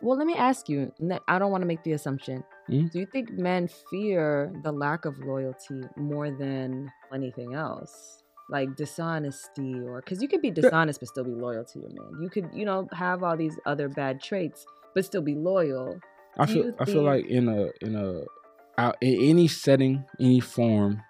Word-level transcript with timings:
Well, 0.00 0.16
let 0.16 0.26
me 0.26 0.34
ask 0.34 0.68
you. 0.68 0.92
I 1.26 1.38
don't 1.38 1.50
want 1.50 1.62
to 1.62 1.66
make 1.66 1.82
the 1.82 1.92
assumption. 1.92 2.44
Mhm. 2.68 2.90
Do 2.92 2.98
you 3.00 3.06
think 3.06 3.32
men 3.32 3.68
fear 3.90 4.52
the 4.62 4.70
lack 4.72 5.04
of 5.04 5.18
loyalty 5.18 5.80
more 5.96 6.30
than 6.30 6.90
anything 7.12 7.54
else? 7.54 8.22
Like 8.50 8.76
dishonesty, 8.76 9.78
or 9.80 10.00
because 10.00 10.22
you 10.22 10.28
could 10.28 10.40
be 10.40 10.50
dishonest 10.50 11.00
but 11.00 11.08
still 11.08 11.24
be 11.24 11.32
loyal 11.32 11.64
to 11.64 11.78
your 11.80 11.90
man. 11.90 12.22
You 12.22 12.30
could, 12.30 12.48
you 12.54 12.64
know, 12.64 12.88
have 12.92 13.22
all 13.22 13.36
these 13.36 13.58
other 13.66 13.88
bad 13.88 14.20
traits 14.22 14.64
but 14.94 15.04
still 15.04 15.20
be 15.22 15.34
loyal. 15.34 15.98
I 16.38 16.46
Do 16.46 16.52
feel 16.54 16.64
you 16.66 16.74
I 16.78 16.84
feel 16.84 17.02
like 17.02 17.26
in 17.26 17.48
a 17.48 17.68
in 17.82 17.94
a 17.96 18.22
out 18.78 18.96
in 19.00 19.20
any 19.30 19.48
setting, 19.48 20.04
any 20.20 20.40
form, 20.40 21.02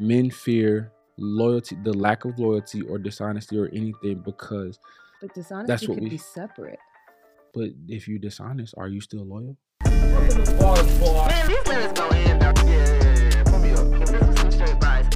men 0.00 0.30
fear 0.30 0.92
loyalty, 1.16 1.76
the 1.82 1.92
lack 1.92 2.24
of 2.24 2.38
loyalty 2.38 2.82
or 2.82 2.98
dishonesty 2.98 3.56
or 3.58 3.68
anything 3.72 4.18
because. 4.24 4.78
But 5.20 5.32
dishonesty 5.34 5.86
what 5.86 5.94
could 5.94 6.02
we- 6.04 6.10
be 6.10 6.18
separate. 6.18 6.80
But 7.54 7.68
if 7.86 8.08
you're 8.08 8.18
dishonest, 8.18 8.72
are 8.78 8.88
you 8.88 9.02
still 9.02 9.26
loyal? 9.26 9.58
Man, 9.84 9.92
these 11.46 11.66
limits 11.66 11.92
go 12.00 12.08
in. 12.08 12.40
Yeah, 12.40 12.54
yeah, 12.64 13.28
yeah. 13.28 13.42
Put 13.44 13.60
me 13.60 13.72
up. 13.72 13.90
This 14.00 14.10
is 14.10 14.40
some 14.40 14.50
straight 14.50 14.80
vibes. 14.80 15.12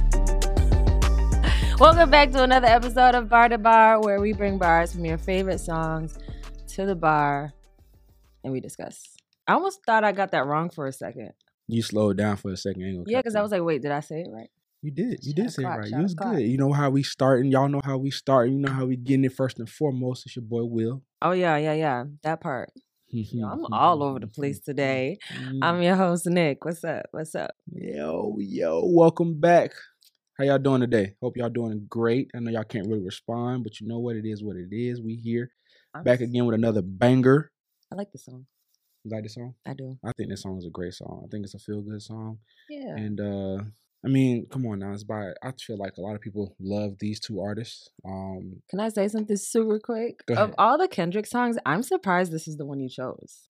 Welcome 1.79 2.11
back 2.11 2.29
to 2.33 2.43
another 2.43 2.67
episode 2.67 3.15
of 3.15 3.27
Bar 3.27 3.49
to 3.49 3.57
Bar, 3.57 4.01
where 4.01 4.21
we 4.21 4.33
bring 4.33 4.59
bars 4.59 4.93
from 4.93 5.03
your 5.03 5.17
favorite 5.17 5.57
songs 5.57 6.19
to 6.75 6.85
the 6.85 6.95
bar 6.95 7.53
and 8.43 8.53
we 8.53 8.59
discuss. 8.59 9.17
I 9.47 9.53
almost 9.53 9.83
thought 9.83 10.03
I 10.03 10.11
got 10.11 10.29
that 10.29 10.45
wrong 10.45 10.69
for 10.69 10.85
a 10.85 10.93
second. 10.93 11.31
You 11.67 11.81
slowed 11.81 12.17
down 12.17 12.37
for 12.37 12.51
a 12.51 12.57
second. 12.57 13.05
Yeah, 13.07 13.17
because. 13.17 13.35
I 13.35 13.41
was 13.41 13.49
like, 13.49 13.63
wait, 13.63 13.81
did 13.81 13.89
I 13.89 14.01
say 14.01 14.21
it 14.21 14.29
right? 14.31 14.51
You 14.81 14.91
did. 14.91 15.19
You 15.23 15.31
Shot 15.31 15.35
did 15.35 15.51
say 15.53 15.63
it 15.63 15.67
right. 15.67 15.89
You 15.89 16.03
was 16.03 16.13
good. 16.13 16.39
You 16.39 16.57
know 16.57 16.71
how 16.71 16.89
we 16.91 17.01
starting. 17.01 17.51
Y'all 17.51 17.67
know 17.67 17.81
how 17.83 17.97
we 17.97 18.11
start. 18.11 18.49
You 18.49 18.59
know 18.59 18.71
how 18.71 18.85
we 18.85 18.95
getting 18.95 19.25
it 19.25 19.33
first 19.33 19.57
and 19.59 19.67
foremost. 19.69 20.25
It's 20.25 20.35
your 20.35 20.43
boy 20.43 20.65
Will. 20.65 21.01
Oh, 21.21 21.31
yeah, 21.31 21.57
yeah, 21.57 21.73
yeah. 21.73 22.03
That 22.21 22.41
part. 22.41 22.69
Yo, 23.09 23.47
I'm 23.47 23.65
all 23.73 24.03
over 24.03 24.19
the 24.19 24.27
place 24.27 24.59
today. 24.59 25.17
I'm 25.61 25.81
your 25.81 25.95
host, 25.95 26.27
Nick. 26.27 26.63
What's 26.63 26.83
up? 26.83 27.07
What's 27.11 27.33
up? 27.33 27.51
Yo, 27.71 28.35
yo, 28.39 28.83
welcome 28.85 29.39
back. 29.39 29.71
How 30.37 30.43
y'all 30.43 30.59
doing 30.59 30.81
today? 30.81 31.15
Hope 31.21 31.37
y'all 31.37 31.49
doing 31.49 31.85
great. 31.89 32.29
I 32.35 32.39
know 32.39 32.51
y'all 32.51 32.63
can't 32.63 32.87
really 32.87 33.03
respond, 33.03 33.63
but 33.63 33.79
you 33.81 33.87
know 33.87 33.97
what? 33.97 34.15
It 34.15 34.25
is 34.25 34.43
what 34.43 34.57
it 34.57 34.69
is. 34.71 35.01
We 35.01 35.15
here 35.15 35.49
I'm 35.95 36.03
back 36.03 36.21
s- 36.21 36.27
again 36.27 36.45
with 36.45 36.53
another 36.53 36.83
banger. 36.83 37.51
I 37.91 37.95
like 37.95 38.11
the 38.11 38.19
song. 38.19 38.45
You 39.03 39.11
like 39.11 39.23
the 39.23 39.29
song? 39.29 39.55
I 39.65 39.73
do. 39.73 39.97
I 40.05 40.11
think 40.15 40.29
this 40.29 40.43
song 40.43 40.57
is 40.59 40.65
a 40.65 40.69
great 40.69 40.93
song. 40.93 41.23
I 41.25 41.27
think 41.31 41.45
it's 41.45 41.55
a 41.55 41.59
feel 41.59 41.81
good 41.81 42.01
song. 42.01 42.37
Yeah. 42.69 42.95
And 42.95 43.19
uh 43.19 43.63
I 44.05 44.09
mean, 44.09 44.45
come 44.51 44.65
on 44.67 44.79
now. 44.79 44.93
It's 44.93 45.03
by 45.03 45.31
I 45.43 45.51
feel 45.59 45.77
like 45.77 45.97
a 45.97 46.01
lot 46.01 46.15
of 46.15 46.21
people 46.21 46.55
love 46.59 46.95
these 46.99 47.19
two 47.19 47.41
artists. 47.41 47.89
Um 48.05 48.61
Can 48.69 48.79
I 48.79 48.89
say 48.89 49.07
something 49.07 49.37
super 49.37 49.79
quick? 49.79 50.19
Of 50.29 50.53
all 50.57 50.77
the 50.77 50.87
Kendrick 50.87 51.25
songs, 51.25 51.57
I'm 51.65 51.83
surprised 51.83 52.31
this 52.31 52.47
is 52.47 52.57
the 52.57 52.65
one 52.65 52.79
you 52.79 52.89
chose. 52.89 53.47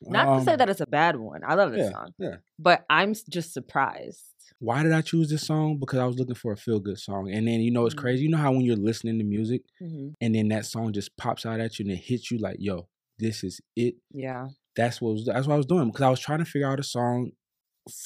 Not 0.00 0.38
to 0.38 0.44
say 0.44 0.52
um, 0.52 0.58
that 0.58 0.68
it's 0.68 0.80
a 0.80 0.86
bad 0.86 1.16
one. 1.16 1.42
I 1.46 1.54
love 1.54 1.72
this 1.72 1.86
yeah, 1.86 1.90
song. 1.90 2.14
yeah. 2.18 2.36
But 2.58 2.84
I'm 2.88 3.14
just 3.28 3.52
surprised. 3.52 4.24
Why 4.60 4.82
did 4.82 4.92
I 4.92 5.02
choose 5.02 5.28
this 5.28 5.46
song? 5.46 5.78
Because 5.78 5.98
I 5.98 6.06
was 6.06 6.18
looking 6.18 6.34
for 6.34 6.52
a 6.52 6.56
feel 6.56 6.80
good 6.80 6.98
song. 6.98 7.30
And 7.32 7.46
then 7.46 7.60
you 7.60 7.70
know 7.70 7.84
it's 7.86 7.94
Mhm. 7.94 7.98
crazy. 7.98 8.22
You 8.24 8.30
know 8.30 8.38
how 8.38 8.52
when 8.52 8.62
you're 8.62 8.76
listening 8.76 9.18
to 9.18 9.24
music 9.24 9.62
hmm 9.78 10.08
and 10.20 10.34
then 10.34 10.48
that 10.48 10.66
song 10.66 10.92
just 10.92 11.16
pops 11.16 11.46
out 11.46 11.60
at 11.60 11.78
you 11.78 11.84
and 11.84 11.92
it 11.92 12.02
hits 12.02 12.30
you 12.30 12.38
like, 12.38 12.56
yo, 12.58 12.88
this 13.18 13.44
is 13.44 13.60
it. 13.76 13.96
Yeah. 14.10 14.48
That's 14.74 15.00
what 15.00 15.12
was, 15.12 15.26
that's 15.26 15.46
what 15.46 15.54
I 15.54 15.56
was 15.58 15.66
doing 15.66 15.88
because 15.88 16.02
I 16.02 16.10
was 16.10 16.20
trying 16.20 16.38
to 16.40 16.44
figure 16.44 16.66
out 16.68 16.80
a 16.80 16.84
song 16.84 17.32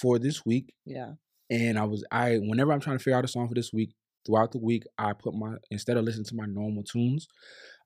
for 0.00 0.18
this 0.18 0.44
week. 0.44 0.74
Yeah. 0.84 1.12
And 1.52 1.78
I 1.78 1.84
was 1.84 2.02
I 2.10 2.36
whenever 2.38 2.72
I'm 2.72 2.80
trying 2.80 2.96
to 2.98 3.02
figure 3.04 3.18
out 3.18 3.24
a 3.24 3.28
song 3.28 3.46
for 3.48 3.54
this 3.54 3.72
week, 3.72 3.90
throughout 4.24 4.52
the 4.52 4.58
week, 4.58 4.84
I 4.96 5.12
put 5.12 5.34
my 5.34 5.56
instead 5.70 5.96
of 5.98 6.04
listening 6.04 6.24
to 6.26 6.34
my 6.36 6.46
normal 6.46 6.82
tunes, 6.82 7.26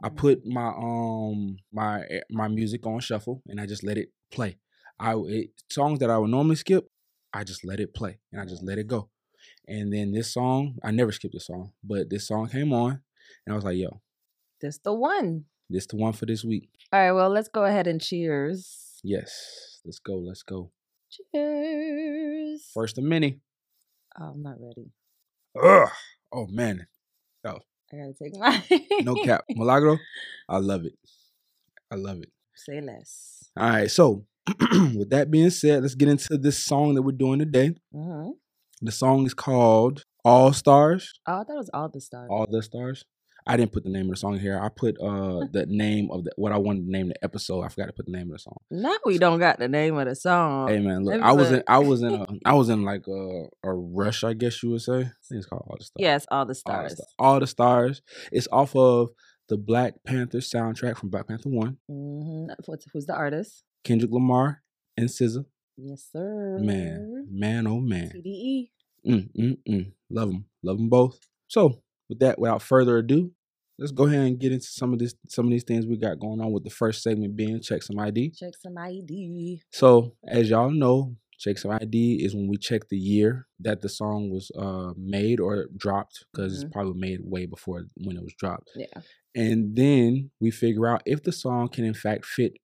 I 0.02 0.08
Mhm. 0.08 0.16
put 0.16 0.46
my 0.46 0.68
um 0.68 1.56
my 1.72 2.02
eh, 2.08 2.20
my 2.30 2.48
music 2.48 2.86
on 2.86 3.00
shuffle 3.00 3.42
and 3.48 3.60
I 3.60 3.66
just 3.66 3.82
let 3.82 3.98
it 3.98 4.08
play. 4.30 4.58
I 4.98 5.14
it, 5.36 5.50
songs 5.70 5.98
that 6.00 6.10
I 6.10 6.18
would 6.18 6.30
normally 6.30 6.56
skip, 6.56 6.84
I 7.32 7.44
just 7.44 7.64
let 7.64 7.80
it 7.80 7.92
play 7.92 8.18
and 8.32 8.40
I 8.40 8.44
just 8.46 8.62
let 8.62 8.78
it 8.78 8.86
go. 8.86 9.10
And 9.68 9.92
then 9.92 10.12
this 10.12 10.32
song, 10.32 10.78
I 10.82 10.90
never 10.92 11.12
skipped 11.12 11.34
this 11.34 11.46
song, 11.46 11.72
but 11.82 12.08
this 12.08 12.26
song 12.28 12.48
came 12.48 12.72
on 12.72 13.02
and 13.44 13.52
I 13.52 13.56
was 13.56 13.64
like, 13.64 13.76
yo, 13.78 14.00
This 14.60 14.78
the 14.78 14.94
one. 14.94 15.46
this 15.68 15.86
the 15.86 15.96
one 15.96 16.12
for 16.12 16.26
this 16.26 16.44
week. 16.44 16.68
All 16.92 17.00
right. 17.00 17.12
Well, 17.12 17.30
let's 17.30 17.48
go 17.48 17.64
ahead 17.64 17.86
and 17.88 18.00
cheers. 18.00 19.00
Yes. 19.02 19.80
Let's 19.84 19.98
go. 19.98 20.14
Let's 20.18 20.42
go. 20.44 20.70
Cheers. 21.10 22.70
First 22.72 22.98
of 22.98 23.04
many. 23.04 23.40
Oh, 24.18 24.24
I'm 24.24 24.42
not 24.42 24.56
ready. 24.60 24.90
Ugh. 25.62 25.88
Oh 26.32 26.46
man. 26.46 26.86
Oh. 27.44 27.58
I 27.92 27.96
gotta 27.96 28.14
take 28.14 28.36
my. 28.36 28.62
No 29.04 29.14
cap. 29.24 29.44
Milagro. 29.54 29.98
I 30.48 30.58
love 30.58 30.84
it. 30.84 30.94
I 31.90 31.94
love 31.96 32.20
it. 32.22 32.30
Say 32.54 32.80
less. 32.80 33.44
All 33.56 33.68
right. 33.68 33.90
So 33.90 34.24
with 34.96 35.10
that 35.10 35.30
being 35.30 35.50
said, 35.50 35.82
let's 35.82 35.94
get 35.94 36.08
into 36.08 36.36
this 36.38 36.62
song 36.64 36.94
that 36.94 37.02
we're 37.02 37.12
doing 37.12 37.38
today. 37.38 37.74
hmm 37.92 38.30
The 38.82 38.92
song 38.92 39.26
is 39.26 39.34
called 39.34 40.02
All 40.24 40.52
Stars. 40.52 41.12
Oh, 41.26 41.40
I 41.40 41.44
thought 41.44 41.54
it 41.54 41.56
was 41.58 41.70
all 41.72 41.88
the 41.88 42.00
stars. 42.00 42.28
All 42.30 42.46
the 42.50 42.62
stars. 42.62 43.04
I 43.46 43.56
didn't 43.56 43.72
put 43.72 43.84
the 43.84 43.90
name 43.90 44.06
of 44.06 44.10
the 44.10 44.16
song 44.16 44.38
here. 44.38 44.58
I 44.60 44.68
put 44.68 44.96
uh 45.00 45.46
the 45.52 45.66
name 45.68 46.10
of 46.10 46.24
the 46.24 46.32
what 46.36 46.52
I 46.52 46.58
wanted 46.58 46.86
to 46.86 46.90
name 46.90 47.08
the 47.08 47.24
episode. 47.24 47.62
I 47.62 47.68
forgot 47.68 47.86
to 47.86 47.92
put 47.92 48.06
the 48.06 48.12
name 48.12 48.28
of 48.30 48.32
the 48.32 48.38
song. 48.38 48.56
now 48.70 48.96
we 49.04 49.18
don't 49.18 49.38
got 49.38 49.58
the 49.58 49.68
name 49.68 49.96
of 49.98 50.06
the 50.06 50.14
song. 50.14 50.68
Hey 50.68 50.80
man, 50.80 51.04
look, 51.04 51.20
I 51.22 51.32
was 51.32 51.52
in. 51.52 51.62
I 51.68 51.78
was 51.78 52.02
in 52.02 52.14
a 52.14 52.26
I 52.44 52.54
was 52.54 52.68
in 52.68 52.82
like 52.84 53.06
a 53.06 53.46
a 53.62 53.72
rush, 53.72 54.24
I 54.24 54.32
guess 54.32 54.62
you 54.62 54.70
would 54.70 54.82
say. 54.82 54.98
I 55.00 55.02
think 55.28 55.38
it's 55.38 55.46
called 55.46 55.64
All 55.68 55.76
the 55.78 55.84
Stars. 55.84 56.00
yes, 56.02 56.26
all 56.30 56.44
the 56.46 56.60
All 56.66 56.82
the, 56.82 56.88
stars. 56.90 57.00
All 57.18 57.40
the 57.40 57.46
stars. 57.46 58.02
It's 58.32 58.48
off 58.50 58.74
of 58.74 59.10
the 59.48 59.56
Black 59.56 59.94
Panther 60.04 60.38
soundtrack 60.38 60.96
from 60.96 61.10
Black 61.10 61.28
Panther 61.28 61.48
One. 61.50 61.76
hmm 61.88 62.46
What's 62.64 62.86
who's 62.92 63.06
the 63.06 63.14
artist? 63.14 63.62
Kendrick 63.84 64.10
Lamar 64.10 64.62
and 64.96 65.08
SZA. 65.08 65.44
Yes, 65.76 66.08
sir. 66.10 66.58
Man, 66.58 67.28
man, 67.30 67.66
oh 67.66 67.78
man. 67.80 68.10
TDE. 68.10 68.70
Mm, 69.06 69.28
mm, 69.38 69.58
mm. 69.68 69.92
Love 70.10 70.28
them, 70.30 70.44
love 70.64 70.78
them 70.78 70.88
both. 70.88 71.20
So, 71.46 71.80
with 72.08 72.18
that, 72.20 72.38
without 72.38 72.62
further 72.62 72.98
ado, 72.98 73.32
let's 73.78 73.92
go 73.92 74.04
ahead 74.06 74.20
and 74.20 74.38
get 74.38 74.52
into 74.52 74.66
some 74.66 74.92
of 74.92 74.98
this, 74.98 75.14
some 75.28 75.44
of 75.46 75.50
these 75.50 75.64
things 75.64 75.86
we 75.86 75.96
got 75.96 76.18
going 76.20 76.40
on. 76.40 76.52
With 76.52 76.64
the 76.64 76.70
first 76.70 77.02
segment 77.02 77.36
being 77.36 77.60
check 77.60 77.82
some 77.82 77.98
ID. 77.98 78.30
Check 78.30 78.54
some 78.60 78.76
ID. 78.78 79.60
So, 79.72 80.14
as 80.26 80.50
y'all 80.50 80.70
know, 80.70 81.16
check 81.38 81.58
some 81.58 81.70
ID 81.72 82.24
is 82.24 82.34
when 82.34 82.48
we 82.48 82.56
check 82.56 82.88
the 82.88 82.96
year 82.98 83.46
that 83.60 83.82
the 83.82 83.88
song 83.88 84.30
was 84.30 84.50
uh 84.58 84.92
made 84.96 85.40
or 85.40 85.66
dropped, 85.76 86.24
because 86.32 86.52
Mhm. 86.52 86.54
it's 86.64 86.72
probably 86.72 86.98
made 86.98 87.20
way 87.22 87.46
before 87.46 87.84
when 87.96 88.16
it 88.16 88.22
was 88.22 88.34
dropped. 88.38 88.70
Yeah. 88.74 88.86
And 89.34 89.76
then 89.76 90.30
we 90.40 90.50
figure 90.50 90.86
out 90.86 91.02
if 91.04 91.22
the 91.22 91.32
song 91.32 91.68
can 91.68 91.84
in 91.84 91.92
fact 91.92 92.24
fit, 92.24 92.54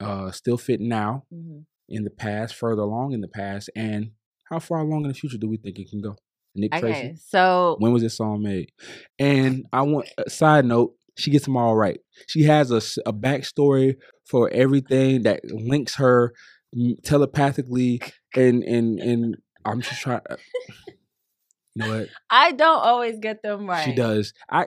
uh, 0.00 0.30
still 0.30 0.56
fit 0.58 0.80
now 0.80 1.24
hmm 1.30 1.58
in 1.88 2.02
the 2.02 2.10
past, 2.10 2.52
further 2.56 2.82
along 2.82 3.12
in 3.12 3.20
the 3.20 3.28
past, 3.28 3.70
and 3.76 4.10
how 4.50 4.58
far 4.58 4.80
along 4.80 5.02
in 5.04 5.08
the 5.08 5.14
future 5.14 5.38
do 5.38 5.46
we 5.48 5.56
think 5.56 5.78
it 5.78 5.88
can 5.88 6.00
go? 6.00 6.16
Nick 6.56 6.72
Tracy. 6.72 6.86
Okay, 6.88 7.14
so 7.28 7.76
When 7.78 7.92
was 7.92 8.02
this 8.02 8.16
song 8.16 8.42
made? 8.42 8.72
And 9.18 9.66
I 9.72 9.82
want 9.82 10.08
a 10.18 10.30
side 10.30 10.64
note. 10.64 10.94
She 11.16 11.30
gets 11.30 11.46
them 11.46 11.56
all 11.56 11.74
right. 11.74 11.98
She 12.26 12.42
has 12.42 12.70
a, 12.70 12.82
a 13.08 13.12
backstory 13.12 13.96
for 14.26 14.50
everything 14.50 15.22
that 15.22 15.40
links 15.50 15.94
her 15.96 16.34
mm, 16.76 17.00
telepathically, 17.02 18.02
and 18.34 18.62
and 18.62 18.98
and 19.00 19.36
I'm 19.64 19.80
just 19.80 20.00
trying. 20.02 20.20
You 21.74 21.86
know 21.86 21.98
what 21.98 22.08
I 22.30 22.52
don't 22.52 22.78
always 22.78 23.18
get 23.18 23.42
them 23.42 23.66
right. 23.68 23.84
she 23.84 23.94
does? 23.94 24.32
I 24.50 24.66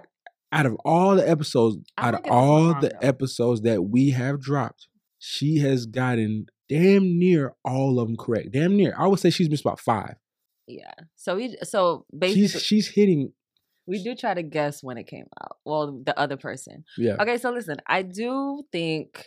out 0.52 0.66
of 0.66 0.76
all 0.86 1.16
the 1.16 1.28
episodes, 1.28 1.78
out 1.98 2.14
of 2.14 2.20
get 2.20 2.24
this 2.24 2.32
one 2.32 2.40
all 2.40 2.72
wrong, 2.72 2.82
the 2.82 2.90
though. 2.90 3.08
episodes 3.08 3.62
that 3.62 3.84
we 3.84 4.12
have 4.12 4.42
dropped, 4.42 4.88
she 5.18 5.58
has 5.58 5.86
gotten 5.86 6.48
damn 6.68 7.18
near 7.18 7.54
all 7.66 8.00
of 8.00 8.08
them 8.08 8.18
correct. 8.18 8.52
Damn 8.54 8.76
near. 8.78 8.96
I 8.98 9.08
would 9.08 9.20
say 9.20 9.30
she's 9.30 9.50
missed 9.50 9.66
about 9.66 9.80
five. 9.80 10.16
Yeah. 10.70 10.94
So 11.16 11.36
we 11.36 11.58
so 11.64 12.06
basically 12.18 12.48
She's 12.48 12.62
she's 12.62 12.88
hitting. 12.88 13.34
we 13.88 14.04
do 14.04 14.16
try 14.16 14.34
to 14.36 14.44
guess 14.44 14.84
when 14.84 14.98
it 14.98 15.08
came 15.08 15.26
out. 15.42 15.58
Well, 15.66 16.02
the 16.06 16.18
other 16.18 16.38
person. 16.38 16.84
Yeah. 16.98 17.16
Okay, 17.20 17.38
so 17.38 17.52
listen, 17.52 17.78
I 17.88 18.04
do 18.04 18.64
think 18.72 19.26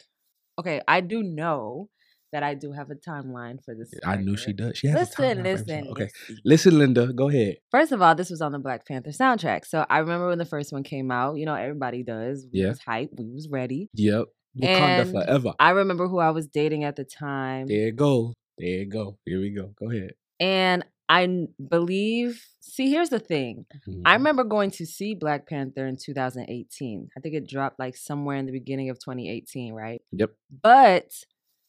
okay, 0.58 0.80
I 0.86 1.00
do 1.00 1.22
know 1.22 1.88
that 2.32 2.42
I 2.42 2.54
do 2.54 2.72
have 2.72 2.90
a 2.90 2.94
timeline 2.94 3.62
for 3.62 3.74
this. 3.74 3.92
I 4.06 4.16
knew 4.16 4.36
she 4.38 4.52
does. 4.54 4.78
She 4.78 4.86
has 4.86 4.96
a 4.96 4.98
Listen, 5.00 5.38
timeline 5.38 5.42
listen. 5.44 5.88
Okay. 5.88 6.08
listen. 6.46 6.78
Linda, 6.78 7.12
go 7.12 7.28
ahead. 7.28 7.56
First 7.70 7.92
of 7.92 8.00
all, 8.00 8.14
this 8.14 8.30
was 8.30 8.40
on 8.40 8.52
the 8.52 8.58
Black 8.58 8.86
Panther 8.86 9.10
soundtrack. 9.10 9.66
So 9.66 9.84
I 9.90 9.98
remember 9.98 10.28
when 10.28 10.38
the 10.38 10.46
first 10.46 10.72
one 10.72 10.82
came 10.82 11.10
out, 11.10 11.36
you 11.36 11.44
know, 11.44 11.54
everybody 11.54 12.02
does. 12.02 12.46
We 12.50 12.60
Yeah. 12.62 12.68
was 12.70 12.78
hype, 12.80 13.10
we 13.18 13.30
was 13.34 13.48
ready. 13.50 13.90
Yep. 13.94 14.24
Wakanda 14.62 15.00
And 15.00 15.10
forever. 15.10 15.52
I 15.60 15.70
remember 15.70 16.08
who 16.08 16.20
I 16.20 16.30
was 16.30 16.46
dating 16.46 16.84
at 16.84 16.96
the 16.96 17.04
time. 17.04 17.66
There 17.66 17.88
it 17.88 17.96
go. 17.96 18.32
There 18.58 18.80
it 18.80 18.88
go. 18.88 19.18
Here 19.26 19.40
we 19.40 19.50
go. 19.50 19.72
Go 19.78 19.90
ahead. 19.90 20.12
And 20.40 20.84
I 21.14 21.46
believe, 21.68 22.42
see, 22.60 22.90
here's 22.90 23.10
the 23.10 23.18
thing. 23.18 23.66
I 24.04 24.14
Mhm. 24.14 24.18
remember 24.18 24.44
going 24.44 24.70
to 24.72 24.86
see 24.86 25.14
Black 25.14 25.46
Panther 25.48 25.86
in 25.86 25.96
2018. 25.96 27.08
I 27.16 27.20
think 27.20 27.34
it 27.34 27.46
dropped 27.48 27.78
like 27.78 27.96
somewhere 27.96 28.36
in 28.36 28.46
the 28.46 28.52
beginning 28.52 28.88
of 28.90 28.98
2018, 28.98 29.74
right? 29.74 30.00
Yep. 30.12 30.30
But 30.62 31.12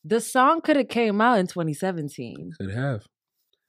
the 0.03 0.19
song 0.21 0.61
could 0.61 0.75
have 0.77 0.87
came 0.87 1.19
out 1.21 1.39
in 1.39 1.47
2017. 1.47 2.51
Could 2.59 2.73
have. 2.73 3.05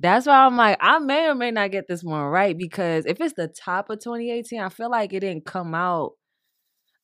That's 0.00 0.26
why 0.26 0.44
I'm 0.44 0.56
like, 0.56 0.76
I 0.80 0.98
may 0.98 1.28
or 1.28 1.34
may 1.34 1.50
not 1.50 1.70
get 1.70 1.86
this 1.88 2.02
one 2.02 2.22
right 2.24 2.56
because 2.58 3.06
if 3.06 3.20
it's 3.20 3.34
the 3.34 3.48
top 3.48 3.90
of 3.90 4.00
2018, 4.00 4.60
I 4.60 4.68
feel 4.68 4.90
like 4.90 5.12
it 5.12 5.20
didn't 5.20 5.44
come 5.46 5.74
out. 5.74 6.12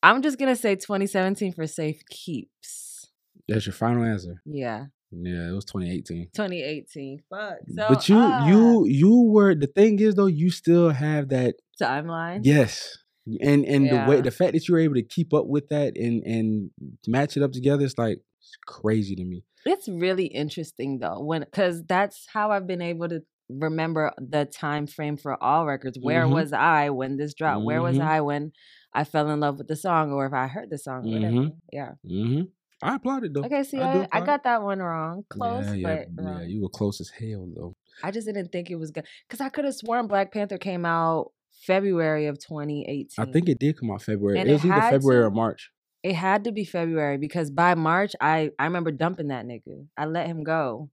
I'm 0.02 0.22
just 0.22 0.38
gonna 0.38 0.56
say 0.56 0.76
2017 0.76 1.52
for 1.52 1.67
safe 1.67 2.02
keeps. 2.11 3.06
That's 3.49 3.67
your 3.67 3.72
final 3.75 4.02
answer. 4.05 4.40
Yeah, 4.44 4.87
Yeah, 5.12 5.49
it 5.49 5.53
was 5.53 5.65
2018. 5.65 6.29
2018. 6.35 7.23
Fuck. 7.29 7.59
So, 7.75 7.87
but 7.89 8.09
you, 8.09 8.17
ah, 8.19 8.39
you, 8.47 8.85
you 8.87 9.23
were. 9.23 9.55
The 9.55 9.67
thing 9.67 9.99
is, 9.99 10.15
though, 10.15 10.27
you 10.27 10.51
still 10.51 10.91
have 10.91 11.29
that. 11.31 11.57
timeline. 11.81 12.41
Yes, 12.45 12.97
and 13.41 13.65
and 13.65 13.91
the 13.91 14.05
way 14.09 14.21
the 14.21 14.31
fact 14.31 14.53
that 14.53 14.69
you 14.69 14.75
were 14.75 14.81
able 14.81 14.95
to 14.95 15.03
keep 15.03 15.35
up 15.35 15.47
with 15.47 15.69
that 15.69 15.97
and 15.97 16.23
and 16.25 16.71
match 17.07 17.37
it 17.37 17.43
up 17.43 17.53
together, 17.53 17.85
it's 17.85 17.99
like 17.99 18.19
it's 18.41 18.57
crazy 18.67 19.17
to 19.17 19.25
me. 19.25 19.45
It's 19.67 19.89
really 19.89 20.27
interesting 20.27 20.99
though, 21.01 21.21
when 21.21 21.41
because 21.43 21.83
that's 21.85 22.27
how 22.33 22.51
I've 22.53 22.67
been 22.67 22.81
able 22.83 23.09
to 23.09 23.21
remember 23.49 24.13
the 24.19 24.45
time 24.45 24.87
frame 24.87 25.17
for 25.17 25.43
all 25.43 25.67
records. 25.67 25.99
Where 26.01 26.25
Mhm. 26.27 26.31
was 26.33 26.53
I 26.53 26.91
when 26.91 27.17
this 27.17 27.35
dropped? 27.35 27.65
Where 27.65 27.83
was 27.83 27.97
Mhm. 27.99 28.06
I 28.06 28.21
when 28.21 28.53
I 28.95 29.03
fell 29.05 29.29
in 29.29 29.41
love 29.41 29.59
with 29.59 29.67
the 29.69 29.77
song, 29.77 30.13
or 30.13 30.25
if 30.27 30.33
I 30.33 30.47
heard 30.47 30.71
the 30.71 30.79
song? 30.79 31.09
or 31.09 31.13
Whatever. 31.15 31.35
Mhm. 31.35 31.53
Yeah. 31.73 31.93
I 32.82 32.97
applaud 32.97 33.25
it 33.25 33.35
though. 33.35 33.44
Okay. 33.44 33.62
See, 33.62 33.77
do 33.77 33.82
I, 33.82 34.09
I, 34.12 34.21
got 34.21 34.44
that 34.44 34.62
one 34.62 34.79
wrong. 34.81 35.25
Close, 35.29 35.67
yeah, 35.67 35.75
yeah, 35.75 36.05
but 36.11 36.25
yeah. 36.25 36.43
You 36.43 36.62
were 36.62 36.69
close 36.69 37.00
as 37.00 37.11
hell 37.11 37.49
though. 37.55 37.77
I 38.03 38.11
just 38.11 38.27
didn't 38.27 38.50
think 38.53 38.71
it 38.71 38.77
was 38.77 38.91
good 38.91 39.05
because 39.29 39.41
I 39.41 39.49
could 39.49 39.65
have 39.65 39.75
sworn 39.75 40.06
Black 40.06 40.32
Panther 40.32 40.59
came 40.59 40.87
out 40.87 41.32
February 41.62 42.27
of 42.27 42.38
2018. 42.38 43.06
I 43.19 43.31
think 43.31 43.49
it 43.49 43.59
did 43.59 43.79
come 43.79 43.91
out 43.91 44.03
February. 44.03 44.38
And 44.38 44.49
it 44.49 44.53
it 44.53 44.55
was 44.55 44.65
either 44.65 44.91
February 44.91 45.23
to? 45.23 45.27
or 45.27 45.31
March. 45.31 45.71
it 46.03 46.15
had 46.15 46.44
to 46.44 46.53
be 46.53 46.65
February 46.65 47.19
because 47.19 47.50
by 47.50 47.75
March 47.75 48.15
I 48.21 48.50
I 48.59 48.65
remember 48.65 48.91
dumping 48.91 49.29
that 49.29 49.47
nigga. 49.47 49.87
I 49.97 50.06
let 50.06 50.27
him 50.27 50.43
go. 50.43 50.91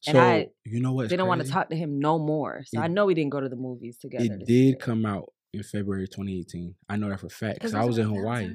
So 0.00 0.10
And 0.10 0.18
I 0.18 0.48
you 0.64 0.80
know 0.80 0.92
what? 0.92 1.08
They 1.08 1.16
didn't 1.16 1.28
want 1.28 1.44
to 1.44 1.50
talk 1.50 1.70
to 1.70 1.76
him 1.76 1.98
no 2.00 2.18
more. 2.18 2.62
So 2.66 2.80
I 2.80 2.88
know 2.88 3.06
we 3.06 3.14
didn't 3.14 3.30
go 3.30 3.40
to 3.40 3.48
the 3.48 3.56
movies 3.56 3.98
together. 3.98 4.24
It 4.24 4.46
did 4.46 4.52
year. 4.52 4.76
come 4.76 5.06
out 5.06 5.32
in 5.52 5.62
February 5.62 6.06
2018. 6.06 6.74
I 6.88 6.96
know 6.96 7.08
that 7.08 7.20
for 7.20 7.26
a 7.26 7.30
fact 7.30 7.54
because 7.54 7.74
I 7.74 7.84
was 7.84 7.98
in 7.98 8.08
Hawaii. 8.08 8.54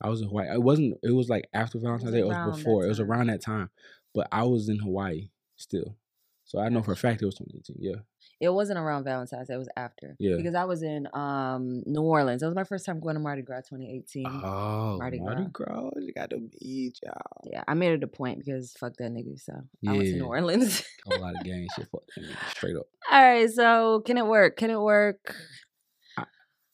I 0.00 0.08
was 0.08 0.20
in 0.22 0.28
Hawaii. 0.28 0.46
It 0.52 0.62
wasn't. 0.62 0.98
It 1.02 1.12
was 1.12 1.28
like 1.28 1.48
after 1.52 1.78
Valentine's 1.78 2.12
Day. 2.12 2.20
It 2.20 2.26
was 2.26 2.56
before. 2.56 2.84
It 2.84 2.88
was 2.88 3.00
around 3.00 3.28
that 3.28 3.42
time. 3.42 3.70
But 4.14 4.28
I 4.32 4.44
was 4.44 4.68
in 4.68 4.78
Hawaii 4.78 5.30
still, 5.56 5.96
so 6.44 6.58
I 6.58 6.68
know 6.68 6.82
for 6.82 6.92
a 6.92 6.96
fact 6.96 7.22
it 7.22 7.26
was 7.26 7.34
2018. 7.36 7.76
Yeah. 7.78 8.00
It 8.40 8.50
wasn't 8.50 8.78
around 8.78 9.02
Valentine's 9.02 9.48
Day. 9.48 9.54
It 9.54 9.58
was 9.58 9.68
after. 9.76 10.14
Yeah. 10.20 10.36
Because 10.36 10.54
I 10.54 10.64
was 10.64 10.82
in 10.84 11.08
um 11.12 11.82
New 11.86 12.02
Orleans. 12.02 12.40
That 12.40 12.46
was 12.46 12.54
my 12.54 12.62
first 12.64 12.86
time 12.86 13.00
going 13.00 13.14
to 13.14 13.20
Mardi 13.20 13.42
Gras 13.42 13.62
2018. 13.68 14.24
Oh, 14.26 14.96
Mardi 14.98 15.18
Mardi 15.18 15.46
Gras. 15.52 15.66
Gras. 15.80 15.90
You 15.96 16.12
got 16.12 16.30
to 16.30 16.38
meet 16.62 16.98
y'all. 17.04 17.42
yeah, 17.50 17.64
I 17.66 17.74
made 17.74 17.92
it 17.92 18.04
a 18.04 18.06
point 18.08 18.38
because 18.38 18.72
fuck 18.78 18.94
that 18.98 19.10
nigga. 19.10 19.38
So 19.40 19.52
I 19.86 19.92
went 19.92 20.04
to 20.04 20.12
New 20.16 20.26
Orleans. 20.26 20.84
A 21.10 21.16
lot 21.18 21.34
of 21.36 21.42
gang 21.44 21.66
shit. 21.74 21.88
Fuck 21.90 22.02
that 22.16 22.22
nigga, 22.24 22.50
straight 22.50 22.76
up. 22.76 22.86
All 23.10 23.20
right, 23.22 23.50
so 23.50 24.02
can 24.06 24.16
it 24.18 24.26
work? 24.26 24.56
Can 24.56 24.70
it 24.70 24.80
work? 24.80 25.34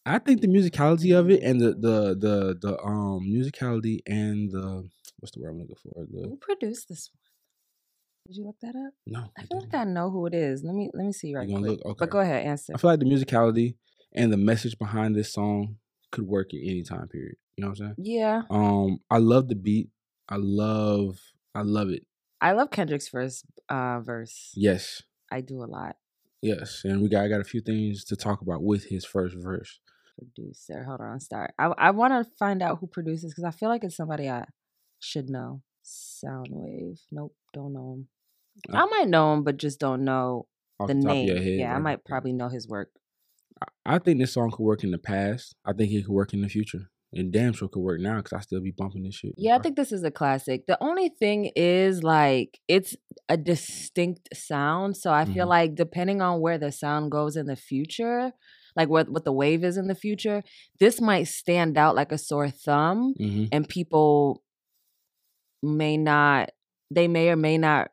I 0.06 0.19
think 0.19 0.41
the 0.43 0.49
musicality 0.49 1.19
of 1.19 1.31
it 1.31 1.43
and 1.43 1.61
the 1.61 1.71
the 1.73 2.15
the 2.19 2.59
the 2.61 2.79
um 2.83 3.21
musicality 3.27 4.01
and 4.06 4.51
the 4.51 4.89
what's 5.19 5.33
the 5.35 5.41
word 5.41 5.51
I'm 5.51 5.61
looking 5.61 5.77
for? 5.83 6.05
The 6.11 6.29
Who 6.29 6.37
produced 6.37 6.89
this 6.89 7.11
one? 7.12 7.21
Did 8.27 8.37
you 8.37 8.47
look 8.47 8.56
that 8.62 8.77
up? 8.77 8.93
no. 9.06 9.21
I 9.21 9.43
I 9.43 9.45
feel 9.47 9.61
didn't. 9.61 9.73
like 9.75 9.81
I 9.81 9.85
know 9.85 10.11
who 10.11 10.27
it 10.27 10.35
is. 10.35 10.62
Let 10.62 10.75
me 10.75 10.91
let 10.95 11.05
me 11.06 11.12
see 11.12 11.35
right 11.35 11.49
look? 11.49 11.81
Okay. 11.85 11.95
But 11.99 12.11
go 12.11 12.21
ahead, 12.21 12.45
answer. 12.47 12.73
I 12.75 12.79
feel 12.79 12.91
like 12.91 13.01
the 13.01 13.06
musicality 13.06 13.77
and 14.12 14.33
the 14.33 14.37
message 14.37 14.79
behind 14.79 15.15
this 15.17 15.33
song 15.33 15.77
could 16.12 16.27
work 16.27 16.53
at 16.55 16.61
any 16.62 16.83
time 16.83 17.09
period. 17.09 17.37
You 17.56 17.62
know 17.62 17.69
what 17.71 17.81
I'm 17.81 17.87
saying? 17.87 17.95
Yeah, 17.99 18.43
Um, 18.51 18.99
I 19.11 19.19
love 19.19 19.49
the 19.49 19.55
beat. 19.55 19.89
I 20.29 20.37
love, 20.37 21.19
I 21.55 21.62
love 21.62 21.91
it. 21.91 22.05
I 22.41 22.53
love 22.53 22.71
Kendrick's 22.71 23.09
first 23.09 23.45
uh, 23.69 24.01
verse. 24.01 24.53
Yes, 24.55 25.03
I 25.31 25.41
do 25.41 25.62
a 25.62 25.67
lot. 25.67 25.97
yes, 26.43 26.83
and 26.85 27.01
we 27.03 27.09
got 27.09 27.25
I 27.25 27.29
got 27.29 27.41
a 27.41 27.45
few 27.45 27.61
things 27.61 28.05
to 28.06 28.17
talk 28.17 28.41
about 28.43 28.62
with 28.62 28.85
his 28.87 29.05
first 29.05 29.37
verse. 29.37 29.81
Producer, 30.19 30.84
hold 30.84 31.00
on, 31.00 31.19
start. 31.20 31.52
I 31.58 31.66
I 31.76 31.90
want 31.90 32.12
to 32.12 32.31
find 32.38 32.62
out 32.62 32.78
who 32.81 32.87
produces 32.87 33.32
because 33.32 33.44
I 33.44 33.50
feel 33.50 33.69
like 33.69 33.82
it's 33.84 33.96
somebody 33.96 34.28
I 34.31 34.44
should 35.00 35.28
know. 35.28 35.62
Sounwave. 35.84 37.00
Nope, 37.11 37.34
don't 37.52 37.72
know 37.72 37.94
him. 37.94 38.08
Uh, 38.72 38.78
I 38.82 38.84
might 38.87 39.08
know 39.08 39.32
him, 39.34 39.43
but 39.44 39.56
just 39.56 39.81
don't 39.81 40.05
know 40.05 40.46
Off 40.78 40.88
the 40.88 40.93
of 40.94 40.99
name. 41.05 41.28
head, 41.37 41.44
yeah, 41.46 41.75
I 41.75 41.78
might 41.78 42.05
probably 42.05 42.32
know 42.32 42.49
his 42.49 42.69
work. 42.69 42.90
I- 43.61 43.94
I 43.94 43.99
think 43.99 44.19
this 44.20 44.32
song 44.32 44.50
could 44.50 44.62
work 44.62 44.84
in 44.84 44.90
the 44.93 44.99
past. 44.99 45.55
I 45.64 45.72
think 45.72 45.93
it 45.93 46.05
could 46.05 46.14
work 46.14 46.32
in 46.32 46.43
the 46.43 46.49
future, 46.49 46.90
and 47.12 47.32
damn 47.32 47.52
sure 47.52 47.69
could 47.69 47.81
work 47.82 48.00
now 48.00 48.19
because 48.19 48.32
I 48.32 48.40
still 48.40 48.60
be 48.60 48.70
bumping 48.70 49.02
this 49.02 49.17
shit. 49.17 49.34
Yeah, 49.37 49.56
I 49.56 49.58
think 49.58 49.76
this 49.76 49.93
is 49.93 50.05
a 50.05 50.10
classic. 50.10 50.67
The 50.67 50.78
only 50.82 51.08
thing 51.08 51.50
is 51.56 52.02
like 52.05 52.60
it's 52.69 52.96
a 53.28 53.37
distinct 53.37 54.28
sound, 54.34 54.96
so 54.96 55.12
I 55.12 55.25
feel 55.25 55.46
Mhm. 55.46 55.50
like 55.50 55.75
depending 55.75 56.22
on 56.22 56.40
where 56.40 56.58
the 56.58 56.70
sound 56.72 57.10
goes 57.10 57.37
in 57.37 57.46
the 57.46 57.56
future, 57.56 58.32
like 58.76 58.88
what 58.88 59.09
what 59.09 59.25
the 59.25 59.32
wave 59.32 59.65
is 59.65 59.76
in 59.76 59.87
the 59.87 59.94
future, 59.94 60.43
this 60.81 61.00
might 61.00 61.25
stand 61.25 61.76
out 61.79 61.94
like 61.94 62.12
a 62.12 62.19
sore 62.19 62.50
thumb, 62.50 63.15
hmm 63.19 63.44
and 63.53 63.69
people 63.69 64.43
may 65.62 65.97
not, 65.97 66.50
they 66.91 67.09
may 67.09 67.31
or 67.31 67.37
may 67.37 67.56
not 67.59 67.91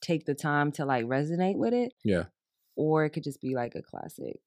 take 0.00 0.24
the 0.24 0.34
time 0.34 0.72
to 0.72 0.84
like 0.84 1.04
resonate 1.04 1.56
with 1.56 1.74
it, 1.74 1.92
Yeah, 2.04 2.24
or 2.76 3.04
it 3.04 3.10
could 3.10 3.24
just 3.24 3.40
be 3.40 3.54
like 3.54 3.74
a 3.74 3.82
classic 3.82 4.40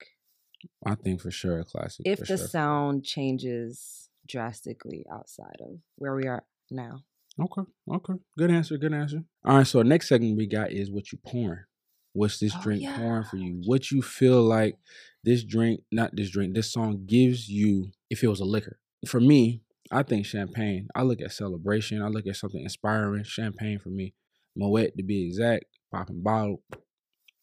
I 0.85 0.95
think 0.95 1.21
for 1.21 1.29
sure 1.31 1.59
a 1.59 1.65
classic. 1.65 2.05
if 2.07 2.19
the 2.19 2.25
sure. 2.25 2.37
sound 2.37 3.03
changes 3.03 4.09
drastically 4.27 5.05
outside 5.11 5.57
of 5.59 5.79
where 5.97 6.15
we 6.15 6.25
are 6.27 6.43
now. 6.71 7.01
Okay, 7.39 7.63
okay, 7.91 8.13
good 8.37 8.51
answer, 8.51 8.77
good 8.77 8.93
answer. 8.93 9.23
All 9.43 9.57
right, 9.57 9.67
so 9.67 9.81
next 9.81 10.07
segment 10.07 10.37
we 10.37 10.47
got 10.47 10.71
is 10.71 10.89
what 10.91 11.11
you 11.11 11.17
pouring. 11.25 11.65
What's 12.13 12.39
this 12.39 12.53
Oh, 12.55 12.61
drink 12.61 12.87
pouring 12.95 13.23
for 13.23 13.37
you? 13.37 13.61
What 13.65 13.91
you 13.91 14.01
feel 14.01 14.41
like 14.41 14.77
this 15.23 15.43
drink, 15.43 15.81
not 15.91 16.15
this 16.15 16.29
drink, 16.29 16.53
this 16.53 16.71
song 16.71 17.05
gives 17.05 17.49
you 17.49 17.91
if 18.09 18.23
it 18.23 18.27
was 18.27 18.39
a 18.39 18.45
liquor. 18.45 18.79
For 19.07 19.19
me, 19.19 19.61
I 19.91 20.03
think 20.03 20.25
champagne. 20.25 20.87
I 20.95 21.03
look 21.03 21.21
at 21.21 21.31
celebration. 21.31 22.01
I 22.01 22.07
look 22.07 22.27
at 22.27 22.35
something 22.35 22.61
inspiring. 22.61 23.23
Champagne 23.23 23.79
for 23.79 23.89
me. 23.89 24.13
Moet 24.55 24.95
to 24.97 25.03
be 25.03 25.25
exact. 25.25 25.65
Popping 25.91 26.21
bottle. 26.21 26.61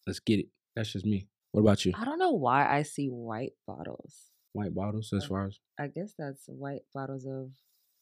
Let's 0.06 0.20
get 0.20 0.40
it. 0.40 0.46
That's 0.74 0.92
just 0.92 1.04
me. 1.04 1.28
What 1.52 1.62
about 1.62 1.84
you? 1.84 1.92
I 1.96 2.04
don't 2.04 2.18
know 2.18 2.32
why 2.32 2.68
I 2.68 2.82
see 2.82 3.08
white 3.08 3.52
bottles. 3.66 4.14
White 4.52 4.74
bottles 4.74 5.12
as 5.12 5.24
far 5.24 5.46
as 5.46 5.58
I 5.78 5.88
guess 5.88 6.14
that's 6.18 6.44
white 6.46 6.82
bottles 6.92 7.24
of 7.24 7.50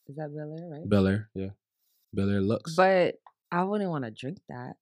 is 0.08 0.16
that 0.16 0.30
Belaire, 0.30 0.70
right? 0.70 0.88
Belaire, 0.88 1.26
yeah. 1.34 1.50
Belaire 2.16 2.46
Luxe. 2.46 2.74
But 2.74 3.16
I 3.52 3.64
wouldn't 3.64 3.90
want 3.90 4.04
to 4.04 4.10
drink 4.10 4.38
that. 4.48 4.76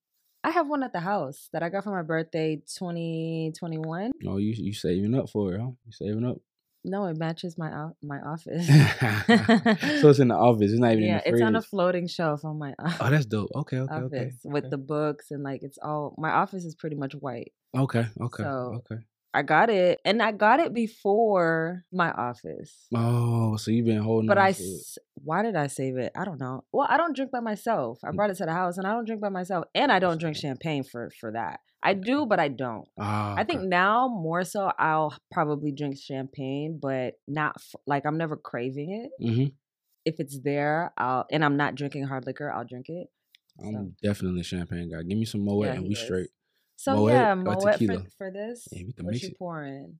I 0.47 0.51
have 0.51 0.69
one 0.69 0.81
at 0.81 0.93
the 0.93 1.01
house 1.01 1.49
that 1.51 1.61
I 1.61 1.67
got 1.67 1.83
for 1.83 1.91
my 1.91 2.03
birthday 2.03 2.55
2021. 2.55 4.11
oh, 4.27 4.37
you 4.37 4.53
you 4.55 4.71
saving 4.71 5.13
up 5.13 5.29
for 5.29 5.53
it, 5.53 5.59
huh? 5.59 5.71
You 5.85 5.91
saving 5.91 6.23
up. 6.23 6.37
No, 6.85 7.05
it 7.07 7.17
matches 7.17 7.57
my 7.57 7.69
o- 7.69 7.97
my 8.01 8.19
office. 8.33 8.65
so 8.65 10.09
it's 10.09 10.19
in 10.19 10.29
the 10.29 10.35
office. 10.35 10.71
It's 10.71 10.79
not 10.79 10.93
even 10.93 11.03
yeah, 11.03 11.09
in 11.09 11.17
the 11.17 11.21
fridge. 11.23 11.33
it's 11.33 11.41
on 11.41 11.55
a 11.57 11.61
floating 11.61 12.07
shelf 12.07 12.45
on 12.45 12.57
my 12.57 12.73
Oh, 13.01 13.09
that's 13.09 13.25
dope. 13.25 13.49
Okay, 13.55 13.79
okay, 13.79 13.93
office 13.93 14.09
okay. 14.09 14.31
with 14.45 14.63
okay. 14.63 14.69
the 14.69 14.77
books 14.77 15.31
and 15.31 15.43
like 15.43 15.63
it's 15.63 15.77
all 15.81 16.15
my 16.17 16.29
office 16.31 16.63
is 16.63 16.75
pretty 16.75 16.95
much 16.95 17.11
white. 17.13 17.51
Okay, 17.75 18.05
okay, 18.21 18.43
So- 18.43 18.81
okay. 18.89 19.01
I 19.33 19.43
got 19.43 19.69
it 19.69 19.99
and 20.05 20.21
I 20.21 20.31
got 20.31 20.59
it 20.59 20.73
before 20.73 21.85
my 21.91 22.11
office. 22.11 22.87
Oh, 22.95 23.55
so 23.57 23.71
you've 23.71 23.85
been 23.85 24.01
holding 24.01 24.27
But 24.27 24.37
I, 24.37 24.55
why 25.15 25.43
did 25.43 25.55
I 25.55 25.67
save 25.67 25.97
it? 25.97 26.11
I 26.15 26.25
don't 26.25 26.39
know. 26.39 26.63
Well, 26.71 26.87
I 26.89 26.97
don't 26.97 27.15
drink 27.15 27.31
by 27.31 27.39
myself. 27.39 27.99
I 28.03 28.09
Mm. 28.09 28.15
brought 28.15 28.29
it 28.31 28.37
to 28.37 28.45
the 28.45 28.53
house, 28.53 28.77
and 28.77 28.87
I 28.87 28.91
don't 28.93 29.05
drink 29.05 29.21
by 29.21 29.29
myself, 29.29 29.65
and 29.75 29.91
I 29.91 29.99
don't 29.99 30.17
drink 30.19 30.37
champagne 30.37 30.83
for 30.83 31.09
for 31.19 31.31
that. 31.33 31.59
I 31.83 31.93
do, 31.93 32.25
but 32.25 32.39
I 32.39 32.47
don't. 32.47 32.87
Ah, 32.97 33.35
I 33.37 33.43
think 33.43 33.59
okay. 33.59 33.67
now 33.67 34.07
more 34.07 34.43
so, 34.43 34.71
I'll 34.79 35.15
probably 35.31 35.71
drink 35.71 35.97
champagne, 35.99 36.79
but 36.81 37.13
not 37.27 37.53
f- 37.57 37.75
like 37.85 38.05
I'm 38.05 38.17
never 38.17 38.35
craving 38.35 38.91
it. 39.05 39.11
Mhm. 39.23 39.53
If 40.05 40.19
it's 40.19 40.39
there, 40.41 40.93
I'll 40.97 41.25
and 41.31 41.45
I'm 41.45 41.57
not 41.57 41.75
drinking 41.75 42.05
hard 42.05 42.25
liquor, 42.25 42.51
I'll 42.51 42.65
drink 42.65 42.89
it. 42.89 43.07
I'm 43.59 43.73
So, 43.73 43.91
definitely 44.01 44.41
a 44.41 44.43
champagne 44.43 44.89
guy. 44.89 45.03
Give 45.03 45.17
me 45.17 45.25
some 45.25 45.41
Moet 45.41 45.67
Yeah, 45.67 45.73
and 45.73 45.83
we 45.83 45.91
is. 45.93 45.99
straight. 45.99 46.29
So 46.77 46.95
Moet 46.95 47.11
yeah, 47.11 47.35
Moet 47.35 47.61
for, 47.61 48.05
for 48.17 48.31
this. 48.31 48.67
Yeah, 48.71 48.83
what 49.01 49.21
you 49.21 49.29
it. 49.29 49.37
pouring? 49.37 49.99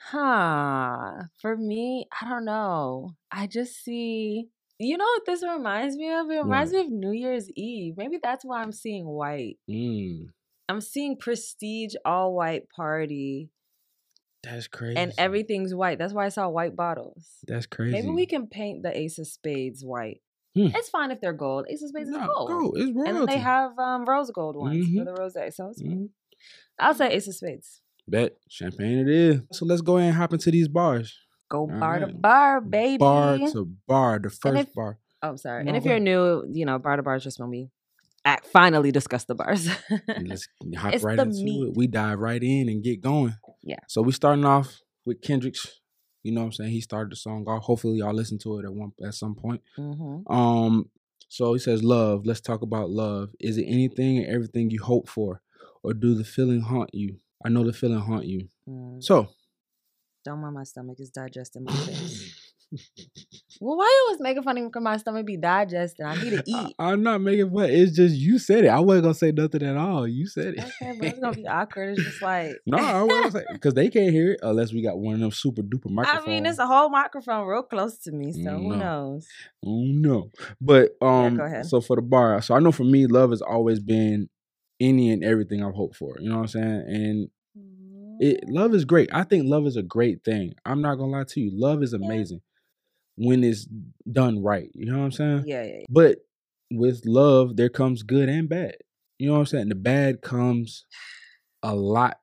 Huh. 0.00 1.22
For 1.40 1.56
me, 1.56 2.06
I 2.20 2.28
don't 2.28 2.44
know. 2.44 3.14
I 3.32 3.46
just 3.46 3.82
see. 3.82 4.48
You 4.78 4.96
know 4.96 5.04
what 5.04 5.26
this 5.26 5.42
reminds 5.42 5.96
me 5.96 6.12
of? 6.12 6.30
It 6.30 6.38
reminds 6.42 6.72
What? 6.72 6.80
me 6.80 6.86
of 6.86 6.92
New 6.92 7.12
Year's 7.12 7.50
Eve. 7.56 7.94
Maybe 7.96 8.18
that's 8.22 8.44
why 8.44 8.62
I'm 8.62 8.70
seeing 8.70 9.06
white. 9.06 9.58
Mm, 9.68 10.28
I'm 10.68 10.80
seeing 10.80 11.16
prestige 11.16 11.94
all 12.04 12.34
white 12.34 12.68
party 12.70 13.50
that's 14.42 14.68
crazy. 14.68 14.96
and 14.96 15.12
everything's 15.18 15.74
white. 15.74 15.98
That's 15.98 16.12
why 16.12 16.26
I 16.26 16.28
saw 16.28 16.48
white 16.48 16.76
bottles. 16.76 17.38
That's 17.46 17.66
crazy. 17.66 17.92
Maybe 17.92 18.10
we 18.10 18.26
can 18.26 18.46
paint 18.46 18.82
the 18.82 18.96
Ace 18.96 19.18
of 19.18 19.26
Spades 19.26 19.84
white. 19.84 20.20
Hmm. 20.58 20.76
It's 20.76 20.88
fine 20.88 21.10
if 21.10 21.20
they're 21.20 21.32
gold. 21.32 21.66
Ace 21.70 21.82
of 21.82 21.90
Spades 21.90 22.08
is 22.08 22.16
gold. 22.16 22.48
gold. 22.48 22.74
It's 22.76 22.90
royalty. 22.96 23.10
And 23.20 23.28
they 23.28 23.38
have 23.38 23.78
um, 23.78 24.04
rose 24.04 24.30
gold 24.30 24.56
ones 24.56 24.86
Mhm. 24.86 24.98
for 24.98 25.04
the 25.04 25.12
rose. 25.14 25.34
So. 25.54 25.72
Mhm. 25.82 26.08
I'll 26.80 26.94
say 26.94 27.10
Ace 27.12 27.28
of 27.28 27.34
Spades. 27.34 27.80
Bet 28.06 28.36
champagne 28.48 28.98
it 28.98 29.08
is. 29.08 29.40
So 29.52 29.66
let's 29.66 29.82
go 29.82 29.98
ahead 29.98 30.08
and 30.08 30.16
hop 30.16 30.32
into 30.32 30.50
these 30.50 30.68
bars. 30.68 31.16
Go 31.50 31.66
bar 31.66 32.00
to 32.00 32.08
bar, 32.08 32.60
baby. 32.60 32.98
Bar 32.98 33.38
to 33.38 33.68
bar, 33.86 34.18
the 34.18 34.30
first 34.30 34.68
if- 34.68 34.74
bar. 34.74 34.98
Oh, 35.22 35.36
sorry. 35.36 35.64
No, 35.64 35.68
and 35.68 35.76
if 35.76 35.84
you're 35.84 35.98
new, 35.98 36.44
you 36.52 36.64
know, 36.64 36.78
bar 36.78 36.96
to 36.96 37.02
bar 37.02 37.16
is 37.16 37.24
just 37.24 37.40
when 37.40 37.50
we 37.50 37.70
finally 38.52 38.92
discuss 38.92 39.24
the 39.24 39.34
bars. 39.34 39.68
Let's 40.06 40.46
hop 40.76 40.94
It's 40.94 41.02
right 41.04 41.18
into 41.18 41.42
meat. 41.42 41.68
it. 41.68 41.72
We 41.76 41.86
dive 41.86 42.18
right 42.18 42.42
in 42.42 42.68
and 42.68 42.82
get 42.82 43.00
going. 43.00 43.34
Yeah. 43.62 43.78
So 43.88 44.02
we 44.02 44.12
starting 44.12 44.44
off 44.44 44.80
with 45.04 45.20
Kendrick's. 45.22 45.80
You 46.22 46.32
know 46.32 46.40
what 46.40 46.46
I'm 46.46 46.52
saying? 46.52 46.70
He 46.72 46.80
started 46.80 47.12
the 47.12 47.16
song 47.16 47.44
off. 47.48 47.62
Hopefully 47.62 47.98
y'all 47.98 48.12
listen 48.14 48.38
to 48.40 48.58
it 48.58 48.64
at 48.64 48.72
one 48.74 48.92
at 49.04 49.14
some 49.14 49.34
point. 49.34 49.62
hmm 49.76 50.20
Um, 50.26 50.90
So 51.28 51.52
he 51.52 51.58
says, 51.60 51.82
Love, 51.82 52.26
let's 52.26 52.40
talk 52.40 52.62
about 52.62 52.90
love. 52.90 53.30
Is 53.40 53.56
it 53.58 53.64
anything 53.64 54.18
and 54.18 54.26
everything 54.26 54.70
you 54.70 54.82
hope 54.82 55.08
for? 55.08 55.40
Or 55.82 55.94
do 55.94 56.14
the 56.14 56.24
feeling 56.24 56.60
haunt 56.62 56.90
you? 56.94 57.16
I 57.44 57.48
know 57.50 57.64
the 57.64 57.72
feeling 57.72 58.00
haunt 58.00 58.24
you. 58.26 58.48
Mm, 58.68 59.02
So 59.02 59.28
don't 60.24 60.40
mind 60.40 60.54
my 60.54 60.64
stomach; 60.64 60.96
it's 60.98 61.10
digesting 61.10 61.64
my 61.64 61.72
face. 61.86 62.34
Well, 63.60 63.76
why 63.76 63.84
you 63.84 64.04
always 64.06 64.20
making 64.20 64.42
fun 64.42 64.56
of 64.56 64.62
me 64.62 64.68
because 64.68 64.82
my 64.82 64.96
stomach 64.98 65.26
be 65.26 65.36
digesting? 65.36 66.06
I 66.06 66.14
need 66.22 66.30
to 66.30 66.42
eat. 66.46 66.74
I, 66.78 66.92
am 66.92 67.02
not 67.02 67.20
making 67.20 67.50
fun. 67.50 67.70
It's 67.70 67.96
just 67.96 68.14
you 68.14 68.38
said 68.38 68.64
it. 68.64 68.68
I 68.68 68.80
wasn't 68.80 69.04
gonna 69.04 69.14
say 69.14 69.32
nothing 69.32 69.62
at 69.62 69.76
all. 69.76 70.06
You 70.06 70.26
said 70.26 70.54
it. 70.54 70.60
okay, 70.60 70.92
but 70.98 71.08
it's 71.08 71.18
gonna 71.18 71.36
be 71.36 71.46
awkward. 71.48 71.98
It's 71.98 72.04
just 72.04 72.22
like 72.22 72.56
no, 72.66 72.78
I 72.78 73.02
wasn't 73.02 73.32
say 73.32 73.44
because 73.52 73.74
they 73.74 73.88
can't 73.88 74.12
hear 74.12 74.32
it 74.32 74.40
unless 74.42 74.72
we 74.72 74.82
got 74.82 74.98
one 74.98 75.14
of 75.14 75.20
them 75.20 75.30
super 75.30 75.62
duper 75.62 75.90
microphones. 75.90 76.24
I 76.26 76.30
mean, 76.30 76.46
it's 76.46 76.58
a 76.58 76.66
whole 76.66 76.90
microphone 76.90 77.46
real 77.46 77.62
close 77.62 77.98
to 77.98 78.12
me, 78.12 78.32
so 78.32 78.38
Mm, 78.38 78.62
who 78.62 78.76
knows? 78.76 79.26
Oh 79.66 79.82
no. 79.82 80.30
But 80.60 80.92
um 81.02 81.36
go 81.36 81.44
ahead. 81.44 81.66
so 81.66 81.80
for 81.80 81.96
the 81.96 82.02
bar, 82.02 82.40
so 82.42 82.54
I 82.54 82.60
know 82.60 82.72
for 82.72 82.84
me, 82.84 83.06
love 83.06 83.30
has 83.30 83.42
always 83.42 83.80
been 83.80 84.28
any 84.80 85.10
and 85.10 85.24
everything 85.24 85.64
I've 85.64 85.74
hoped 85.74 85.96
for. 85.96 86.16
You 86.20 86.28
know 86.28 86.36
what 86.36 86.42
I'm 86.42 86.48
saying? 86.48 86.84
And 86.86 87.30
it 88.20 88.48
love 88.48 88.74
is 88.74 88.84
great. 88.84 89.10
I 89.12 89.24
think 89.24 89.48
love 89.48 89.66
is 89.66 89.76
a 89.76 89.82
great 89.82 90.24
thing. 90.24 90.54
I'm 90.64 90.82
not 90.82 90.96
gonna 90.96 91.10
lie 91.10 91.24
to 91.24 91.40
you. 91.40 91.50
Love 91.52 91.82
is 91.82 91.92
amazing 91.92 92.40
when 93.18 93.42
it's 93.44 93.66
done 94.10 94.42
right. 94.42 94.70
You 94.74 94.86
know 94.86 94.98
what 94.98 95.04
I'm 95.04 95.12
saying? 95.12 95.44
yeah, 95.46 95.62
yeah, 95.64 95.72
yeah. 95.80 95.84
But 95.90 96.18
with 96.70 97.02
love, 97.04 97.56
there 97.56 97.68
comes 97.68 98.02
good 98.02 98.28
and 98.28 98.48
bad. 98.48 98.76
You 99.18 99.26
know 99.28 99.34
what 99.34 99.40
I'm 99.40 99.46
saying? 99.46 99.68
The 99.68 99.74
bad 99.74 100.22
comes 100.22 100.86
a 101.62 101.74
lot 101.74 102.18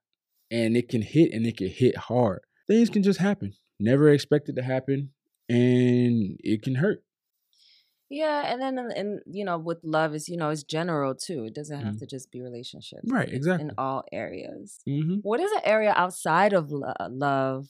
and 0.49 0.77
it 0.77 0.87
can 0.89 1.01
hit 1.01 1.33
and 1.33 1.45
it 1.45 1.57
can 1.57 1.67
hit 1.67 1.97
hard. 1.97 2.39
Things 2.67 2.89
can 2.89 3.03
just 3.03 3.19
happen. 3.19 3.53
Never 3.79 4.09
expect 4.09 4.47
it 4.49 4.55
to 4.55 4.63
happen 4.63 5.11
and 5.49 6.37
it 6.41 6.61
can 6.61 6.75
hurt. 6.75 7.03
Yeah, 8.09 8.51
and 8.53 8.61
then 8.61 8.77
and, 8.77 9.19
you 9.25 9.43
know, 9.43 9.57
with 9.57 9.79
love 9.83 10.13
is 10.13 10.29
you 10.29 10.37
know 10.37 10.49
it's 10.49 10.63
general 10.63 11.15
too. 11.15 11.43
It 11.45 11.55
doesn't 11.55 11.81
have 11.83 11.95
Mhm. 11.95 11.99
to 11.99 12.05
just 12.05 12.31
be 12.31 12.39
relationships. 12.39 13.01
Right, 13.11 13.27
exactly. 13.27 13.67
In 13.69 13.73
all 13.79 14.03
areas. 14.11 14.79
Mm-hmm. 14.87 15.15
What 15.23 15.39
is 15.39 15.51
an 15.51 15.61
area 15.63 15.91
outside 15.95 16.53
of 16.53 16.71
lo- 16.71 16.93
love? 17.09 17.67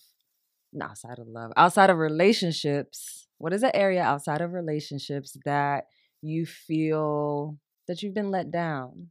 Outside 0.82 1.20
of 1.20 1.28
love. 1.28 1.52
Outside 1.58 1.90
of 1.90 1.98
relationships. 1.98 3.28
What 3.38 3.54
is 3.54 3.64
an 3.64 3.72
area 3.74 4.02
outside 4.02 4.42
of 4.42 4.54
relationships 4.54 5.38
that 5.46 5.86
you 6.22 6.46
feel 6.46 7.58
that 7.88 8.02
you've 8.02 8.14
been 8.14 8.32
let 8.32 8.52
down? 8.52 9.10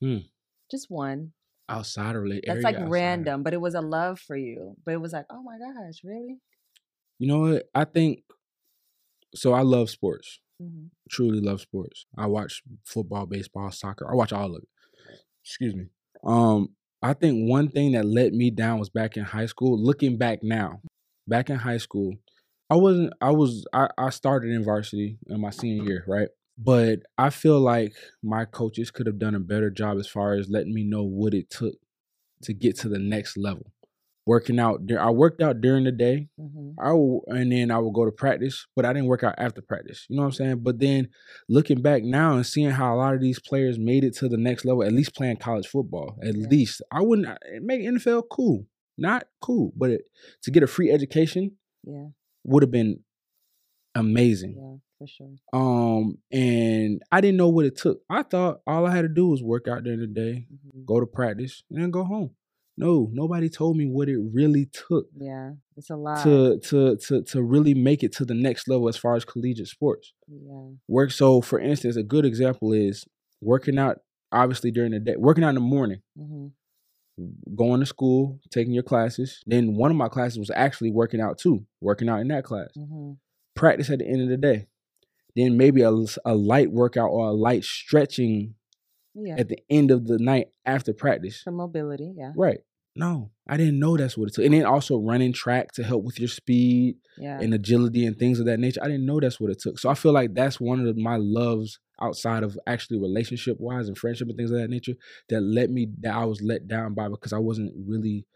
Hmm. 0.00 0.18
Just 0.70 0.90
one. 0.90 1.32
Outside 1.68 2.16
of 2.16 2.22
relationships. 2.22 2.62
That's 2.64 2.64
like 2.64 2.90
random, 2.90 3.42
but 3.42 3.54
it 3.54 3.60
was 3.60 3.74
a 3.74 3.80
love 3.80 4.18
for 4.18 4.36
you. 4.36 4.76
But 4.84 4.94
it 4.94 5.00
was 5.00 5.12
like, 5.12 5.26
oh 5.30 5.42
my 5.42 5.58
gosh, 5.58 6.00
really? 6.04 6.38
You 7.18 7.28
know 7.28 7.38
what? 7.38 7.64
I 7.74 7.84
think 7.84 8.24
so. 9.34 9.52
I 9.52 9.62
love 9.62 9.90
sports. 9.90 10.40
hmm 10.60 10.86
Truly 11.10 11.40
love 11.40 11.60
sports. 11.60 12.06
I 12.16 12.26
watch 12.26 12.62
football, 12.84 13.26
baseball, 13.26 13.70
soccer. 13.70 14.10
I 14.10 14.14
watch 14.14 14.32
all 14.32 14.56
of 14.56 14.62
it. 14.62 14.68
Excuse 15.44 15.74
me. 15.74 15.86
Um, 16.24 16.70
I 17.02 17.14
think 17.14 17.48
one 17.48 17.68
thing 17.68 17.92
that 17.92 18.06
let 18.06 18.32
me 18.32 18.50
down 18.50 18.78
was 18.78 18.88
back 18.88 19.16
in 19.16 19.24
high 19.24 19.46
school. 19.46 19.78
Looking 19.78 20.16
back 20.16 20.42
now, 20.42 20.80
back 21.26 21.50
in 21.50 21.56
high 21.56 21.78
school, 21.78 22.14
I 22.70 22.76
wasn't. 22.76 23.12
I 23.20 23.30
was. 23.30 23.66
I, 23.72 23.88
I 23.98 24.10
started 24.10 24.50
in 24.50 24.64
varsity 24.64 25.18
in 25.28 25.40
my 25.40 25.50
senior 25.50 25.84
year, 25.84 26.04
right? 26.08 26.28
But 26.58 27.00
I 27.18 27.30
feel 27.30 27.60
like 27.60 27.94
my 28.22 28.44
coaches 28.44 28.90
could 28.90 29.06
have 29.06 29.18
done 29.18 29.34
a 29.34 29.40
better 29.40 29.70
job 29.70 29.98
as 29.98 30.06
far 30.06 30.34
as 30.34 30.48
letting 30.48 30.74
me 30.74 30.84
know 30.84 31.02
what 31.02 31.34
it 31.34 31.50
took 31.50 31.74
to 32.42 32.52
get 32.54 32.78
to 32.80 32.88
the 32.88 32.98
next 32.98 33.36
level. 33.36 33.72
Working 34.24 34.60
out. 34.60 34.80
I 34.98 35.10
worked 35.10 35.42
out 35.42 35.60
during 35.60 35.84
the 35.84 35.92
day. 35.92 36.28
hmm 36.38 36.70
I 36.78 36.92
will, 36.92 37.22
and 37.26 37.52
then 37.52 37.70
I 37.70 37.78
would 37.78 37.92
go 37.92 38.06
to 38.06 38.10
practice, 38.10 38.66
but 38.74 38.86
I 38.86 38.92
didn't 38.94 39.08
work 39.08 39.22
out 39.22 39.34
after 39.36 39.60
practice. 39.60 40.06
You 40.08 40.16
know 40.16 40.22
what 40.22 40.28
I'm 40.28 40.32
saying? 40.32 40.58
But 40.62 40.78
then 40.78 41.08
looking 41.48 41.82
back 41.82 42.02
now 42.02 42.34
and 42.34 42.46
seeing 42.46 42.70
how 42.70 42.94
a 42.94 42.96
lot 42.96 43.14
of 43.14 43.20
these 43.20 43.38
players 43.38 43.78
made 43.78 44.04
it 44.04 44.14
to 44.16 44.28
the 44.28 44.38
next 44.38 44.64
level, 44.64 44.82
at 44.82 44.92
least 44.92 45.14
playing 45.14 45.36
college 45.36 45.66
football, 45.66 46.16
at 46.22 46.34
Yeah. 46.34 46.46
least 46.48 46.80
I 46.90 47.02
wouldn't 47.02 47.28
make 47.60 47.82
NFL 47.82 48.22
cool, 48.30 48.66
not 49.02 49.24
cool, 49.40 49.72
but 49.76 49.90
it, 49.90 50.02
to 50.44 50.50
get 50.50 50.62
a 50.62 50.66
free 50.66 50.90
education 50.90 51.52
Yeah, 51.84 52.08
would 52.44 52.62
have 52.62 52.70
been 52.70 53.00
amazing. 53.94 54.54
yeah, 54.56 54.76
for 54.98 55.06
sure. 55.06 55.34
Um, 55.52 56.18
and 56.30 57.02
I 57.10 57.20
didn't 57.20 57.36
know 57.36 57.48
what 57.48 57.66
it 57.66 57.76
took. 57.76 58.00
I 58.08 58.22
thought 58.22 58.60
all 58.66 58.86
I 58.86 58.94
had 58.94 59.02
to 59.02 59.08
do 59.08 59.28
was 59.28 59.42
work 59.42 59.68
out 59.68 59.84
during 59.84 60.00
the 60.00 60.06
day, 60.06 60.46
hmm 60.48 60.84
go 60.84 60.98
to 60.98 61.06
practice, 61.06 61.62
and 61.70 61.80
then 61.82 61.90
go 61.90 62.02
home. 62.04 62.30
No, 62.76 63.08
nobody 63.12 63.48
told 63.48 63.76
me 63.76 63.86
what 63.86 64.08
it 64.08 64.18
really 64.32 64.66
took 64.72 65.06
Yeah, 65.16 65.52
it's 65.76 65.90
a 65.90 65.96
lot. 65.96 66.22
to 66.24 66.58
to 66.68 66.96
to 66.96 67.22
to 67.22 67.42
really 67.42 67.74
make 67.74 68.02
it 68.02 68.12
to 68.16 68.24
the 68.24 68.34
next 68.34 68.66
level 68.68 68.88
as 68.88 68.96
far 68.96 69.14
as 69.14 69.24
collegiate 69.24 69.68
sports. 69.68 70.12
yeah. 70.26 70.70
Work 70.88 71.10
so 71.12 71.40
for 71.40 71.60
instance, 71.60 71.96
a 71.96 72.02
good 72.02 72.24
example 72.24 72.72
is 72.72 73.04
working 73.40 73.78
out 73.78 73.98
obviously 74.32 74.70
during 74.70 74.92
the 74.92 74.98
day, 75.00 75.14
working 75.16 75.44
out 75.44 75.50
in 75.50 75.54
the 75.56 75.60
morning, 75.60 76.00
hmm 76.16 76.46
going 77.54 77.80
to 77.80 77.86
school, 77.86 78.40
taking 78.50 78.72
your 78.72 78.82
classes. 78.82 79.42
Then 79.46 79.74
one 79.74 79.90
of 79.90 79.96
my 79.96 80.08
classes 80.08 80.38
was 80.38 80.50
actually 80.54 80.90
working 80.90 81.20
out 81.20 81.38
too, 81.38 81.66
working 81.80 82.08
out 82.08 82.20
in 82.20 82.28
that 82.28 82.44
class. 82.44 82.68
hmm 82.74 83.12
Practice 83.54 83.90
at 83.90 83.98
the 83.98 84.06
end 84.06 84.22
of 84.22 84.28
the 84.28 84.36
day. 84.38 84.66
Then 85.36 85.56
maybe 85.58 85.82
a, 85.82 85.90
a 86.24 86.34
light 86.34 86.72
workout 86.72 87.10
or 87.10 87.28
a 87.28 87.32
light 87.32 87.64
stretching 87.64 88.54
Yeah, 89.14 89.36
at 89.38 89.48
the 89.48 89.58
end 89.68 89.90
of 89.90 90.06
the 90.06 90.18
night 90.18 90.48
after 90.64 90.92
practice. 90.94 91.42
for 91.42 91.50
mobility. 91.52 92.14
Yeah, 92.16 92.32
Right. 92.34 92.60
No, 92.94 93.30
I 93.48 93.56
didn't 93.56 93.78
know 93.78 93.96
that's 93.96 94.18
what 94.18 94.28
it 94.28 94.34
took. 94.34 94.44
And 94.44 94.52
then 94.52 94.66
also 94.66 94.98
running 94.98 95.32
track 95.32 95.72
to 95.72 95.82
help 95.82 96.04
with 96.04 96.18
your 96.18 96.28
speed 96.28 96.96
yeah. 97.16 97.40
and 97.40 97.54
agility 97.54 98.04
and 98.04 98.18
things 98.18 98.38
of 98.38 98.46
that 98.46 98.60
nature. 98.60 98.80
I 98.82 98.88
didn't 98.88 99.06
know 99.06 99.18
that's 99.18 99.40
what 99.40 99.50
it 99.50 99.60
took. 99.60 99.78
So 99.78 99.88
I 99.88 99.94
feel 99.94 100.12
like 100.12 100.34
that's 100.34 100.60
one 100.60 100.86
of 100.86 100.96
my 100.98 101.16
loves 101.16 101.78
outside 102.02 102.42
of 102.42 102.58
actually 102.66 102.98
relationship 102.98 103.56
wise 103.58 103.88
and 103.88 103.96
friendship 103.96 104.28
and 104.28 104.36
things 104.36 104.50
of 104.50 104.58
that 104.58 104.68
nature 104.68 104.94
that 105.28 105.40
let 105.40 105.70
me 105.70 105.88
that 106.00 106.14
I 106.14 106.24
was 106.24 106.42
let 106.42 106.68
down 106.68 106.94
by 106.94 107.08
because 107.08 107.32
I 107.32 107.38
wasn't 107.38 107.72
really 107.86 108.26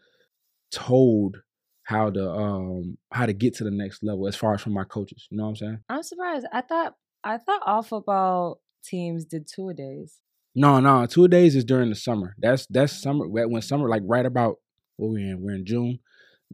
told 0.71 1.37
how 1.83 2.09
to 2.09 2.29
um 2.29 2.97
how 3.11 3.25
to 3.25 3.33
get 3.33 3.55
to 3.55 3.63
the 3.63 3.71
next 3.71 4.03
level 4.03 4.27
as 4.27 4.35
far 4.35 4.53
as 4.53 4.61
from 4.61 4.73
my 4.73 4.83
coaches. 4.83 5.27
You 5.29 5.37
know 5.37 5.43
what 5.43 5.49
I'm 5.49 5.55
saying? 5.55 5.79
I'm 5.89 6.03
surprised. 6.03 6.47
I 6.51 6.61
thought 6.61 6.95
I 7.23 7.37
thought 7.37 7.61
all 7.65 7.83
football 7.83 8.61
teams 8.83 9.25
did 9.25 9.47
two 9.47 9.69
a 9.69 9.73
days. 9.73 10.19
No, 10.59 10.79
no, 10.79 11.05
two 11.05 11.27
days 11.27 11.55
is 11.55 11.63
during 11.63 11.89
the 11.89 11.95
summer. 11.95 12.35
That's 12.39 12.65
that's 12.71 12.91
summer 12.91 13.27
when 13.27 13.61
summer 13.61 13.87
like 13.87 14.01
right 14.05 14.25
about 14.25 14.55
what 14.95 15.09
we 15.11 15.21
in? 15.21 15.39
We're 15.39 15.53
in 15.53 15.67
June. 15.67 15.99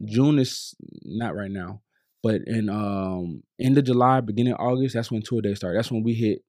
June 0.04 0.38
is 0.38 0.74
not 1.04 1.34
right 1.34 1.50
now, 1.50 1.80
but 2.22 2.42
in 2.46 2.68
um 2.68 3.42
end 3.58 3.78
of 3.78 3.84
July, 3.84 4.20
beginning 4.20 4.52
of 4.52 4.60
August, 4.60 4.94
that's 4.94 5.10
when 5.10 5.22
two 5.22 5.38
a 5.38 5.42
days 5.42 5.56
start. 5.56 5.74
That's 5.74 5.90
when 5.90 6.02
we 6.02 6.12
hit 6.12 6.40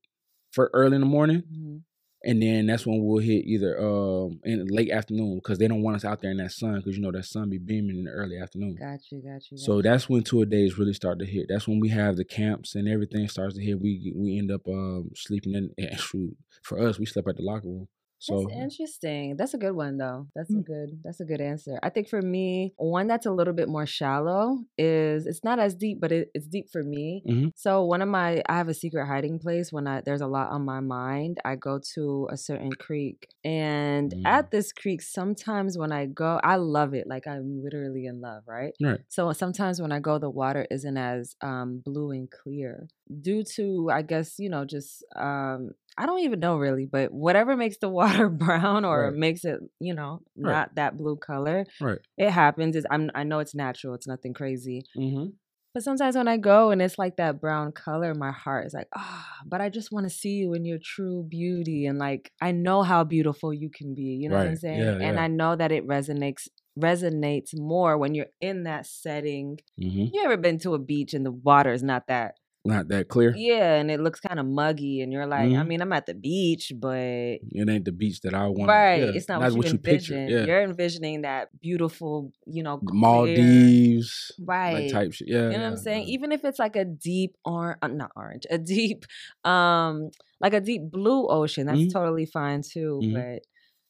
for 0.52 0.70
early 0.74 0.96
in 0.96 1.02
the 1.02 1.08
morning, 1.08 1.44
hmm 1.50 1.78
and 2.26 2.42
then 2.42 2.66
that's 2.66 2.86
when 2.86 3.04
we'll 3.04 3.20
hit 3.20 3.46
either 3.46 3.80
um 3.80 4.40
in 4.44 4.66
late 4.68 4.92
afternoon 4.92 5.36
because 5.36 5.58
they 5.60 5.68
don't 5.68 5.84
want 5.84 5.96
us 5.96 6.06
out 6.06 6.22
there 6.22 6.32
in 6.32 6.38
that 6.38 6.52
sun 6.52 6.76
because 6.78 6.98
you 6.98 7.04
know 7.04 7.12
that 7.12 7.26
sun 7.26 7.50
be 7.50 7.58
beaming 7.58 7.98
in 7.98 8.06
the 8.06 8.12
early 8.12 8.38
afternoon. 8.38 8.76
Got 8.76 9.00
you. 9.12 9.20
Got 9.22 9.50
you. 9.52 9.58
got 9.58 9.64
So 9.64 9.78
you. 9.78 9.82
that's 9.84 10.10
when 10.10 10.24
two 10.24 10.42
a 10.42 10.46
days 10.46 10.78
really 10.78 10.94
start 10.94 11.20
to 11.20 11.26
hit. 11.26 11.46
That's 11.48 11.68
when 11.68 11.80
we 11.80 11.90
have 11.90 12.16
the 12.18 12.26
camps 12.26 12.76
and 12.76 12.88
everything 12.88 13.28
starts 13.30 13.56
to 13.56 13.62
hit. 13.62 13.80
We 13.80 14.12
we 14.16 14.38
end 14.38 14.52
up 14.52 14.68
um 14.68 15.12
sleeping 15.16 15.54
in. 15.54 15.72
And 15.78 16.00
shoot, 16.00 16.36
for 16.64 16.80
us, 16.80 17.00
we 17.00 17.06
slept 17.06 17.28
at 17.28 17.38
the 17.38 17.44
locker 17.44 17.68
room. 17.68 17.88
So 18.28 18.34
That's 18.34 18.48
interesting. 18.48 19.36
That's 19.38 19.54
a 19.54 19.58
good 19.60 19.74
one 19.76 19.98
though. 19.98 20.28
That's 20.36 20.56
a 20.56 20.58
Mm. 20.58 20.66
good 20.66 21.00
that's 21.04 21.20
a 21.20 21.26
good 21.26 21.42
answer. 21.42 21.80
I 21.84 21.90
think 21.90 22.08
for 22.10 22.22
me, 22.22 22.74
one 22.78 23.08
that's 23.08 23.26
a 23.28 23.32
little 23.32 23.54
bit 23.54 23.70
more 23.70 23.86
shallow 23.86 24.58
is 24.78 25.28
it's 25.28 25.44
not 25.44 25.60
as 25.60 25.76
deep, 25.76 26.00
but 26.02 26.12
it, 26.12 26.32
it's 26.34 26.48
deep 26.48 26.70
for 26.72 26.82
me. 26.82 27.26
Mhm. 27.26 27.52
So 27.54 27.84
one 27.86 28.02
of 28.02 28.10
my 28.10 28.42
I 28.50 28.58
have 28.58 28.68
a 28.68 28.74
secret 28.74 29.06
hiding 29.06 29.40
place 29.40 29.72
when 29.72 29.88
I 29.88 30.02
there's 30.02 30.22
a 30.22 30.28
lot 30.28 30.50
on 30.50 30.66
my 30.66 30.80
mind. 30.80 31.40
I 31.46 31.56
go 31.56 31.80
to 31.94 32.28
a 32.32 32.38
certain 32.38 32.76
creek. 32.76 33.28
And 33.44 34.14
Mm. 34.14 34.24
at 34.26 34.50
this 34.52 34.74
creek, 34.74 35.02
sometimes 35.04 35.78
when 35.78 35.92
I 35.92 36.08
go, 36.08 36.40
I 36.44 36.56
love 36.56 36.94
it. 36.96 37.08
Like 37.08 37.28
I'm 37.28 37.62
literally 37.64 38.06
in 38.08 38.22
love, 38.22 38.44
right? 38.48 38.74
right, 38.82 39.00
So 39.08 39.32
sometimes 39.34 39.80
when 39.82 39.92
I 39.92 40.00
go, 40.00 40.18
the 40.20 40.30
water 40.30 40.66
isn't 40.72 40.98
as 40.98 41.36
um, 41.42 41.80
blue 41.86 42.12
and 42.12 42.30
clear 42.30 42.88
due 43.22 43.44
to, 43.56 43.90
I 43.92 44.02
guess, 44.02 44.40
you 44.40 44.50
know, 44.50 44.66
just 44.66 45.04
um, 45.16 45.72
I 45.98 46.06
don't 46.06 46.20
even 46.20 46.40
know 46.40 46.58
really, 46.58 46.86
but 46.86 47.12
whatever 47.14 47.56
makes 47.56 47.78
the 47.78 47.90
water 48.00 48.30
brown 48.30 48.86
or 48.86 49.06
Right. 49.10 49.14
makes 49.14 49.46
it, 49.46 49.60
you 49.80 49.94
know, 49.94 50.22
Right. 50.38 50.52
not 50.52 50.76
that 50.76 50.98
blue 50.98 51.16
color, 51.18 51.66
right. 51.82 52.00
it 52.18 52.32
happens. 52.32 52.76
Is 52.76 52.86
I'm 52.90 53.10
I 53.16 53.24
know 53.24 53.40
it's 53.40 53.56
natural. 53.56 53.94
It's 53.96 54.08
nothing 54.08 54.34
crazy. 54.34 54.84
Mm-hmm. 54.98 55.28
But 55.74 55.84
sometimes 55.84 56.16
when 56.16 56.30
I 56.30 56.38
go 56.38 56.72
and 56.72 56.82
it's 56.82 56.98
like 56.98 57.18
that 57.18 57.42
brown 57.42 57.74
color, 57.74 58.14
my 58.14 58.32
heart 58.32 58.66
is 58.66 58.74
like, 58.74 58.88
ah, 58.96 59.28
but 59.46 59.60
I 59.60 59.68
just 59.68 59.92
want 59.92 60.06
to 60.06 60.10
see 60.10 60.30
you 60.30 60.54
in 60.54 60.64
your 60.64 60.80
true 60.82 61.26
beauty. 61.30 61.86
And 61.86 62.00
like, 62.00 62.32
I 62.42 62.54
know 62.54 62.82
how 62.82 63.04
beautiful 63.04 63.54
you 63.54 63.70
can 63.70 63.94
be. 63.94 64.18
You 64.22 64.30
know 64.30 64.38
what 64.38 64.48
I'm 64.48 64.56
saying? 64.56 64.80
Yeah, 64.80 64.92
and 65.06 65.16
yeah. 65.18 65.22
I 65.22 65.28
know 65.28 65.54
that 65.58 65.74
it 65.74 65.86
resonates 65.86 66.48
resonates 66.80 67.50
more 67.54 67.98
when 67.98 68.16
you're 68.16 68.32
in 68.42 68.64
that 68.64 68.86
setting. 68.86 69.60
Mm-hmm. 69.82 70.06
You 70.14 70.22
ever 70.24 70.38
been 70.38 70.60
to 70.60 70.74
a 70.76 70.80
beach 70.80 71.14
and 71.14 71.26
the 71.26 71.32
water 71.32 71.72
is 71.74 71.84
not 71.84 72.08
that 72.08 72.36
not 72.66 72.88
that 72.90 73.08
clear. 73.10 73.34
Yeah, 73.38 73.76
and 73.76 73.92
it 73.92 74.00
looks 74.00 74.20
kind 74.20 74.40
of 74.40 74.46
muggy, 74.46 75.02
and 75.02 75.12
you're 75.14 75.28
like, 75.28 75.52
I 75.54 75.64
Mhm. 75.64 75.68
mean, 75.68 75.82
I'm 75.82 75.94
at 75.94 76.06
the 76.08 76.14
beach, 76.16 76.72
but 76.76 76.96
It 76.98 77.70
ain't 77.70 77.86
the 77.86 77.92
beach 77.92 78.22
that 78.22 78.34
I 78.34 78.48
want. 78.48 78.68
right, 78.68 78.96
Yeah, 79.02 79.12
it's 79.18 79.28
not 79.30 79.42
that's 79.42 79.56
what 79.56 79.72
you, 79.72 79.78
picture. 79.80 80.14
envision. 80.16 80.30
Yeah, 80.40 80.46
You're 80.46 80.64
envisioning 80.64 81.22
that 81.24 81.50
beautiful, 81.62 82.32
you 82.46 82.64
know, 82.64 82.78
clear- 82.78 82.96
Maldives, 83.00 84.32
right? 84.40 84.74
like 84.74 84.88
type 84.92 85.14
shit. 85.14 85.28
Yeah, 85.28 85.50
you 85.52 85.58
know 85.58 85.64
what 85.64 85.70
I'm 85.72 85.78
saying? 85.78 86.04
Even 86.08 86.32
if 86.32 86.44
it's 86.44 86.60
like 86.60 86.76
a 86.76 86.86
deep 86.86 87.36
or 87.46 87.78
uh, 87.82 87.88
not 87.88 88.12
orange, 88.16 88.46
a 88.50 88.58
deep, 88.58 89.06
um, 89.46 90.10
like 90.40 90.54
a 90.54 90.62
deep 90.62 90.90
blue 90.92 91.28
ocean, 91.28 91.68
that's 91.68 91.82
Mhm. 91.82 91.92
totally 91.94 92.26
fine 92.26 92.62
too. 92.62 93.02
Mhm. 93.04 93.14
But 93.14 93.44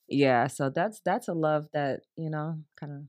yeah, 0.10 0.48
so 0.48 0.70
that's 0.70 1.02
that's 1.06 1.28
a 1.28 1.34
love 1.34 1.68
that 1.74 2.02
you 2.18 2.30
know 2.30 2.60
kind 2.80 2.92
of 2.94 3.02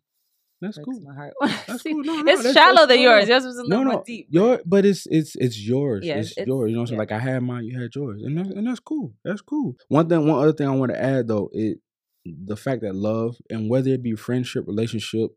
that's 0.66 0.85
cool. 0.85 1.00
my 1.00 1.14
heart. 1.14 1.35
That's 1.66 1.82
cool. 1.82 2.02
No, 2.02 2.23
no, 2.23 2.32
it's 2.32 2.42
that's- 2.42 2.54
shallow 2.54 2.87
that's- 2.87 2.88
than 2.88 2.99
no, 2.99 3.11
no. 3.11 3.16
yours. 3.16 3.28
Yours 3.28 3.44
was 3.44 3.58
a 3.58 3.62
little 3.62 3.85
no, 3.85 3.90
more 3.92 4.02
deep. 4.06 4.26
your 4.30 4.61
but 4.64 4.85
it's 4.85 5.06
it's 5.06 5.35
it's 5.37 5.58
yours. 5.58 6.04
Yeah, 6.04 6.16
it's, 6.16 6.32
it's- 6.32 6.46
yours. 6.46 6.70
You 6.70 6.76
know 6.76 6.82
what 6.82 6.85
I'm 6.85 6.87
saying? 6.88 6.99
Like 6.99 7.12
I 7.12 7.18
had 7.18 7.42
mine, 7.42 7.64
you 7.64 7.80
had 7.80 7.94
yours, 7.94 8.23
and 8.23 8.37
that's, 8.38 8.49
and 8.50 8.66
that's 8.66 8.80
cool. 8.80 9.12
That's 9.25 9.40
cool. 9.40 9.76
One 9.88 10.08
thing, 10.08 10.26
one 10.26 10.38
other 10.40 10.52
thing 10.52 10.68
I 10.68 10.75
want 10.75 10.92
to 10.92 11.02
add 11.02 11.28
though, 11.28 11.50
it 11.52 11.78
the 12.25 12.56
fact 12.56 12.82
that 12.82 12.94
love 12.94 13.37
and 13.50 13.70
whether 13.70 13.90
it 13.90 14.02
be 14.02 14.14
friendship, 14.16 14.64
relationship, 14.66 15.30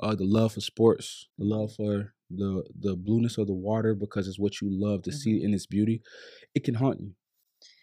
uh, 0.00 0.14
the 0.14 0.24
love 0.24 0.54
for 0.54 0.60
sports, 0.60 1.28
the 1.38 1.44
love 1.44 1.72
for 1.74 2.14
the 2.30 2.64
the 2.78 2.96
blueness 2.96 3.36
of 3.38 3.46
the 3.46 3.54
water 3.54 3.94
because 3.94 4.26
it's 4.26 4.38
what 4.38 4.60
you 4.60 4.68
love 4.70 5.02
to 5.02 5.12
see 5.12 5.42
in 5.42 5.52
its 5.52 5.66
beauty, 5.66 6.00
it 6.54 6.64
can 6.64 6.74
haunt 6.74 7.00
you. 7.00 7.12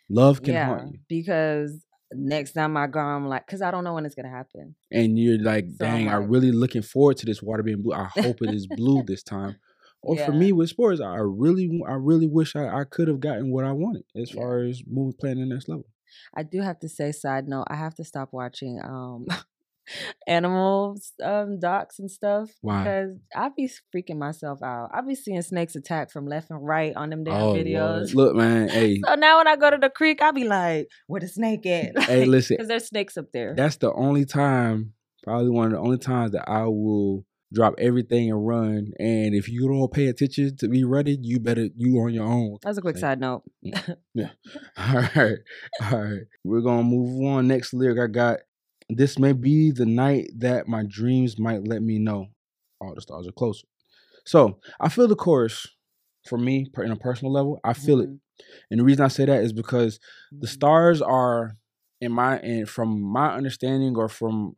Love 0.09 0.41
can 0.43 0.53
yeah, 0.55 0.65
haunt 0.65 0.93
you, 0.93 0.99
because 1.07 1.85
next 2.13 2.53
time 2.53 2.77
I 2.77 2.87
go, 2.87 2.99
I'm 2.99 3.27
like, 3.27 3.45
because 3.45 3.61
I 3.61 3.71
don't 3.71 3.83
know 3.83 3.93
when 3.93 4.05
it's 4.05 4.15
gonna 4.15 4.29
happen. 4.29 4.75
and 4.91 5.17
you're 5.17 5.39
like, 5.39 5.77
So 5.79 5.87
"Dang, 5.89 6.09
I'm 6.09 6.27
really 6.27 6.51
looking 6.51 6.81
forward 6.81 7.17
to 7.17 7.25
this 7.25 7.41
water 7.41 7.63
being 7.63 7.81
blue. 7.81 7.93
I 7.93 8.05
hope 8.05 8.41
it 8.41 8.51
is 8.51 8.67
blue 8.67 9.03
this 9.05 9.23
time." 9.23 9.57
Or 10.03 10.17
for 10.17 10.33
me 10.33 10.51
with 10.51 10.69
sports, 10.69 10.99
I 10.99 11.17
really, 11.17 11.69
I 11.87 11.93
really 11.93 12.27
wish 12.27 12.55
I, 12.55 12.67
I 12.81 12.83
could 12.85 13.07
have 13.07 13.19
gotten 13.19 13.51
what 13.51 13.65
I 13.65 13.71
wanted 13.71 14.03
as 14.15 14.31
Yeah. 14.31 14.31
far 14.31 14.63
as 14.63 14.81
moving 14.87 15.13
playing 15.13 15.39
the 15.39 15.45
next 15.45 15.67
level. 15.69 15.85
I 16.33 16.43
do 16.43 16.61
have 16.61 16.79
to 16.79 16.89
say, 16.89 17.11
side 17.11 17.47
note, 17.47 17.65
I 17.67 17.75
have 17.75 17.95
to 17.95 18.03
stop 18.03 18.33
watching 18.33 18.81
um 18.83 19.27
animals 20.27 21.13
um 21.23 21.59
docs 21.59 21.99
and 21.99 22.09
stuff 22.09 22.49
Why? 22.61 22.83
because 22.83 23.17
I 23.35 23.49
be 23.55 23.69
freaking 23.95 24.17
myself 24.17 24.61
out. 24.63 24.89
I 24.93 25.01
be 25.01 25.15
seeing 25.15 25.41
snakes 25.41 25.75
attack 25.75 26.11
from 26.11 26.25
left 26.27 26.49
and 26.49 26.65
right 26.65 26.95
on 26.95 27.09
them 27.09 27.23
damn 27.23 27.35
Oh, 27.35 27.53
videos. 27.53 28.13
Lord. 28.13 28.15
look, 28.15 28.35
man, 28.35 28.69
hey, 28.73 28.99
So 29.05 29.15
now 29.15 29.37
when 29.37 29.47
I 29.47 29.55
go 29.55 29.69
to 29.71 29.77
the 29.77 29.89
creek, 29.89 30.21
I 30.21 30.31
be 30.31 30.43
like, 30.45 30.87
"Where 31.07 31.19
the 31.21 31.27
snake 31.27 31.65
at?" 31.65 32.01
hey, 32.03 32.25
listen, 32.25 32.55
because 32.57 32.67
there's 32.67 32.85
snakes 32.87 33.17
up 33.17 33.25
there. 33.33 33.53
that's 33.55 33.77
the 33.77 33.91
only 33.93 34.25
time, 34.25 34.93
probably 35.23 35.49
one 35.49 35.67
of 35.67 35.71
the 35.73 35.79
only 35.79 35.97
times 35.97 36.31
that 36.31 36.47
I 36.49 36.63
will 36.65 37.25
drop 37.53 37.73
everything 37.79 38.31
and 38.31 38.47
run. 38.47 38.91
And 38.97 39.35
if 39.35 39.49
you 39.49 39.67
don't 39.67 39.91
pay 39.91 40.07
attention 40.07 40.55
to 40.57 40.69
me 40.69 40.83
running, 40.85 41.23
you 41.23 41.39
better 41.39 41.67
you 41.75 41.97
on 41.99 42.13
your 42.13 42.25
own. 42.25 42.57
That's 42.63 42.77
a 42.77 42.81
quick 42.81 42.95
Like, 42.95 43.01
side 43.01 43.19
note. 43.19 43.43
Yeah. 43.61 44.29
All 44.77 44.95
right. 45.15 45.37
All 45.81 46.01
right. 46.01 46.21
We're 46.43 46.61
gonna 46.61 46.83
move 46.83 47.25
on. 47.27 47.47
Next 47.47 47.73
lyric 47.73 47.99
I 47.99 48.07
got. 48.07 48.39
This 48.97 49.19
may 49.19 49.33
be 49.33 49.71
the 49.71 49.85
night 49.85 50.29
that 50.37 50.67
my 50.67 50.83
dreams 50.87 51.39
might 51.39 51.67
let 51.67 51.81
me 51.81 51.99
know. 51.99 52.27
All 52.81 52.95
the 52.95 53.01
stars 53.01 53.27
are 53.27 53.31
closer. 53.31 53.67
So 54.25 54.59
I 54.79 54.89
feel 54.89 55.07
the 55.07 55.15
chorus 55.15 55.67
for 56.27 56.37
me 56.37 56.69
in 56.77 56.91
a 56.91 56.95
personal 56.95 57.33
level. 57.33 57.59
I 57.63 57.73
feel 57.73 58.01
it. 58.01 58.09
Mhm, 58.09 58.19
And 58.71 58.79
the 58.79 58.83
reason 58.83 59.05
I 59.05 59.09
say 59.09 59.25
that 59.25 59.43
is 59.43 59.53
because 59.53 59.99
the 60.41 60.47
mhm. 60.47 60.51
stars 60.51 61.01
are 61.01 61.57
in 62.01 62.11
my 62.11 62.39
and 62.39 62.67
from 62.69 63.01
my 63.01 63.33
understanding 63.35 63.95
or 63.97 64.09
from 64.09 64.55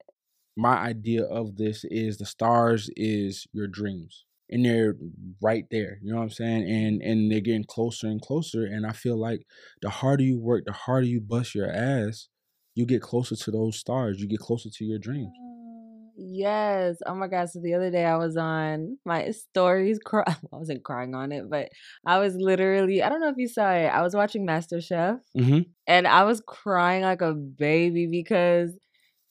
my 0.56 0.78
idea 0.78 1.24
of 1.24 1.56
this 1.56 1.84
is 1.86 2.18
the 2.18 2.26
stars 2.26 2.90
is 2.96 3.48
your 3.54 3.68
dreams 3.68 4.26
and 4.50 4.66
they're 4.66 4.96
right 5.42 5.66
there 5.72 6.00
you 6.02 6.12
know 6.12 6.18
what 6.18 6.24
i'm 6.24 6.30
saying 6.30 6.64
and 6.70 7.02
and 7.02 7.32
they're 7.32 7.40
getting 7.40 7.64
closer 7.64 8.08
and 8.08 8.22
closer 8.22 8.66
and 8.66 8.86
i 8.86 8.92
feel 8.92 9.18
like 9.18 9.46
the 9.82 9.90
harder 9.90 10.24
you 10.24 10.40
work 10.40 10.66
the 10.66 10.72
harder 10.72 11.08
you 11.08 11.20
bust 11.22 11.56
your 11.56 11.70
ass 11.72 12.28
you 12.76 12.86
get 12.86 13.02
closer 13.02 13.36
to 13.36 13.52
those 13.52 13.78
stars 13.78 14.20
you 14.20 14.28
get 14.28 14.40
closer 14.40 14.70
to 14.70 14.86
your 14.86 15.00
dreams 15.00 15.32
Uh, 15.40 15.54
Yes. 16.16 16.98
Oh 17.06 17.16
my 17.16 17.28
God. 17.28 17.50
So 17.50 17.60
the 17.60 17.74
other 17.74 17.90
day 17.90 18.06
I 18.06 18.18
was 18.18 18.38
on 18.38 18.98
my 19.06 19.32
stories. 19.32 20.00
Cry- 20.04 20.24
I 20.28 20.36
wasn't 20.52 20.84
crying 20.84 21.16
on 21.16 21.32
it, 21.32 21.50
but 21.50 21.70
I 22.06 22.20
was 22.20 22.36
literally, 22.36 23.02
I 23.02 23.10
don't 23.10 23.22
know 23.22 23.30
if 23.30 23.38
you 23.38 23.48
saw 23.48 23.72
it. 23.72 23.88
I 23.88 24.02
was 24.02 24.16
watching 24.16 24.46
MasterChef 24.46 25.20
mm-hmm. 25.38 25.60
and 25.88 26.08
I 26.08 26.24
was 26.24 26.42
crying 26.46 27.04
like 27.04 27.22
a 27.22 27.34
baby 27.34 28.08
because 28.08 28.78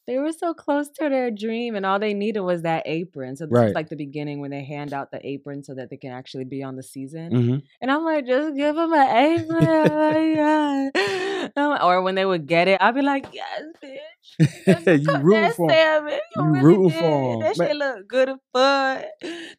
they 0.07 0.19
were 0.19 0.33
so 0.33 0.53
close 0.53 0.89
to 0.89 1.09
their 1.09 1.31
dream 1.31 1.75
and 1.77 1.87
all 1.87 1.99
they 1.99 2.13
needed 2.15 2.41
was 2.41 2.63
that 2.63 2.83
apron. 2.87 3.37
So 3.37 3.47
this 3.47 3.53
Right. 3.53 3.69
is 3.69 3.75
like 3.75 3.89
the 3.89 3.97
beginning 3.97 4.41
when 4.41 4.51
they 4.51 4.65
hand 4.65 4.93
out 4.93 5.11
the 5.13 5.25
apron 5.27 5.63
so 5.63 5.75
that 5.75 5.91
they 5.91 5.97
can 5.97 6.11
actually 6.13 6.45
be 6.45 6.63
on 6.63 6.75
the 6.77 6.83
season. 6.83 7.31
Mm-hmm. 7.33 7.57
And 7.81 7.91
I'm 7.91 8.05
like, 8.05 8.27
just 8.27 8.57
give 8.57 8.75
them 8.77 8.93
an 8.93 9.17
apron. 9.17 9.67
oh 9.69 9.85
my 10.13 10.35
God. 10.35 11.83
Or 11.83 12.03
when 12.03 12.15
they 12.15 12.25
would 12.25 12.47
get 12.47 12.69
it, 12.69 12.81
I'd 12.81 12.95
be 12.95 13.03
like, 13.03 13.27
yes, 13.33 13.63
bitch. 13.83 13.99
You 15.03 15.17
rooting 15.19 15.43
that 15.43 15.55
for 15.57 15.71
'em. 15.71 16.09
You, 16.09 16.19
You 16.37 16.43
really 16.45 16.63
rooting 16.65 16.91
for 16.99 17.33
'em. 17.35 17.41
That 17.41 17.59
Man- 17.59 17.69
shit 17.69 17.77
look 17.77 18.09
good 18.09 18.29
and 18.29 18.39
fun 18.53 19.03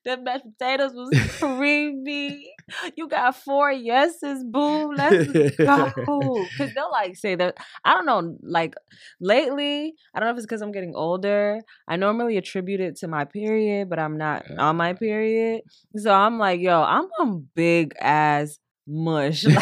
The 0.06 0.18
mashed 0.18 0.46
potatoes 0.46 0.94
was 0.94 1.10
creamy. 1.40 2.50
You 2.96 3.08
got 3.08 3.36
four 3.36 3.72
yeses, 3.72 4.44
boo. 4.44 4.94
Let's 4.94 5.28
go. 5.58 5.92
Because 6.54 6.74
they'll 6.74 6.92
like 6.92 7.16
say 7.16 7.36
that. 7.36 7.58
I 7.84 7.94
don't 7.94 8.06
know. 8.06 8.38
Like 8.42 8.76
lately, 9.20 9.94
I 10.14 10.20
don't 10.20 10.28
know 10.28 10.32
if 10.32 10.38
it's 10.38 10.46
because 10.46 10.62
I'm 10.62 10.72
getting 10.72 10.96
older. 10.96 11.60
I 11.88 11.96
normally 11.96 12.38
attribute 12.38 12.82
it 12.82 12.98
to 12.98 13.08
my 13.08 13.26
period, 13.26 13.90
but 13.90 14.00
I'm 14.00 14.18
not 14.18 14.46
on 14.58 14.78
my 14.78 14.94
period. 14.94 15.62
So 15.96 16.12
I'm 16.14 16.38
like, 16.38 16.62
yo, 16.62 16.82
I'm 16.82 17.06
on 17.20 17.48
big 17.56 17.94
ass 18.00 18.60
mush. 18.88 19.46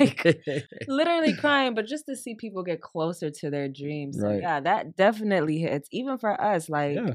Like 0.00 0.24
literally 0.86 1.34
crying, 1.34 1.74
but 1.74 1.86
just 1.86 2.06
to 2.06 2.14
see 2.14 2.36
people 2.36 2.62
get 2.62 2.80
closer 2.80 3.30
to 3.30 3.50
their 3.50 3.68
dreams. 3.68 4.16
So 4.20 4.30
yeah, 4.30 4.60
that 4.60 4.94
definitely 4.94 5.58
hits. 5.58 5.88
Even 5.90 6.18
for 6.18 6.40
us, 6.40 6.68
like 6.68 6.94
yeah 6.94 7.14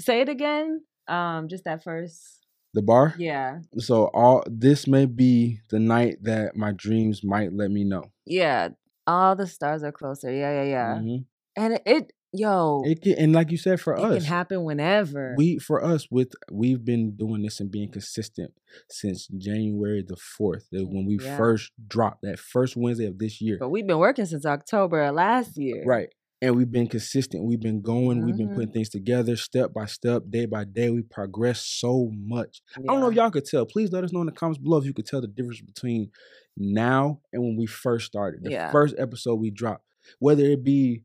say 0.00 0.20
it 0.20 0.28
again. 0.28 0.82
Um, 1.08 1.48
just 1.48 1.64
that 1.64 1.82
first. 1.84 2.45
The 2.76 2.82
bar 2.82 3.14
Yeah. 3.18 3.60
so 3.78 3.96
all 4.14 4.44
this 4.46 4.86
may 4.86 5.06
be 5.06 5.60
the 5.70 5.80
night 5.80 6.18
that 6.22 6.54
my 6.56 6.72
dreams 6.84 7.24
might 7.24 7.50
let 7.52 7.70
me 7.70 7.82
know 7.84 8.04
Yeah. 8.26 8.68
All 9.08 9.34
the 9.36 9.46
stars 9.46 9.82
are 9.84 9.92
closer. 9.92 10.30
Yeah, 10.32 10.52
yeah, 10.62 10.68
yeah. 10.76 10.94
Mhm. 11.00 11.24
And 11.56 11.74
it, 11.74 11.82
it 11.86 12.12
yo, 12.32 12.82
it, 12.84 12.90
it 12.98 13.02
can, 13.02 13.14
and 13.22 13.32
like 13.32 13.50
you 13.52 13.56
said 13.56 13.80
for 13.80 13.94
can 13.94 14.04
us 14.04 14.12
it 14.16 14.18
can 14.18 14.26
happen 14.38 14.64
whenever. 14.64 15.34
we 15.38 15.58
for 15.58 15.78
us 15.92 16.08
with 16.10 16.32
we've 16.52 16.84
been 16.84 17.04
doing 17.16 17.40
this 17.42 17.60
and 17.60 17.70
being 17.70 17.90
consistent 17.90 18.50
since 18.90 19.28
January 19.28 20.02
the 20.06 20.16
fourth, 20.16 20.66
when 20.72 21.06
we 21.06 21.18
Yeah. 21.22 21.36
first 21.36 21.70
dropped 21.94 22.22
that 22.22 22.38
first 22.40 22.76
Wednesday 22.76 23.06
of 23.06 23.18
this 23.18 23.40
year. 23.40 23.56
but 23.60 23.70
we've 23.70 23.86
been 23.86 23.98
working 24.08 24.26
since 24.26 24.44
October 24.44 25.02
of 25.02 25.14
last 25.14 25.56
year. 25.56 25.82
Right. 25.86 26.10
And 26.42 26.54
we've 26.54 26.70
been 26.70 26.86
consistent. 26.86 27.44
We've 27.44 27.60
been 27.60 27.80
going. 27.80 28.24
We've 28.26 28.36
been 28.36 28.54
putting 28.54 28.70
things 28.70 28.90
together 28.90 29.36
step 29.36 29.72
by 29.72 29.86
step, 29.86 30.24
day 30.28 30.44
by 30.44 30.64
day. 30.64 30.90
We 30.90 31.00
progress 31.02 31.62
so 31.64 32.10
much. 32.14 32.60
I 32.76 32.82
don't 32.82 33.00
know 33.00 33.08
if 33.08 33.14
y'all 33.14 33.30
could 33.30 33.46
tell. 33.46 33.64
Please 33.64 33.90
let 33.90 34.04
us 34.04 34.12
know 34.12 34.20
in 34.20 34.26
the 34.26 34.32
comments 34.32 34.58
below 34.58 34.76
if 34.76 34.84
you 34.84 34.92
could 34.92 35.06
tell 35.06 35.22
the 35.22 35.28
difference 35.28 35.62
between 35.62 36.10
now 36.58 37.20
and 37.32 37.42
when 37.42 37.56
we 37.56 37.64
first 37.66 38.04
started. 38.06 38.44
The 38.44 38.50
Yeah. 38.50 38.70
first 38.70 38.94
episode 38.98 39.36
we 39.36 39.50
dropped, 39.50 39.84
whether 40.18 40.44
it 40.44 40.62
be 40.62 41.04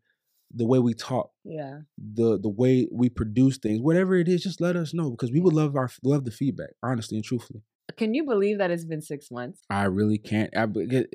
the 0.54 0.66
way 0.66 0.80
we 0.80 0.94
talk, 0.94 1.32
Yeah. 1.46 1.84
the 1.98 2.38
the 2.38 2.50
way 2.50 2.90
we 2.92 3.08
produce 3.08 3.58
things, 3.58 3.80
whatever 3.80 4.16
it 4.16 4.28
is, 4.28 4.44
just 4.44 4.60
let 4.60 4.76
us 4.76 4.94
know 4.94 5.12
because 5.12 5.32
we 5.32 5.40
would 5.40 5.54
love 5.54 5.78
our 5.78 5.90
love 6.04 6.26
the 6.26 6.32
feedback, 6.32 6.72
honestly 6.84 7.18
and 7.18 7.24
truthfully. 7.24 7.62
Can 7.96 8.14
you 8.14 8.26
believe 8.26 8.58
that 8.58 8.70
it's 8.70 8.84
been 8.86 9.02
six 9.02 9.32
months? 9.32 9.62
I 9.70 9.86
really 9.86 10.18
can't. 10.18 10.50
I, 10.58 10.68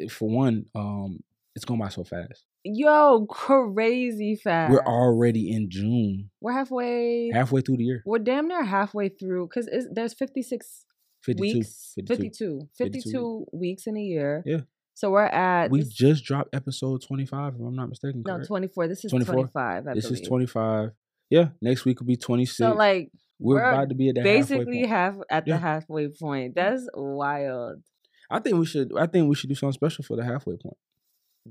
for 0.08 0.28
one, 0.30 0.66
um, 0.74 1.22
it's 1.54 1.64
going 1.66 1.80
by 1.80 1.88
so 1.90 2.02
fast. 2.04 2.44
Yo, 2.68 3.26
crazy 3.30 4.34
fast. 4.34 4.72
We're 4.72 4.80
already 4.84 5.52
in 5.54 5.70
June, 5.70 6.30
We're 6.40 6.52
halfway. 6.52 7.30
halfway 7.32 7.60
through 7.60 7.76
the 7.76 7.84
year. 7.84 8.02
we're 8.04 8.18
damn 8.18 8.48
near 8.48 8.64
halfway 8.64 9.08
through 9.08 9.46
because 9.46 9.68
there's 9.92 10.14
56 10.14 10.84
52. 11.22 11.40
weeks 11.58 11.92
52 11.96 12.16
52, 12.26 12.68
52. 12.76 13.46
weeks 13.52 13.86
in 13.86 13.96
a 13.96 14.00
year 14.02 14.42
Yeah. 14.44 14.60
so 14.94 15.10
we're 15.12 15.26
at 15.26 15.70
We 15.70 15.80
this- 15.80 15.92
just 15.92 16.24
dropped 16.24 16.54
episode 16.54 17.02
25, 17.02 17.54
if 17.54 17.60
I'm 17.60 17.76
not 17.76 17.88
mistaken. 17.88 18.22
no 18.26 18.34
correct? 18.34 18.48
24 18.48 18.88
this 18.88 19.04
is 19.04 19.10
24? 19.10 19.34
25 19.34 19.86
I 19.86 19.94
This 19.94 20.10
is 20.10 20.20
25. 20.22 20.90
Yeah, 21.30 21.48
next 21.62 21.84
week 21.84 22.00
will 22.00 22.06
be 22.08 22.16
26. 22.16 22.56
so 22.56 22.72
like 22.74 23.10
we're, 23.38 23.56
we're 23.56 23.70
about 23.70 23.88
to 23.90 23.94
be 23.94 24.08
at 24.08 24.14
the 24.16 24.22
halfway 24.22 24.38
basically 24.40 24.86
half 24.86 25.14
at 25.30 25.46
Yeah. 25.46 25.54
the 25.54 25.60
halfway 25.60 26.08
point 26.08 26.54
that's 26.56 26.88
wild 26.94 27.82
I 28.28 28.40
think 28.40 28.56
we 28.56 28.66
should. 28.66 28.90
I 28.98 29.06
think 29.06 29.28
we 29.28 29.36
should 29.36 29.50
do 29.50 29.54
something 29.54 29.72
special 29.72 30.02
for 30.02 30.16
the 30.16 30.24
halfway 30.24 30.56
point. 30.56 30.76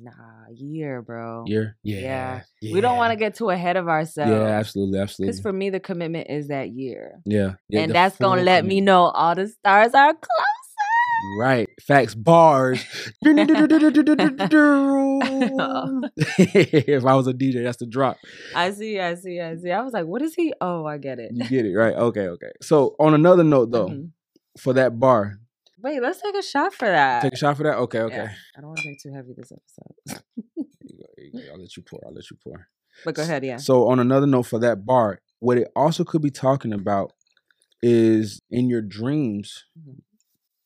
Nah 0.01 0.45
year 0.53 1.01
bro 1.01 1.43
Year. 1.47 1.77
Yeah. 1.83 2.41
Yeah. 2.61 2.73
we 2.73 2.81
don't 2.81 2.97
want 2.97 3.11
to 3.11 3.15
get 3.15 3.35
too 3.35 3.49
ahead 3.49 3.77
of 3.77 3.87
ourselves 3.87 4.31
Yeah, 4.31 4.47
absolutely, 4.59 4.99
absolutely. 4.99 5.31
because 5.31 5.41
for 5.41 5.53
me 5.53 5.69
the 5.69 5.79
commitment 5.79 6.29
is 6.29 6.47
that 6.49 6.69
year 6.71 7.21
yeah, 7.25 7.53
yeah, 7.69 7.81
and 7.81 7.91
that's 7.93 8.17
gonna 8.17 8.41
full 8.41 8.45
let 8.45 8.65
me 8.65 8.81
know 8.81 9.05
all 9.05 9.35
the 9.35 9.47
stars 9.47 9.93
are 9.93 10.13
close 10.13 10.45
Right. 11.39 11.67
Facts. 11.81 12.13
Bars. 12.13 12.83
if 16.37 17.05
I 17.05 17.15
was 17.15 17.27
a 17.27 17.33
DJ, 17.33 17.63
that's 17.63 17.77
the 17.77 17.85
drop. 17.87 18.17
i 18.55 18.69
see 18.71 18.99
i 18.99 19.15
see 19.15 19.39
i 19.39 19.55
see 19.55 19.71
i 19.71 19.81
was 19.81 19.93
like 19.93 20.05
what 20.05 20.21
is 20.21 20.35
he 20.35 20.53
oh 20.61 20.85
i 20.85 20.97
get 20.97 21.19
it 21.19 21.31
You 21.33 21.43
get 21.47 21.65
it, 21.65 21.75
right? 21.75 21.95
Okay, 21.95 22.27
okay. 22.27 22.51
So 22.61 22.95
on 22.99 23.13
another 23.13 23.43
note 23.43 23.71
though, 23.71 23.87
Mhm. 23.89 24.09
for 24.59 24.73
that 24.73 24.99
bar, 24.99 25.39
Wait, 25.85 26.01
let's 26.01 26.19
take 26.19 26.35
a 26.35 26.41
shot 26.41 26.73
for 26.73 26.87
that. 26.87 27.21
Take 27.21 27.33
a 27.33 27.37
shot 27.37 27.55
for 27.57 27.61
that. 27.63 27.77
Okay, 27.77 27.99
okay. 27.99 28.15
Yeah. 28.15 28.31
I 28.57 28.61
don't 28.61 28.69
want 28.69 28.79
to 28.79 28.83
drink 28.85 29.01
too 29.03 29.13
heavy 29.13 29.33
this 29.37 29.51
episode. 29.51 30.23
Here 30.35 30.63
you 30.81 30.97
go, 30.97 31.05
here 31.15 31.25
you 31.31 31.31
go. 31.47 31.53
I'll 31.53 31.59
let 31.61 31.77
you 31.77 31.83
pour. 31.83 31.99
I'll 32.07 32.11
let 32.13 32.31
you 32.31 32.37
pour. 32.43 32.67
but 33.05 33.13
go 33.13 33.21
ahead, 33.21 33.43
yeah. 33.43 33.57
So 33.57 33.87
on 33.87 33.99
another 33.99 34.25
note 34.25 34.47
for 34.47 34.57
that 34.57 34.83
bar, 34.83 35.19
what 35.41 35.59
it 35.59 35.67
also 35.75 36.03
could 36.03 36.23
be 36.23 36.31
talking 36.31 36.73
about 36.73 37.13
is 37.83 38.41
in 38.49 38.67
your 38.67 38.81
dreams, 38.81 39.65
Mhm. 39.77 40.01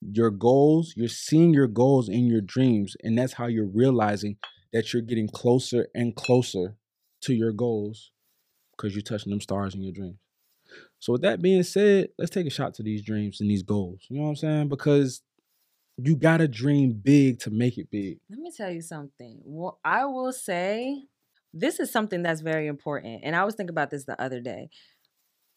your 0.02 0.32
goals, 0.32 0.94
you're 0.96 1.10
seeing 1.10 1.54
your 1.54 1.68
goals 1.68 2.08
in 2.08 2.28
your 2.28 2.40
dreams, 2.40 2.96
and 3.04 3.18
that's 3.18 3.34
how 3.34 3.48
you're 3.48 3.68
realizing 3.68 4.38
that 4.72 4.94
you're 4.94 5.02
getting 5.02 5.28
closer 5.28 5.90
and 5.94 6.16
closer 6.16 6.78
to 7.24 7.34
your 7.34 7.52
goals 7.52 8.12
because 8.72 8.96
you're 8.96 9.02
touching 9.04 9.32
them 9.32 9.42
stars 9.42 9.76
in 9.76 9.82
your 9.84 9.92
dreams. 9.92 10.20
So 11.00 11.14
with 11.14 11.22
that 11.22 11.42
being 11.42 11.64
said, 11.64 12.10
let's 12.18 12.32
take 12.32 12.46
a 12.46 12.50
shot 12.52 12.74
to 12.76 12.84
these 12.84 13.02
dreams 13.02 13.40
and 13.42 13.50
these 13.50 13.64
goals. 13.64 14.02
You 14.10 14.18
know 14.18 14.24
what 14.24 14.30
I'm 14.30 14.36
saying? 14.36 14.70
Because 14.70 15.22
you 15.98 16.16
gotta 16.16 16.48
dream 16.48 16.94
big 16.94 17.40
to 17.40 17.50
make 17.52 17.78
it 17.78 17.90
big. 17.90 18.20
Let 18.30 18.40
me 18.40 18.52
tell 18.56 18.70
you 18.72 18.82
something. 18.82 19.42
Well, 19.44 19.80
I 19.84 20.06
will 20.06 20.32
say 20.34 21.06
this 21.54 21.80
is 21.80 21.92
something 21.92 22.22
that's 22.22 22.42
very 22.42 22.68
important. 22.68 23.22
And 23.24 23.36
I 23.36 23.44
was 23.46 23.56
thinking 23.56 23.72
about 23.74 23.90
this 23.92 24.06
the 24.06 24.22
other 24.22 24.40
day. 24.40 24.70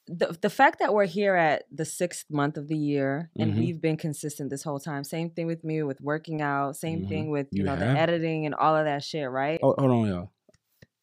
The, 0.09 0.37
the 0.41 0.51
fact 0.51 0.81
that 0.81 0.93
we're 0.93 1.07
here 1.07 1.37
at 1.37 1.65
the 1.71 1.85
sixth 1.85 2.25
month 2.29 2.57
of 2.57 2.67
the 2.67 2.77
year 2.77 3.31
and 3.39 3.53
Mhm. 3.53 3.59
we've 3.59 3.81
been 3.81 3.97
consistent 3.97 4.51
this 4.51 4.65
whole 4.65 4.81
time. 4.81 5.05
Same 5.05 5.31
thing 5.31 5.47
with 5.47 5.63
me 5.63 5.83
with 5.85 6.01
working 6.01 6.41
out. 6.41 6.77
Same 6.77 7.03
Mhm. 7.03 7.09
thing 7.09 7.31
with 7.31 7.47
you, 7.53 7.63
You 7.63 7.65
know 7.65 7.77
the 7.77 7.87
editing 7.87 8.45
and 8.47 8.55
all 8.55 8.77
of 8.77 8.85
that 8.85 9.05
shit, 9.05 9.29
right? 9.31 9.61
Oh, 9.63 9.75
hold 9.79 9.91
on, 9.93 10.09
y'all. 10.09 10.31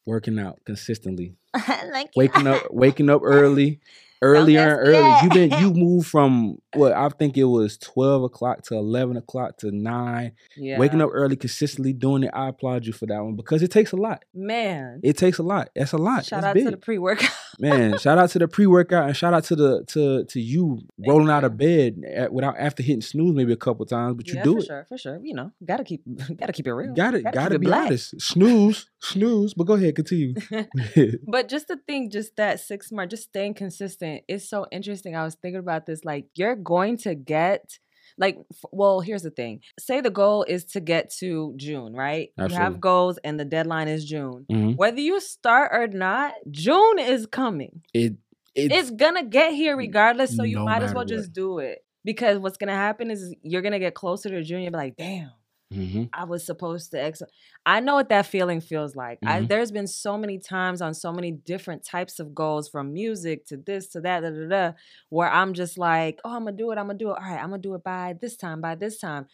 Working 0.05 0.37
out 0.39 0.59
consistently. 0.65 1.35
like 1.93 2.11
waking 2.15 2.45
up 2.47 2.61
waking 2.73 3.09
up 3.09 3.21
early 3.23 3.79
earlier 4.21 4.61
and 4.61 4.75
mess 4.75 4.91
me 4.91 4.93
early. 4.93 5.15
You 5.15 5.29
been 5.29 5.51
you 5.51 5.73
moved 5.73 6.07
from 6.07 6.59
what 6.73 6.91
i 6.93 7.07
think 7.09 7.37
it 7.37 7.45
was 7.45 7.77
12 7.77 8.23
o'clock 8.23 8.61
to 8.63 8.75
11 8.75 9.17
o'clock 9.17 9.57
to 9.57 9.71
9 9.71 10.31
yeah. 10.57 10.77
waking 10.77 11.01
up 11.01 11.09
early 11.13 11.35
consistently 11.35 11.93
doing 11.93 12.23
it 12.23 12.31
i 12.33 12.49
applaud 12.49 12.85
you 12.85 12.93
for 12.93 13.05
that 13.05 13.23
one 13.23 13.35
because 13.35 13.61
it 13.61 13.71
takes 13.71 13.91
a 13.91 13.95
lot 13.95 14.23
man. 14.33 14.99
it 15.03 15.17
takes 15.17 15.37
a 15.39 15.43
lot 15.43 15.69
that's 15.75 15.93
a 15.93 15.97
lot 15.97 16.25
Shout 16.25 16.41
That's 16.41 16.51
out 16.51 16.53
to 16.53 16.63
big. 16.65 16.71
the 16.71 16.77
pre 16.77 16.97
workout. 16.97 17.31
man 17.59 17.97
shout 17.97 18.17
out 18.17 18.29
to 18.29 18.39
the 18.39 18.47
pre-workout 18.47 19.07
and 19.07 19.17
shout 19.17 19.33
out 19.33 19.43
to 19.45 19.55
the 19.55 19.83
to 19.87 20.23
to 20.25 20.39
you 20.39 20.79
rolling 21.07 21.29
out 21.29 21.43
of 21.43 21.57
bed 21.57 22.01
at, 22.07 22.31
without 22.31 22.55
after 22.57 22.83
hitting 22.83 23.01
snooze 23.01 23.33
maybe 23.35 23.51
a 23.51 23.57
couple 23.57 23.85
times 23.85 24.15
but 24.15 24.27
you 24.27 24.35
yeah, 24.35 24.43
do 24.43 24.53
for 24.53 24.59
it 24.59 24.65
sure, 24.65 24.85
for 24.89 24.97
sure. 24.97 25.19
You 25.23 25.33
know, 25.33 25.51
gotta 25.65 25.83
keep 25.83 26.01
gotta 26.37 26.53
keep 26.53 26.67
it 26.67 26.73
real. 26.73 26.93
Gotta 26.93 27.21
gotta 27.21 27.55
it 27.55 27.61
be 27.61 27.67
black. 27.67 27.87
honest 27.87 28.19
snooze 28.21 28.89
snooze 29.01 29.53
but 29.53 29.65
go 29.65 29.73
ahead 29.73 29.95
continue 29.95 30.33
But 31.27 31.49
just 31.49 31.67
to 31.67 31.77
think, 31.87 32.11
just 32.11 32.35
that 32.37 32.59
six 32.59 32.91
month, 32.91 33.11
just 33.11 33.23
staying 33.23 33.53
consistent 33.55 34.23
is 34.27 34.47
so 34.47 34.65
interesting. 34.71 35.15
I 35.15 35.23
was 35.23 35.35
thinking 35.35 35.59
about 35.59 35.85
this. 35.85 36.03
Like, 36.03 36.25
you're 36.35 36.55
going 36.63 36.97
to 36.97 37.15
get, 37.15 37.79
like, 38.17 38.37
f- 38.51 38.69
well, 38.71 38.99
here's 38.99 39.23
the 39.23 39.31
thing. 39.31 39.61
Say 39.79 40.01
the 40.01 40.09
goal 40.09 40.43
is 40.43 40.65
to 40.65 40.79
get 40.81 41.11
to 41.19 41.53
June, 41.57 41.93
right? 41.93 42.29
You 42.37 42.43
have 42.55 42.79
goals 42.81 43.17
and 43.23 43.39
the 43.39 43.45
deadline 43.45 43.87
is 43.87 44.05
June. 44.05 44.45
Mhm. 44.51 44.75
Whether 44.77 44.99
you 45.01 45.19
start 45.19 45.71
or 45.73 45.87
not, 45.87 46.33
June 46.51 46.99
is 46.99 47.25
coming. 47.25 47.81
it 47.93 48.13
It's, 48.55 48.73
it's 48.75 48.91
gonna 48.91 49.23
get 49.23 49.53
here 49.53 49.77
regardless. 49.77 50.35
So 50.35 50.43
you 50.43 50.57
no 50.57 50.65
might 50.65 50.81
as 50.83 50.93
well 50.93 51.01
what. 51.03 51.07
just 51.07 51.31
do 51.33 51.59
it. 51.59 51.79
Because 52.03 52.39
what's 52.39 52.57
gonna 52.57 52.73
happen 52.75 53.11
is 53.11 53.33
you're 53.43 53.61
gonna 53.61 53.79
get 53.79 53.93
closer 53.93 54.29
to 54.29 54.41
June. 54.43 54.61
You'll 54.61 54.71
be 54.71 54.77
like, 54.77 54.95
damn. 54.97 55.31
Mhm. 55.71 56.09
I 56.13 56.23
was 56.25 56.45
supposed 56.45 56.91
to 56.91 57.01
ex 57.01 57.21
I 57.65 57.79
know 57.81 57.95
what 57.95 58.09
that 58.09 58.25
feeling 58.25 58.61
feels 58.61 58.95
like. 58.95 59.19
I, 59.25 59.41
Mhm. 59.41 59.47
there's 59.47 59.71
been 59.71 59.87
so 59.87 60.17
many 60.17 60.39
times 60.39 60.81
on 60.81 60.93
so 60.95 61.11
many 61.13 61.31
different 61.31 61.83
types 61.85 62.19
of 62.19 62.33
goals 62.33 62.67
from 62.69 62.93
music 62.93 63.45
to 63.47 63.57
this 63.57 63.87
to 63.89 64.01
that, 64.01 64.21
da, 64.21 64.31
da, 64.31 64.47
da, 64.47 64.71
where 65.09 65.29
I'm 65.31 65.53
just 65.53 65.77
like, 65.77 66.19
oh, 66.25 66.35
I'm 66.35 66.45
gonna 66.45 66.57
do 66.57 66.71
it. 66.71 66.77
I'm 66.79 66.87
gonna 66.87 66.97
do 66.97 67.09
it. 67.11 67.17
All 67.21 67.29
right, 67.29 67.39
I'm 67.41 67.49
gonna 67.51 67.61
do 67.61 67.75
it 67.75 67.83
by 67.83 68.15
this 68.19 68.37
time, 68.37 68.59
by 68.61 68.75
this 68.75 68.97
time. 68.99 69.27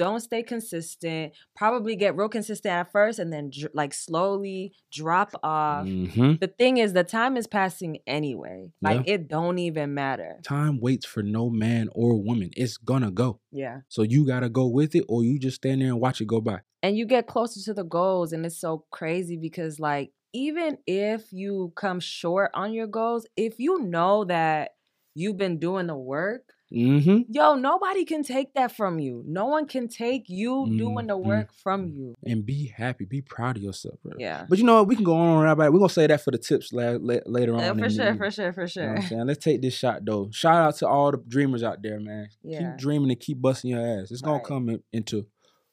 Don't 0.00 0.20
stay 0.20 0.42
consistent. 0.42 1.34
Probably 1.54 1.94
get 1.94 2.16
real 2.16 2.30
consistent 2.30 2.72
at 2.72 2.90
first 2.90 3.18
and 3.18 3.30
then 3.30 3.50
dr- 3.50 3.72
like 3.74 3.92
slowly 3.92 4.72
drop 4.90 5.32
off. 5.42 5.84
Mhm. 5.86 6.40
The 6.40 6.46
thing 6.46 6.78
is, 6.78 6.94
the 6.94 7.04
time 7.04 7.36
is 7.36 7.46
passing 7.46 7.98
anyway. 8.06 8.72
Like 8.80 9.06
it 9.06 9.28
don't 9.28 9.58
even 9.58 9.92
matter. 9.92 10.40
time 10.42 10.80
waits 10.80 11.04
for 11.04 11.22
no 11.22 11.50
man 11.50 11.90
or 11.94 12.16
woman. 12.16 12.48
It's 12.56 12.78
gonna 12.78 13.10
go. 13.10 13.40
Yeah. 13.52 13.80
So 13.88 14.00
you 14.02 14.24
gotta 14.26 14.48
go 14.48 14.66
with 14.68 14.94
it, 14.94 15.04
or 15.06 15.22
you 15.22 15.38
just 15.38 15.56
stand 15.56 15.82
there 15.82 15.88
and 15.88 16.00
watch 16.00 16.20
it 16.22 16.26
go 16.26 16.40
by. 16.40 16.60
and 16.82 16.96
you 16.96 17.04
get 17.04 17.26
closer 17.26 17.60
to 17.62 17.74
the 17.74 17.84
goals 17.84 18.32
and 18.32 18.46
it's 18.46 18.58
so 18.58 18.86
crazy 18.90 19.36
because 19.36 19.78
like 19.78 20.12
even 20.32 20.78
if 20.86 21.30
you 21.30 21.72
come 21.76 22.00
short 22.00 22.50
on 22.54 22.72
your 22.72 22.86
goals 22.86 23.26
if 23.36 23.58
you 23.58 23.80
know 23.80 24.24
that 24.24 24.70
you've 25.14 25.36
been 25.36 25.58
doing 25.58 25.86
the 25.88 25.94
work 25.96 26.54
Mm-hmm. 26.72 27.22
yo 27.32 27.56
nobody 27.56 28.04
can 28.04 28.22
take 28.22 28.54
that 28.54 28.70
from 28.70 29.00
you 29.00 29.24
no 29.26 29.46
one 29.46 29.66
can 29.66 29.88
take 29.88 30.28
you 30.28 30.66
doing 30.78 31.08
the 31.08 31.18
Mhm. 31.18 31.24
work 31.24 31.52
from 31.52 31.88
you 31.88 32.14
And 32.24 32.46
be 32.46 32.66
happy, 32.68 33.04
be 33.06 33.22
proud 33.22 33.56
of 33.56 33.62
yourself, 33.64 33.98
bro. 34.04 34.12
yeah 34.18 34.46
But 34.48 34.58
you 34.58 34.64
know 34.64 34.76
what? 34.76 34.86
We 34.86 34.94
can 34.94 35.04
go 35.04 35.16
on 35.16 35.48
about 35.48 35.66
it. 35.66 35.72
We're 35.72 35.80
gonna 35.80 35.88
say 35.88 36.06
that 36.06 36.20
for 36.20 36.30
the 36.30 36.38
tips 36.38 36.72
la- 36.72 36.96
la- 37.00 37.26
later 37.26 37.54
on. 37.54 37.60
Uh, 37.60 37.72
in 37.72 37.78
for 37.78 37.88
the 37.88 37.94
sure 37.94 38.14
for 38.14 38.30
sure 38.30 38.52
for 38.52 38.66
sure 38.68 38.96
I'm 38.96 39.02
saying? 39.02 39.26
Let's 39.26 39.42
take 39.44 39.60
this 39.62 39.74
shot 39.74 40.04
though. 40.04 40.30
Shout 40.30 40.54
out 40.68 40.76
to 40.76 40.86
all 40.86 41.10
the 41.10 41.18
dreamers 41.26 41.62
out 41.64 41.82
there, 41.82 41.98
man. 41.98 42.28
Yeah. 42.44 42.58
Keep 42.72 42.78
dreaming 42.78 43.10
and 43.10 43.18
keep 43.18 43.40
busting 43.42 43.70
your 43.72 43.80
ass. 43.84 44.12
It's 44.12 44.20
gonna 44.22 44.40
come 44.42 44.68
in- 44.68 44.82
into 44.92 45.26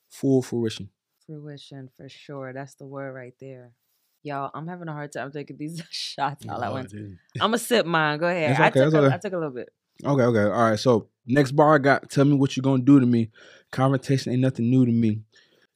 full 0.09 0.41
fruition. 0.41 0.89
fruition 1.27 1.89
for 1.95 2.07
sure 2.09 2.53
that's 2.53 2.73
the 2.75 2.87
word 2.87 3.11
right 3.11 3.33
there 3.39 3.71
Y'all, 4.23 4.49
I'm 4.53 4.67
having 4.67 4.87
a 4.87 4.93
hard 4.93 5.11
time 5.11 5.31
taking 5.31 5.57
these 5.57 5.79
shots 5.91 6.45
all 6.49 6.61
at 6.63 6.71
once. 6.71 6.91
I'm 6.93 7.17
gonna 7.39 7.57
sip 7.59 7.85
mine. 7.85 8.17
Go 8.19 8.27
ahead. 8.33 8.49
That's 8.57 8.59
I 8.59 8.67
okay, 8.69 8.79
took 8.85 8.93
a, 8.95 8.97
okay. 9.05 9.15
I 9.15 9.17
took 9.19 9.33
a 9.33 9.37
little 9.37 9.51
bit. 9.53 9.69
Okay, 10.03 10.23
okay. 10.23 10.43
All 10.43 10.69
right. 10.69 10.79
So 10.79 11.09
next 11.25 11.51
bar 11.51 11.75
I 11.75 11.77
got, 11.79 12.09
tell 12.09 12.25
me 12.25 12.35
what 12.35 12.55
you're 12.55 12.61
gonna 12.63 12.83
do 12.83 12.99
to 12.99 13.05
me. 13.05 13.31
Confrontation 13.71 14.31
ain't 14.31 14.41
nothing 14.41 14.69
new 14.69 14.85
to 14.85 14.91
me. 14.91 15.21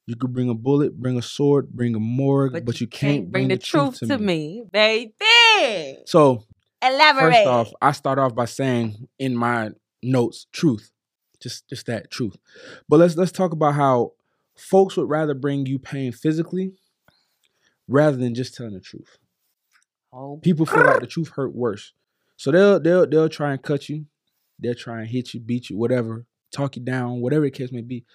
You 0.08 0.16
could 0.16 0.34
bring 0.34 0.50
a 0.50 0.54
bullet, 0.54 1.00
bring 1.00 1.18
a 1.18 1.22
sword, 1.22 1.72
bring 1.72 1.96
a 1.96 2.00
morgue, 2.00 2.66
but, 2.66 2.82
you 2.82 2.88
can't, 2.88 3.32
bring 3.32 3.48
the 3.48 3.58
truth 3.58 4.00
to 4.00 4.18
me, 4.18 4.64
baby. 4.72 5.14
So 6.06 6.44
Elaborate. 6.82 7.34
first 7.34 7.48
off, 7.48 7.72
I 7.82 7.92
start 7.92 8.20
off 8.20 8.34
by 8.34 8.46
saying 8.46 9.08
in 9.20 9.36
my 9.36 9.72
notes, 10.02 10.48
truth. 10.52 10.92
Just 11.42 11.68
just 11.70 11.88
that 11.88 12.12
truth. 12.12 12.36
But 12.88 13.00
let's 13.00 13.16
let's 13.16 13.32
talk 13.32 13.52
about 13.52 13.74
how 13.74 14.12
folks 14.56 14.96
would 14.98 15.10
rather 15.10 15.34
bring 15.34 15.66
you 15.66 15.80
pain 15.80 16.12
physically 16.12 16.74
rather 17.88 18.18
than 18.18 18.36
just 18.36 18.54
telling 18.54 18.74
the 18.74 18.80
truth. 18.80 19.18
oh, 20.14 20.38
People 20.42 20.66
feel 20.66 20.84
like 20.84 21.00
the 21.00 21.08
truth 21.08 21.30
hurt 21.36 21.56
worse. 21.56 21.94
So 22.38 22.52
they'll 22.52 22.80
they'll 22.80 23.08
they'll 23.08 23.30
try 23.30 23.54
and 23.54 23.62
cut 23.62 23.90
you. 23.90 24.06
They'll 24.62 24.76
try 24.76 25.00
and 25.00 25.08
hit 25.10 25.34
you, 25.34 25.40
beat 25.40 25.70
you, 25.70 25.78
whatever, 25.78 26.26
talk 26.54 26.76
you 26.76 26.84
down, 26.84 27.22
whatever 27.22 27.46
the 27.46 27.52
case 27.52 27.72
may 27.72 27.82
be. 27.82 28.06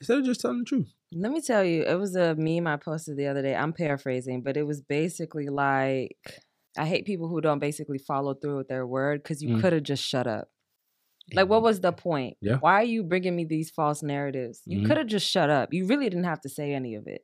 Instead 0.00 0.18
of 0.18 0.24
just 0.24 0.40
telling 0.40 0.58
the 0.58 0.64
truth. 0.64 0.92
Let 1.14 1.30
me 1.30 1.40
tell 1.40 1.62
you, 1.64 1.82
it 1.84 1.94
was 1.98 2.16
a 2.16 2.34
meme 2.34 2.66
I 2.66 2.76
posted 2.76 3.16
the 3.16 3.26
other 3.28 3.42
day. 3.42 3.54
I'm 3.54 3.72
paraphrasing, 3.72 4.42
but 4.42 4.56
it 4.56 4.66
was 4.66 4.80
basically 4.80 5.46
like 5.48 6.16
I 6.76 6.86
hate 6.86 7.04
people 7.04 7.28
who 7.28 7.40
don't 7.42 7.58
basically 7.58 7.98
follow 7.98 8.32
through 8.34 8.56
with 8.56 8.68
their 8.68 8.86
word 8.86 9.22
because 9.22 9.42
you 9.42 9.56
Mm. 9.56 9.60
could 9.60 9.72
have 9.74 9.82
just 9.82 10.02
shut 10.02 10.26
up. 10.26 10.48
Like, 11.34 11.48
what 11.48 11.62
was 11.62 11.80
the 11.80 11.92
point? 11.92 12.36
Yeah. 12.40 12.56
Why 12.58 12.74
are 12.76 12.84
you 12.84 13.04
bringing 13.04 13.36
me 13.36 13.44
these 13.44 13.70
false 13.70 14.02
narratives? 14.02 14.62
You 14.66 14.80
Mhm. 14.80 14.86
could 14.86 14.96
have 14.96 15.06
just 15.06 15.28
shut 15.28 15.50
up. 15.50 15.72
You 15.72 15.86
really 15.86 16.08
didn't 16.08 16.24
have 16.24 16.40
to 16.40 16.48
say 16.48 16.72
any 16.74 16.94
of 16.94 17.06
it. 17.06 17.22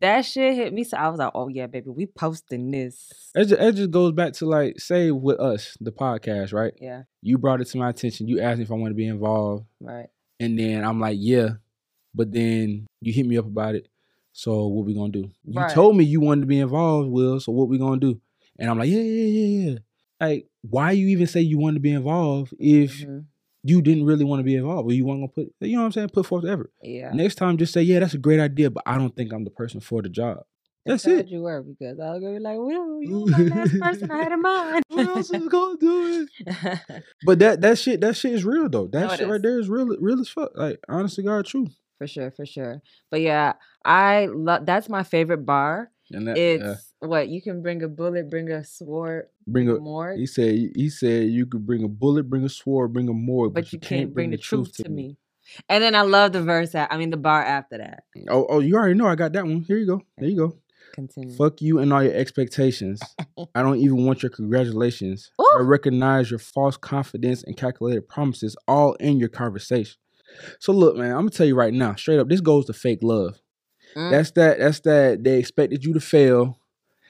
That 0.00 0.22
shit 0.22 0.54
hit 0.54 0.72
me. 0.72 0.84
So 0.84 0.96
I 0.96 1.08
was 1.08 1.18
like, 1.18 1.32
oh, 1.34 1.48
yeah, 1.48 1.66
baby, 1.66 1.90
we 1.90 2.06
posting 2.06 2.70
this. 2.70 3.30
It 3.34 3.46
just, 3.46 3.60
it 3.60 3.74
just 3.74 3.90
goes 3.90 4.12
back 4.12 4.32
to 4.34 4.46
like, 4.46 4.80
say 4.80 5.10
with 5.10 5.38
us, 5.38 5.76
the 5.80 5.92
podcast, 5.92 6.52
right? 6.54 6.72
Yeah, 6.80 7.02
You 7.22 7.36
brought 7.38 7.60
it 7.60 7.66
to 7.68 7.78
my 7.78 7.90
attention. 7.90 8.26
You 8.28 8.40
asked 8.40 8.58
me 8.58 8.64
if 8.64 8.70
I 8.70 8.74
want 8.74 8.90
to 8.92 8.94
be 8.96 9.06
involved. 9.06 9.66
right. 9.80 10.06
And 10.40 10.58
then 10.58 10.84
I'm 10.84 10.98
like, 11.00 11.16
yeah. 11.20 11.50
But 12.14 12.32
then 12.32 12.86
you 13.00 13.12
hit 13.12 13.26
me 13.26 13.36
up 13.38 13.46
about 13.46 13.74
it. 13.74 13.88
So 14.32 14.66
what 14.66 14.84
we 14.86 14.94
gonna 14.94 15.12
do? 15.12 15.30
You 15.44 15.60
Right. 15.60 15.72
told 15.72 15.96
me 15.96 16.04
you 16.04 16.20
wanted 16.20 16.40
to 16.42 16.46
be 16.48 16.58
involved, 16.60 17.08
Will. 17.10 17.38
So 17.38 17.52
what 17.52 17.68
we 17.68 17.78
gonna 17.78 18.00
do? 18.00 18.20
And 18.58 18.68
I'm 18.70 18.78
like, 18.78 18.88
yeah, 18.88 19.00
yeah, 19.00 19.24
yeah, 19.26 19.70
yeah. 19.70 19.78
Like, 20.20 20.48
why 20.62 20.90
you 20.92 21.06
even 21.08 21.26
say 21.28 21.40
you 21.40 21.58
wanted 21.58 21.74
to 21.74 21.80
be 21.80 21.92
involved 21.92 22.52
if 22.58 23.02
Mhm. 23.04 23.26
You 23.64 23.82
didn't 23.82 24.04
really 24.04 24.24
want 24.24 24.40
to 24.40 24.44
be 24.44 24.54
involved? 24.56 24.88
Or 24.90 24.92
you 24.94 25.04
weren't 25.04 25.20
gonna 25.20 25.28
put, 25.28 25.54
you 25.60 25.74
know 25.74 25.80
what 25.80 25.86
I'm 25.86 25.92
saying? 25.92 26.10
Put 26.10 26.26
forth 26.26 26.44
effort. 26.44 26.70
Yeah. 26.82 27.12
Next 27.12 27.36
time, 27.36 27.56
just 27.56 27.72
say, 27.72 27.82
yeah, 27.82 27.98
that's 28.00 28.14
a 28.14 28.18
great 28.18 28.38
idea, 28.38 28.70
but 28.70 28.82
I 28.86 28.98
don't 28.98 29.16
think 29.16 29.32
I'm 29.32 29.44
the 29.44 29.50
person 29.50 29.80
for 29.80 30.02
the 30.02 30.08
job. 30.08 30.38
That's 30.86 31.06
it. 31.06 31.28
you 31.28 31.40
were 31.40 31.62
because 31.62 31.98
I 31.98 32.10
was 32.10 32.20
gonna 32.20 32.34
be 32.34 32.40
like, 32.40 32.58
Will, 32.58 33.02
you 33.02 33.24
the 33.30 33.54
last 33.54 33.80
person 33.80 34.10
I 34.10 34.16
had 34.22 34.32
in 34.32 34.42
mind. 34.42 34.82
Who 34.90 35.00
else 35.00 35.30
is 35.30 35.48
gonna 35.48 35.78
do 35.78 36.28
it? 36.46 36.80
But 37.24 37.38
that 37.38 37.62
that 37.62 37.78
shit 37.78 38.02
that 38.02 38.16
shit 38.16 38.34
is 38.34 38.44
real 38.44 38.68
though. 38.68 38.86
That 38.88 39.06
No, 39.06 39.12
it 39.14 39.18
shit 39.18 39.28
right 39.28 39.40
there 39.40 39.58
is 39.58 39.70
real 39.70 39.86
real 39.98 40.20
as 40.20 40.28
fuck. 40.28 40.50
Like 40.54 40.80
honest 40.86 41.16
to 41.16 41.22
God, 41.22 41.46
true. 41.46 41.68
for 41.96 42.06
sure, 42.06 42.30
for 42.32 42.44
sure. 42.44 42.82
But 43.10 43.22
yeah, 43.22 43.54
I 43.82 44.26
love. 44.26 44.66
That's 44.66 44.90
my 44.90 45.04
favorite 45.04 45.46
bar. 45.46 45.90
And 46.14 46.28
that 46.28 46.36
It's 46.38 46.64
uh, 46.64 46.76
what 47.00 47.28
you 47.28 47.42
can 47.42 47.62
bring 47.62 47.82
a 47.82 47.88
bullet, 47.88 48.30
bring 48.30 48.50
a 48.50 48.64
sword, 48.64 49.28
bring 49.46 49.68
a. 49.68 49.78
more, 49.78 50.14
He 50.14 50.26
said 50.26 50.54
he 50.74 50.88
said 50.88 51.28
you 51.28 51.46
could 51.46 51.66
bring 51.66 51.82
a 51.84 51.88
bullet, 51.88 52.28
bring 52.28 52.44
a 52.44 52.48
sword, 52.48 52.92
bring 52.92 53.08
a 53.08 53.12
morgue, 53.12 53.54
but 53.54 53.72
you 53.72 53.78
can't 53.78 54.14
bring 54.14 54.30
the 54.30 54.38
truth 54.38 54.72
to 54.76 54.88
me. 54.88 55.16
And 55.68 55.84
then 55.84 55.94
I 55.94 56.02
love 56.02 56.32
the 56.32 56.42
verse. 56.42 56.74
I 56.74 56.96
mean, 56.96 57.10
the 57.10 57.16
bar 57.16 57.42
after 57.42 57.78
that. 57.78 58.04
Oh, 58.28 58.46
oh, 58.48 58.60
you 58.60 58.76
already 58.76 58.94
know 58.94 59.06
I 59.06 59.14
got 59.14 59.32
that 59.34 59.44
one. 59.44 59.60
Here 59.60 59.76
you 59.76 59.86
go. 59.86 60.02
There 60.16 60.28
you 60.28 60.36
go. 60.36 60.56
Continue. 60.94 61.36
Fuck 61.36 61.60
you 61.60 61.80
and 61.80 61.92
all 61.92 62.02
your 62.02 62.14
expectations. 62.14 63.00
I 63.54 63.62
don't 63.62 63.78
even 63.78 64.06
want 64.06 64.22
your 64.22 64.30
congratulations. 64.30 65.30
I 65.38 65.60
recognize 65.60 66.30
your 66.30 66.38
false 66.38 66.76
confidence 66.76 67.42
and 67.42 67.56
calculated 67.56 68.08
promises 68.08 68.56
all 68.66 68.94
in 68.94 69.18
your 69.18 69.28
conversation. 69.28 69.96
So 70.60 70.72
look, 70.72 70.96
man, 70.96 71.10
I'm 71.10 71.18
gonna 71.18 71.30
tell 71.30 71.46
you 71.46 71.54
right 71.54 71.74
now, 71.74 71.94
straight 71.94 72.18
up, 72.18 72.28
this 72.28 72.40
goes 72.40 72.66
to 72.66 72.72
fake 72.72 73.00
love. 73.02 73.40
Mm. 73.96 74.10
That's 74.10 74.30
that. 74.32 74.58
That's 74.58 74.80
that. 74.80 75.24
They 75.24 75.38
expected 75.38 75.84
you 75.84 75.94
to 75.94 76.00
fail. 76.00 76.58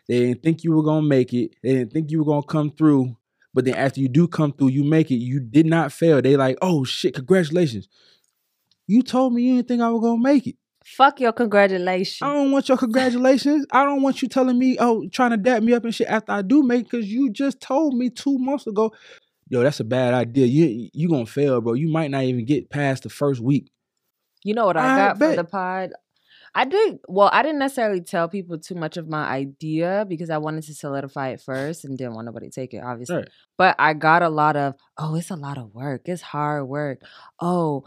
They 0.08 0.20
didn't 0.20 0.42
think 0.42 0.64
you 0.64 0.72
were 0.72 0.82
gonna 0.82 1.06
make 1.06 1.32
it. 1.32 1.52
They 1.62 1.74
didn't 1.74 1.92
think 1.92 2.10
you 2.10 2.18
were 2.18 2.24
gonna 2.24 2.46
come 2.46 2.70
through. 2.70 3.16
But 3.54 3.64
then 3.64 3.74
after 3.74 4.00
you 4.00 4.08
do 4.08 4.26
come 4.28 4.52
through, 4.52 4.68
you 4.68 4.84
make 4.84 5.10
it. 5.10 5.16
You 5.16 5.40
did 5.40 5.66
not 5.66 5.92
fail. 5.92 6.20
They 6.20 6.36
like, 6.36 6.58
oh 6.60 6.84
shit, 6.84 7.14
congratulations. 7.14 7.88
You 8.86 9.02
told 9.02 9.32
me 9.32 9.42
you 9.42 9.56
didn't 9.56 9.68
think 9.68 9.82
I 9.82 9.90
was 9.90 10.02
gonna 10.02 10.20
make 10.20 10.46
it. 10.46 10.56
Fuck 10.84 11.20
your 11.20 11.32
congratulations. 11.32 12.28
I 12.28 12.34
don't 12.34 12.52
want 12.52 12.68
your 12.68 12.76
congratulations. 12.76 13.64
I 13.72 13.84
don't 13.84 14.02
want 14.02 14.20
you 14.20 14.28
telling 14.28 14.58
me, 14.58 14.76
oh, 14.78 15.08
trying 15.08 15.30
to 15.30 15.38
dap 15.38 15.62
me 15.62 15.72
up 15.72 15.84
and 15.84 15.94
shit 15.94 16.08
after 16.08 16.32
I 16.32 16.42
do 16.42 16.62
make 16.62 16.90
because 16.90 17.10
you 17.10 17.30
just 17.30 17.58
told 17.60 17.94
me 17.94 18.10
two 18.10 18.36
months 18.36 18.66
ago, 18.66 18.92
yo, 19.48 19.62
that's 19.62 19.80
a 19.80 19.84
bad 19.84 20.12
idea. 20.12 20.46
You 20.46 20.90
you 20.92 21.08
gonna 21.08 21.24
fail, 21.24 21.62
bro. 21.62 21.72
You 21.72 21.88
might 21.88 22.10
not 22.10 22.24
even 22.24 22.44
get 22.44 22.68
past 22.68 23.04
the 23.04 23.08
first 23.08 23.40
week. 23.40 23.70
You 24.42 24.52
know 24.52 24.66
what 24.66 24.76
I, 24.76 24.92
I 24.92 24.96
got 24.98 25.18
bet. 25.18 25.30
for 25.30 25.42
the 25.42 25.48
pod? 25.48 25.90
I 26.56 26.64
did 26.64 27.00
well, 27.08 27.30
I 27.32 27.42
didn't 27.42 27.58
necessarily 27.58 28.00
tell 28.00 28.28
people 28.28 28.58
too 28.58 28.76
much 28.76 28.96
of 28.96 29.08
my 29.08 29.24
idea 29.26 30.06
because 30.08 30.30
I 30.30 30.38
wanted 30.38 30.62
to 30.64 30.74
solidify 30.74 31.30
it 31.30 31.40
first 31.40 31.84
and 31.84 31.98
didn't 31.98 32.14
want 32.14 32.26
nobody 32.26 32.48
to 32.48 32.54
take 32.54 32.74
it, 32.74 32.82
obviously. 32.84 33.16
Right. 33.16 33.28
But 33.58 33.76
I 33.78 33.94
got 33.94 34.22
a 34.22 34.28
lot 34.28 34.56
of, 34.56 34.74
oh, 34.96 35.16
it's 35.16 35.30
a 35.30 35.36
lot 35.36 35.58
of 35.58 35.74
work. 35.74 36.02
It's 36.04 36.22
hard 36.22 36.68
work. 36.68 37.00
Oh, 37.40 37.84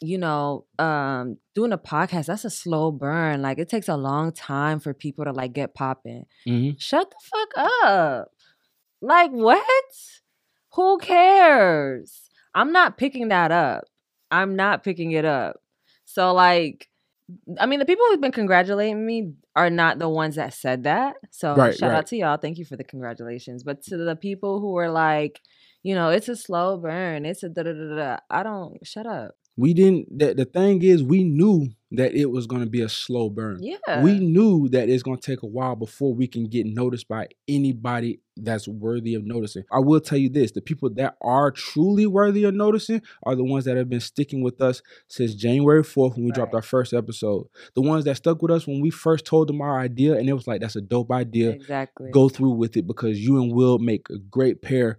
you 0.00 0.18
know, 0.18 0.66
um, 0.78 1.38
doing 1.54 1.72
a 1.72 1.78
podcast, 1.78 2.26
that's 2.26 2.44
a 2.44 2.50
slow 2.50 2.92
burn. 2.92 3.40
Like 3.40 3.58
it 3.58 3.70
takes 3.70 3.88
a 3.88 3.96
long 3.96 4.32
time 4.32 4.80
for 4.80 4.92
people 4.92 5.24
to 5.24 5.32
like 5.32 5.54
get 5.54 5.74
popping. 5.74 6.26
Mm-hmm. 6.46 6.76
Shut 6.78 7.10
the 7.10 7.16
fuck 7.22 7.48
up. 7.84 8.32
Like 9.00 9.30
what? 9.30 9.64
Who 10.74 10.98
cares? 10.98 12.28
I'm 12.54 12.72
not 12.72 12.98
picking 12.98 13.28
that 13.28 13.50
up. 13.50 13.84
I'm 14.30 14.56
not 14.56 14.84
picking 14.84 15.12
it 15.12 15.24
up. 15.24 15.56
So 16.04 16.32
like 16.34 16.88
I 17.58 17.66
mean 17.66 17.78
the 17.78 17.86
people 17.86 18.06
who've 18.08 18.20
been 18.20 18.32
congratulating 18.32 19.04
me 19.04 19.34
are 19.56 19.70
not 19.70 19.98
the 19.98 20.08
ones 20.08 20.36
that 20.36 20.54
said 20.54 20.84
that. 20.84 21.16
So 21.30 21.54
Right, 21.54 21.74
shout 21.74 21.90
right. 21.90 21.98
out 21.98 22.06
to 22.08 22.16
y'all. 22.16 22.36
Thank 22.36 22.58
you 22.58 22.64
for 22.64 22.76
the 22.76 22.84
congratulations. 22.84 23.62
But 23.64 23.82
to 23.84 23.96
the 23.96 24.16
people 24.16 24.60
who 24.60 24.72
were 24.72 24.90
like, 24.90 25.40
you 25.82 25.94
know, 25.94 26.10
it's 26.10 26.28
a 26.28 26.36
slow 26.36 26.76
burn. 26.78 27.26
It's 27.26 27.42
a 27.42 27.48
da 27.48 27.62
da 27.64 27.72
da 27.72 27.96
da. 27.96 28.16
I 28.30 28.42
don't 28.42 28.78
shut 28.86 29.06
up. 29.06 29.34
We 29.60 29.74
didn't. 29.74 30.18
that 30.18 30.36
the 30.38 30.46
thing 30.46 30.82
is, 30.82 31.02
we 31.02 31.22
knew 31.22 31.68
that 31.92 32.14
it 32.14 32.30
was 32.30 32.46
gonna 32.46 32.66
be 32.66 32.80
a 32.80 32.88
slow 32.88 33.28
burn. 33.28 33.58
Yeah. 33.62 34.02
We 34.02 34.18
knew 34.18 34.68
that 34.70 34.88
it's 34.88 35.02
gonna 35.02 35.20
take 35.20 35.42
a 35.42 35.46
while 35.46 35.76
before 35.76 36.14
we 36.14 36.28
can 36.28 36.44
get 36.44 36.64
noticed 36.64 37.08
by 37.08 37.28
anybody 37.46 38.20
that's 38.36 38.66
worthy 38.66 39.14
of 39.14 39.26
noticing. 39.26 39.64
I 39.70 39.80
will 39.80 40.00
tell 40.00 40.16
you 40.16 40.30
this: 40.30 40.52
the 40.52 40.62
people 40.62 40.88
that 40.94 41.16
are 41.20 41.50
truly 41.50 42.06
worthy 42.06 42.44
of 42.44 42.54
noticing 42.54 43.02
are 43.24 43.34
the 43.34 43.44
ones 43.44 43.66
that 43.66 43.76
have 43.76 43.90
been 43.90 44.00
sticking 44.00 44.40
with 44.42 44.62
us 44.62 44.80
since 45.08 45.34
January 45.34 45.82
fourth 45.82 46.14
when 46.16 46.24
we 46.24 46.30
dropped 46.32 46.54
our 46.54 46.62
first 46.62 46.94
episode. 46.94 47.46
The 47.74 47.82
ones 47.82 48.06
that 48.06 48.16
stuck 48.16 48.40
with 48.40 48.52
us 48.52 48.66
when 48.66 48.80
we 48.80 48.88
first 48.88 49.26
told 49.26 49.48
them 49.48 49.60
our 49.60 49.78
idea, 49.78 50.16
and 50.16 50.26
it 50.26 50.32
was 50.32 50.46
like, 50.46 50.62
"That's 50.62 50.76
a 50.76 50.80
dope 50.80 51.12
idea. 51.12 51.50
exactly. 51.50 52.10
Go 52.10 52.30
through 52.30 52.52
with 52.52 52.78
it 52.78 52.86
because 52.86 53.20
you 53.20 53.42
and 53.42 53.52
Will 53.52 53.78
make 53.78 54.08
a 54.08 54.16
great 54.16 54.62
pair 54.62 54.98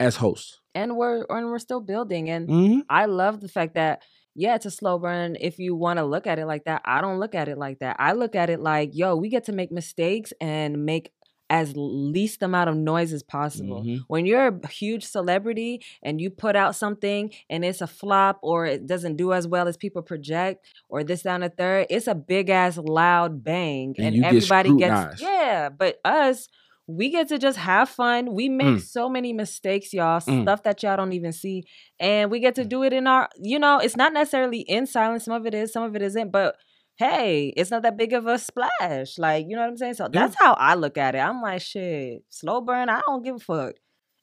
as 0.00 0.16
hosts." 0.16 0.60
And 0.74 0.96
we're 0.96 1.24
and 1.28 1.46
we're 1.46 1.58
still 1.58 1.80
building 1.80 2.30
and 2.30 2.50
hmm 2.50 2.80
I 2.88 3.06
love 3.06 3.40
the 3.40 3.48
fact 3.48 3.74
that 3.74 4.02
yeah, 4.34 4.56
it's 4.56 4.66
a 4.66 4.70
slow 4.70 4.98
burn 4.98 5.36
if 5.40 5.58
you 5.58 5.74
want 5.76 5.98
to 5.98 6.04
look 6.04 6.26
at 6.26 6.38
it 6.38 6.46
like 6.46 6.64
that. 6.64 6.82
I 6.84 7.00
don't 7.00 7.20
look 7.20 7.34
at 7.34 7.48
it 7.48 7.56
like 7.58 7.78
that. 7.78 7.96
I 8.00 8.12
look 8.12 8.34
at 8.34 8.50
it 8.50 8.60
like, 8.60 8.90
yo, 8.92 9.16
we 9.16 9.28
get 9.28 9.44
to 9.44 9.52
make 9.52 9.70
mistakes 9.70 10.32
and 10.40 10.84
make 10.84 11.12
as 11.50 11.74
least 11.76 12.42
amount 12.42 12.70
of 12.70 12.76
noise 12.76 13.12
as 13.12 13.22
possible. 13.22 13.86
Mhm. 13.86 14.04
When 14.08 14.26
you're 14.26 14.48
a 14.48 14.68
huge 14.68 15.04
celebrity 15.04 15.82
and 16.02 16.20
you 16.20 16.30
put 16.30 16.56
out 16.56 16.74
something 16.74 17.32
and 17.50 17.64
it's 17.64 17.80
a 17.82 17.86
flop 17.86 18.38
or 18.42 18.66
it 18.66 18.86
doesn't 18.86 19.16
do 19.16 19.32
as 19.32 19.46
well 19.46 19.68
as 19.68 19.76
people 19.76 20.02
project 20.02 20.64
or 20.88 21.04
this 21.04 21.22
down 21.22 21.42
a 21.42 21.50
third, 21.50 21.86
it's 21.90 22.06
a 22.08 22.14
big 22.14 22.48
ass 22.48 22.78
loud 22.78 23.44
bang 23.44 23.94
And 23.98 24.14
and, 24.14 24.14
you 24.14 24.24
get 24.24 24.24
everybody 24.26 24.72
gets 24.72 25.06
yeah, 25.18 25.68
but 25.68 26.00
us 26.04 26.48
we 26.86 27.08
get 27.10 27.28
to 27.28 27.38
just 27.38 27.56
have 27.58 27.88
fun. 27.88 28.34
We 28.34 28.48
make 28.48 28.66
Mm. 28.76 28.80
so 28.82 29.08
many 29.08 29.32
mistakes, 29.32 29.92
y'all. 29.94 30.20
Mm. 30.20 30.42
Stuff 30.42 30.62
that 30.64 30.82
y'all 30.82 30.96
don't 30.96 31.12
even 31.14 31.32
see 31.32 31.64
and 31.98 32.30
we 32.30 32.40
get 32.40 32.54
to 32.56 32.64
do 32.64 32.82
it 32.82 32.92
in 32.92 33.06
our 33.06 33.28
you 33.40 33.58
know 33.58 33.78
it's 33.78 33.96
not 33.96 34.12
necessarily 34.12 34.60
in 34.60 34.86
silence 34.86 35.24
some 35.24 35.34
of 35.34 35.46
it 35.46 35.54
is 35.54 35.72
some 35.72 35.82
of 35.84 35.94
it 35.96 36.02
isn't 36.02 36.30
but 36.32 36.56
hey 36.96 37.52
it's 37.56 37.70
not 37.70 37.82
that 37.82 37.96
big 37.96 38.12
of 38.12 38.26
a 38.26 38.36
splash 38.38 39.16
like 39.18 39.46
you 39.48 39.54
know 39.54 39.62
what 39.62 39.68
i'm 39.68 39.76
saying 39.76 39.94
so 39.94 40.04
Yeah. 40.04 40.10
that's 40.26 40.36
how 40.38 40.54
i 40.54 40.74
look 40.74 40.98
at 40.98 41.14
it 41.14 41.18
i'm 41.18 41.40
like 41.40 41.60
shit 41.62 42.22
slow 42.30 42.60
burn 42.60 42.88
i 42.88 43.00
don't 43.06 43.22
give 43.24 43.36
a 43.36 43.38
fuck 43.38 43.74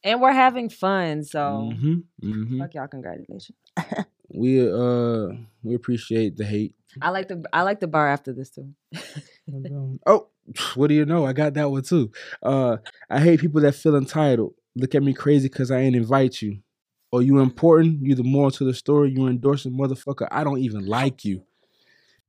and 0.04 0.21
we're 0.21 0.34
having 0.34 0.69
fun 0.69 1.24
so 1.24 1.71
Mhm. 1.74 2.04
Mhm. 2.24 2.60
fuck 2.60 2.74
y'all 2.74 2.88
congratulations 2.88 3.52
We 4.34 4.62
uh 4.62 5.28
we 5.63 5.76
appreciate 5.76 6.38
the 6.38 6.45
hate. 6.45 6.76
i 7.02 7.10
like 7.10 7.28
the 7.30 7.43
i 7.54 7.62
like 7.63 7.80
the 7.80 7.88
bar 7.88 8.08
after 8.08 8.34
this 8.34 8.50
too 8.52 8.74
oh, 10.06 10.28
what 10.75 10.87
do 10.87 10.93
you 10.93 11.05
know? 11.05 11.25
I 11.25 11.33
got 11.33 11.53
that 11.55 11.69
one 11.69 11.83
too. 11.83 12.11
Uh, 12.41 12.77
I 13.09 13.19
hate 13.19 13.39
people 13.39 13.61
that 13.61 13.75
feel 13.75 13.95
entitled. 13.95 14.53
Look 14.75 14.95
at 14.95 15.03
me 15.03 15.13
crazy 15.13 15.49
because 15.49 15.71
I 15.71 15.79
ain't 15.79 15.95
invite 15.95 16.41
you. 16.41 16.59
Or 17.11 17.21
you 17.21 17.39
important? 17.39 18.05
You 18.05 18.15
the 18.15 18.23
moral 18.23 18.51
to 18.51 18.63
the 18.63 18.73
story? 18.73 19.11
You 19.11 19.27
endorsing 19.27 19.73
motherfucker? 19.73 20.27
I 20.31 20.45
don't 20.45 20.59
even 20.59 20.85
like 20.85 21.25
you. 21.25 21.43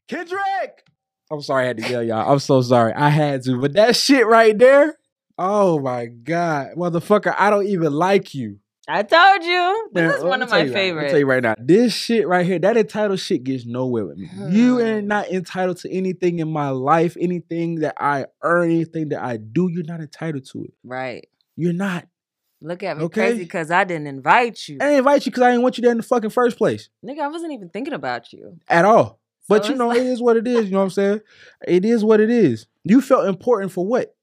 Kendrick. 0.08 0.84
I'm 1.30 1.40
sorry 1.40 1.64
I 1.64 1.66
had 1.68 1.76
to 1.78 1.88
yell 1.88 2.02
y'all. 2.02 2.30
I'm 2.32 2.40
so 2.40 2.60
sorry. 2.62 2.92
I 2.92 3.08
had 3.08 3.42
to, 3.44 3.60
but 3.60 3.74
that 3.74 3.96
shit 3.96 4.26
right 4.26 4.58
there. 4.58 4.98
Oh 5.38 5.78
my 5.78 6.06
god, 6.06 6.72
motherfucker! 6.76 7.34
I 7.38 7.48
don't 7.48 7.66
even 7.66 7.92
like 7.92 8.34
you. 8.34 8.58
I 8.88 9.02
told 9.02 9.44
you 9.44 9.90
this 9.92 10.02
Man, 10.02 10.14
is 10.18 10.24
one 10.24 10.42
of 10.42 10.50
my 10.50 10.58
you 10.58 10.64
right- 10.64 10.72
favorites 10.72 11.10
tell 11.12 11.18
you 11.20 11.26
right 11.26 11.42
now, 11.42 11.54
this 11.58 11.94
shit 11.94 12.26
right 12.26 12.44
here, 12.44 12.58
that 12.58 12.76
entitled 12.76 13.20
shit 13.20 13.44
gets 13.44 13.64
nowhere 13.64 14.06
with 14.06 14.16
me. 14.18 14.28
You 14.50 14.80
are 14.80 15.00
not 15.00 15.28
entitled 15.30 15.76
to 15.78 15.92
anything 15.92 16.40
in 16.40 16.50
my 16.52 16.70
life, 16.70 17.16
anything 17.20 17.76
that 17.76 17.94
I 18.00 18.26
earn, 18.42 18.70
anything 18.70 19.10
that 19.10 19.22
I 19.22 19.36
do. 19.36 19.68
You're 19.70 19.84
not 19.84 20.00
entitled 20.00 20.46
to 20.52 20.64
it. 20.64 20.74
right 20.84 21.28
You're 21.56 21.72
not. 21.72 22.06
look 22.60 22.82
at 22.82 22.96
me 22.98 23.04
Okay. 23.04 23.20
crazy 23.28 23.44
because 23.44 23.70
i 23.70 23.82
didn't 23.84 24.06
invite 24.06 24.68
you 24.68 24.76
I 24.80 24.84
didn't 24.86 24.98
invite 24.98 25.26
you 25.26 25.32
because 25.32 25.42
I 25.42 25.50
didn't 25.50 25.62
want 25.62 25.78
you 25.78 25.82
there 25.82 25.90
in 25.90 25.96
the 25.98 26.02
fucking 26.04 26.30
first 26.30 26.56
place 26.58 26.88
nigga 27.04 27.20
i 27.20 27.28
wasn't 27.28 27.52
even 27.52 27.68
thinking 27.70 27.92
about 27.94 28.32
you 28.32 28.58
at 28.68 28.84
all. 28.84 29.20
But 29.48 29.68
you 29.68 29.74
know, 29.74 29.88
like- 29.88 29.98
it 29.98 30.06
is 30.06 30.22
what 30.22 30.36
it 30.36 30.46
is. 30.46 30.66
You 30.66 30.70
know 30.72 30.78
what 30.78 30.84
I'm 30.84 30.90
saying? 30.90 31.20
It 31.66 31.84
is 31.84 32.04
what 32.04 32.20
it 32.20 32.30
is. 32.30 32.66
You 32.84 33.00
felt 33.00 33.26
important 33.26 33.72
for 33.72 33.84
what? 33.84 34.14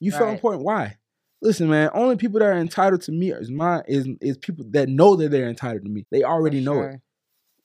You 0.00 0.10
felt 0.10 0.30
important. 0.30 0.64
Why? 0.64 0.96
Listen, 1.44 1.68
man. 1.68 1.90
Only 1.92 2.16
people 2.16 2.40
that 2.40 2.46
are 2.46 2.58
entitled 2.58 3.02
to 3.02 3.12
me 3.12 3.30
is 3.30 3.50
my 3.50 3.82
is 3.86 4.08
is 4.22 4.38
people 4.38 4.64
that 4.70 4.88
know 4.88 5.14
that 5.16 5.30
they're 5.30 5.48
entitled 5.48 5.84
to 5.84 5.90
me. 5.90 6.06
They 6.10 6.22
For 6.22 6.28
already 6.28 6.60
know 6.60 6.80
it. 6.82 7.00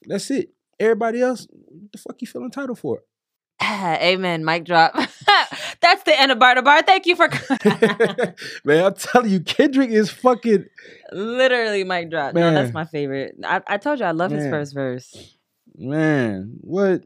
That's 0.06 0.30
it. 0.30 0.50
Everybody 0.82 1.22
else, 1.22 1.48
what 1.50 1.92
the 1.94 1.98
fuck 1.98 2.22
you 2.22 2.28
feel 2.28 2.44
entitled 2.44 2.78
for? 2.78 3.04
Amen. 3.64 4.44
Mic 4.44 4.66
drop. 4.66 4.94
That's 5.82 6.04
the 6.04 6.20
end 6.20 6.32
of 6.34 6.40
bar 6.40 6.56
to 6.56 6.62
bar. 6.62 6.82
Thank 6.82 7.06
you 7.06 7.16
for 7.16 7.30
man, 8.66 8.86
I'm 8.86 8.94
telling 8.96 9.30
you, 9.32 9.40
Kendrick 9.40 9.92
is 9.92 10.10
fucking 10.10 10.66
literally 11.14 11.86
mic 11.86 12.10
drop. 12.10 12.34
No, 12.34 12.54
that's 12.54 12.74
my 12.74 12.84
favorite. 12.84 13.36
I, 13.46 13.62
I 13.66 13.78
told 13.78 14.00
you 14.00 14.06
I 14.06 14.12
love 14.12 14.32
his 14.32 14.46
first 14.50 14.74
verse. 14.74 15.38
man. 15.78 16.58
What 16.62 17.06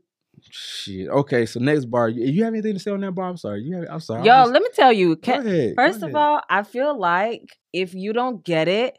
shit? 0.54 1.10
Okay, 1.10 1.46
so 1.46 1.60
next 1.60 1.86
bar. 1.86 2.10
You, 2.10 2.26
you 2.26 2.44
have 2.44 2.54
anything 2.54 2.74
to 2.74 2.80
say 2.80 2.92
on 2.92 3.02
that 3.02 3.12
bar? 3.12 3.28
I'm 3.30 3.38
sorry. 3.38 3.64
You 3.64 3.78
have, 3.78 3.86
I'm 3.90 4.00
sorry. 4.00 4.20
I'm 4.20 4.26
Yo, 4.26 4.34
just- 4.34 4.52
let 4.52 4.62
me 4.62 4.70
tell 4.74 4.94
you. 4.94 5.16
go 5.16 5.22
Can, 5.22 5.48
ahead, 5.48 5.74
first 5.76 6.04
of 6.04 6.14
all, 6.16 6.42
I 6.50 6.64
feel 6.64 6.98
like 6.98 7.58
if 7.74 7.94
you 7.94 8.14
don't 8.14 8.44
get 8.44 8.68
it, 8.68 8.98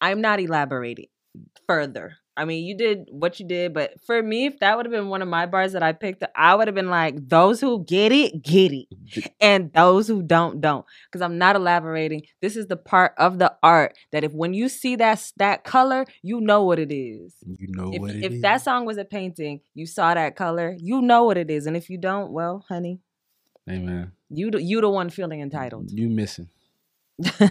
I'm 0.00 0.20
not 0.20 0.40
elaborating 0.40 1.06
further. 1.66 2.16
I 2.36 2.44
mean, 2.44 2.64
you 2.64 2.76
did 2.76 3.08
what 3.12 3.38
you 3.38 3.46
did, 3.46 3.72
but 3.72 4.00
for 4.06 4.20
me, 4.22 4.46
if 4.46 4.58
that 4.58 4.76
would 4.76 4.86
have 4.86 4.90
been 4.92 5.08
one 5.08 5.22
of 5.22 5.28
my 5.28 5.46
bars 5.46 5.72
that 5.72 5.82
I 5.84 5.92
picked, 5.92 6.24
I 6.34 6.54
would 6.56 6.66
have 6.66 6.74
been 6.74 6.90
like, 6.90 7.28
those 7.28 7.60
who 7.60 7.84
get 7.84 8.10
it, 8.10 8.42
get 8.42 8.72
it. 8.72 8.88
And 9.40 9.72
those 9.72 10.08
who 10.08 10.20
don't, 10.20 10.60
don't. 10.60 10.84
Because 11.06 11.22
I'm 11.22 11.38
not 11.38 11.54
elaborating. 11.54 12.22
This 12.42 12.56
is 12.56 12.66
the 12.66 12.76
part 12.76 13.12
of 13.18 13.38
the 13.38 13.54
art 13.62 13.96
that 14.10 14.24
if 14.24 14.32
when 14.32 14.52
you 14.52 14.68
see 14.68 14.96
that 14.96 15.30
that 15.36 15.62
color, 15.62 16.06
you 16.22 16.40
know 16.40 16.64
what 16.64 16.80
it 16.80 16.92
is. 16.92 17.34
you 17.46 17.68
know 17.70 17.90
If, 17.92 18.00
what 18.00 18.10
it 18.10 18.24
if 18.24 18.32
is. 18.32 18.42
that 18.42 18.62
song 18.62 18.84
was 18.84 18.98
a 18.98 19.04
painting, 19.04 19.60
you 19.74 19.86
saw 19.86 20.12
that 20.14 20.34
color, 20.34 20.76
you 20.80 21.00
know 21.02 21.22
what 21.24 21.36
it 21.38 21.50
is. 21.50 21.66
And 21.66 21.76
if 21.76 21.88
you 21.88 21.98
don't, 21.98 22.32
well, 22.32 22.64
honey, 22.68 22.98
Amen. 23.70 24.10
you 24.28 24.50
the, 24.50 24.60
you 24.60 24.80
the 24.80 24.88
one 24.90 25.08
feeling 25.08 25.40
entitled. 25.40 25.90
you 25.92 26.08
missing. 26.08 26.48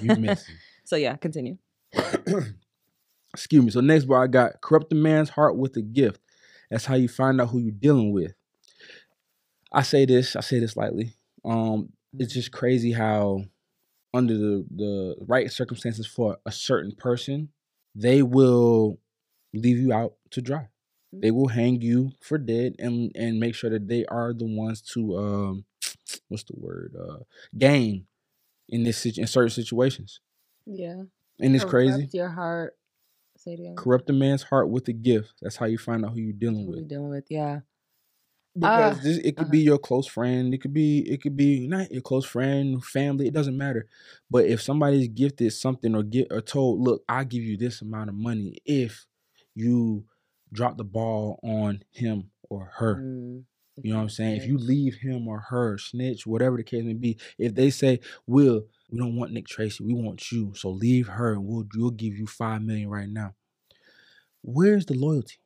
You 0.02 0.16
missing. 0.20 0.56
so 0.84 0.98
yeah, 0.98 1.16
continue. 1.16 1.58
Excuse 3.34 3.64
me. 3.64 3.72
So 3.72 3.82
next 3.82 4.06
bar, 4.06 4.24
I 4.24 4.28
got 4.28 4.62
corrupt 4.62 4.92
a 4.92 4.96
man's 4.96 5.30
heart 5.30 5.58
with 5.58 5.76
a 5.78 5.82
gift. 5.82 6.22
That's 6.70 6.86
how 6.86 6.96
you 6.96 7.08
find 7.08 7.42
out 7.42 7.50
who 7.50 7.60
you're 7.60 7.72
dealing 7.72 8.14
with. 8.14 8.34
I 9.72 9.82
say 9.82 10.06
this. 10.06 10.36
I 10.36 10.42
say 10.42 10.60
this 10.60 10.78
lightly. 10.78 11.14
Um, 11.44 11.90
it's 12.18 12.34
just 12.34 12.52
crazy 12.52 12.92
how 12.92 13.44
under 14.14 14.38
the 14.38 14.66
the 14.76 15.16
right 15.28 15.52
circumstances 15.52 16.06
for 16.06 16.38
a 16.46 16.52
certain 16.52 16.94
person, 16.96 17.50
they 17.96 18.22
will 18.22 19.00
leave 19.54 19.78
you 19.78 19.92
out 19.92 20.14
to 20.32 20.42
dry. 20.42 20.68
They 21.12 21.30
will 21.30 21.48
hang 21.48 21.82
you 21.82 22.12
for 22.22 22.38
dead 22.38 22.76
and 22.80 23.12
and 23.16 23.40
make 23.40 23.54
sure 23.54 23.70
that 23.70 23.88
they 23.88 24.06
are 24.06 24.34
the 24.34 24.46
ones 24.46 24.82
to 24.94 25.18
um 25.18 25.66
what's 26.28 26.44
the 26.44 26.56
word 26.58 26.96
uh 27.00 27.20
gain 27.58 28.08
in 28.70 28.84
this 28.84 28.98
situ- 28.98 29.22
in 29.22 29.28
certain 29.28 29.52
situations. 29.52 30.20
Yeah. 30.66 31.04
And 31.40 31.56
it's 31.56 31.66
crazy. 31.66 32.10
Your 32.14 32.30
heart 32.30 32.76
Say. 33.44 33.74
Corrupt 33.76 34.10
a 34.10 34.14
man's 34.14 34.44
heart 34.44 34.70
with 34.70 34.88
a 34.88 34.94
gift. 34.94 35.34
That's 35.42 35.58
how 35.58 35.66
you 35.66 35.78
find 35.78 36.06
out 36.06 36.14
who 36.14 36.20
you're 36.20 36.34
dealing 36.34 36.66
with. 36.68 36.88
dealing 36.88 37.10
with? 37.10 37.26
Yeah. 37.30 37.62
Because 38.56 39.00
Ah, 39.00 39.02
this, 39.02 39.18
it 39.18 39.36
could 39.36 39.46
uh-huh. 39.46 39.52
be 39.52 39.60
your 39.62 39.78
close 39.80 40.06
friend. 40.06 40.54
It 40.54 40.62
could 40.62 40.74
be 40.74 41.00
it 41.10 41.22
could 41.24 41.36
be 41.36 41.68
not 41.68 41.92
your 41.92 42.04
close 42.04 42.26
friend, 42.26 42.84
family. 42.86 43.28
It 43.28 43.34
doesn't 43.34 43.58
matter. 43.58 43.88
But 44.30 44.46
if 44.46 44.62
somebody's 44.62 45.08
gifted 45.08 45.52
something 45.54 45.96
or 45.96 46.04
get 46.04 46.28
or 46.32 46.40
told, 46.40 46.80
look, 46.80 47.04
I'll 47.10 47.26
give 47.26 47.42
you 47.44 47.58
this 47.58 47.82
amount 47.82 48.10
of 48.10 48.16
money 48.16 48.58
if 48.64 49.08
you 49.56 50.06
drop 50.52 50.78
the 50.78 50.84
ball 50.84 51.40
on 51.44 51.84
him 51.90 52.30
or 52.48 52.70
her. 52.76 52.98
Mm, 52.98 53.44
You 53.82 53.92
know 53.92 53.98
what 53.98 54.04
I'm 54.04 54.10
saying? 54.10 54.38
If 54.38 54.46
you 54.46 54.60
leave 54.60 54.96
him 54.96 55.28
or 55.28 55.40
her, 55.50 55.80
snitch, 55.80 56.28
whatever 56.28 56.58
the 56.58 56.64
case 56.64 56.84
may 56.84 56.94
be, 56.94 57.18
if 57.40 57.56
they 57.56 57.72
say, 57.72 58.02
"Will, 58.28 58.68
we 58.94 59.00
don't 59.00 59.16
want 59.16 59.32
Nick 59.32 59.48
Tracy, 59.48 59.84
we 59.84 59.96
want 59.96 60.32
you, 60.32 60.54
so 60.56 60.70
leave 60.70 61.08
her, 61.08 61.34
and 61.34 61.46
we'll 61.46 61.66
we'll 61.76 61.90
give 61.90 62.16
you 62.16 62.28
five 62.28 62.62
million 62.62 62.90
right 62.90 63.10
now." 63.10 63.34
Where's 64.44 64.86
the 64.86 64.94
loyalty? 64.94 65.38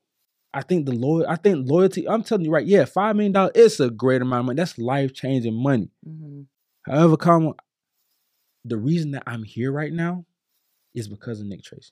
I 0.54 0.62
think 0.64 0.86
the 0.86 0.92
loyal. 0.92 1.26
I 1.28 1.38
think 1.38 1.70
loyalty. 1.70 2.10
I'm 2.10 2.24
telling 2.24 2.44
you 2.44 2.52
right. 2.52 2.66
Yeah, 2.66 2.86
five 2.86 3.16
million 3.16 3.32
dollars. 3.32 3.54
It's 3.56 3.80
a 3.80 3.90
great 3.90 4.22
amount 4.22 4.42
of 4.42 4.46
money. 4.48 4.58
That's 4.58 4.78
life 4.78 5.14
changing 5.14 5.54
money. 5.54 5.90
Mhm. 6.06 6.48
However, 6.86 7.16
come 7.16 7.54
the 8.66 8.78
reason 8.78 9.12
that 9.12 9.24
I'm 9.26 9.44
here 9.44 9.72
right 9.72 9.94
now 9.94 10.26
is 10.94 11.08
because 11.08 11.40
of 11.40 11.48
Nick 11.48 11.64
Tracy. 11.64 11.92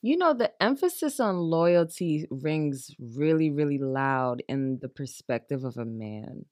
You 0.00 0.16
know, 0.16 0.32
the 0.32 0.52
emphasis 0.62 1.18
on 1.18 1.38
loyalty 1.38 2.26
rings 2.30 2.94
really, 3.00 3.50
really 3.50 3.78
loud 3.78 4.42
in 4.48 4.78
the 4.80 4.88
perspective 4.88 5.64
of 5.64 5.76
a 5.76 5.84
man. 5.84 6.44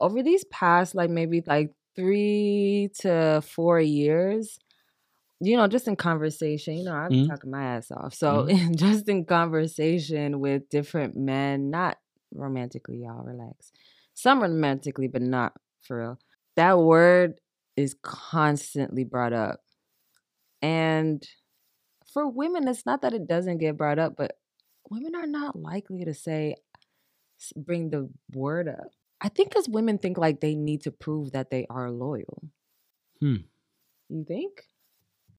Over 0.00 0.22
these 0.22 0.44
past, 0.44 0.96
like 0.96 1.10
maybe 1.10 1.42
like 1.46 1.72
three 1.98 2.90
to 3.00 3.42
four 3.44 3.80
years, 3.80 4.58
you 5.40 5.56
know, 5.56 5.68
just 5.68 5.88
in 5.88 5.96
conversation, 5.96 6.76
you 6.76 6.84
know, 6.84 6.94
I've 6.94 7.14
been 7.14 7.22
Mhm. 7.24 7.28
talking 7.28 7.50
my 7.50 7.64
ass 7.64 7.90
off. 7.90 8.14
So 8.14 8.46
just 8.76 9.08
in 9.08 9.24
conversation 9.24 10.40
with 10.40 10.68
different 10.68 11.16
men, 11.16 11.70
not 11.70 11.98
romantically, 12.34 12.98
y'all 12.98 13.24
relax. 13.24 13.72
Some 14.14 14.42
romantically, 14.42 15.08
but 15.08 15.22
not 15.22 15.54
for 15.82 15.98
real. 16.00 16.18
That 16.56 16.78
word 16.78 17.40
is 17.76 17.94
constantly 18.02 19.04
brought 19.04 19.32
up. 19.32 19.60
And 20.62 21.26
for 22.12 22.28
women, 22.28 22.68
it's 22.68 22.86
not 22.86 23.02
that 23.02 23.14
it 23.14 23.26
doesn't 23.28 23.58
get 23.58 23.76
brought 23.76 23.98
up, 23.98 24.16
but 24.16 24.38
women 24.90 25.14
are 25.14 25.26
not 25.26 25.56
likely 25.56 26.04
to 26.04 26.14
say, 26.14 26.56
bring 27.56 27.90
the 27.90 28.08
word 28.32 28.68
up. 28.68 28.88
I 29.20 29.28
think 29.28 29.50
because 29.50 29.68
women 29.68 29.98
think 29.98 30.16
like 30.18 30.40
they 30.40 30.54
need 30.54 30.82
to 30.82 30.92
prove 30.92 31.32
that 31.32 31.50
they 31.50 31.66
are 31.70 31.90
loyal. 31.90 32.44
Hmm. 33.20 33.36
You 34.08 34.24
think? 34.24 34.64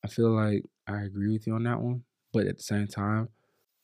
I 0.04 0.08
feel 0.08 0.32
like 0.32 0.66
I 0.88 1.04
agree 1.04 1.32
with 1.32 1.48
you 1.48 1.56
on 1.56 1.64
that 1.64 1.82
one, 1.82 2.04
but 2.34 2.48
at 2.48 2.58
the 2.58 2.64
same 2.64 2.88
time, 2.88 3.30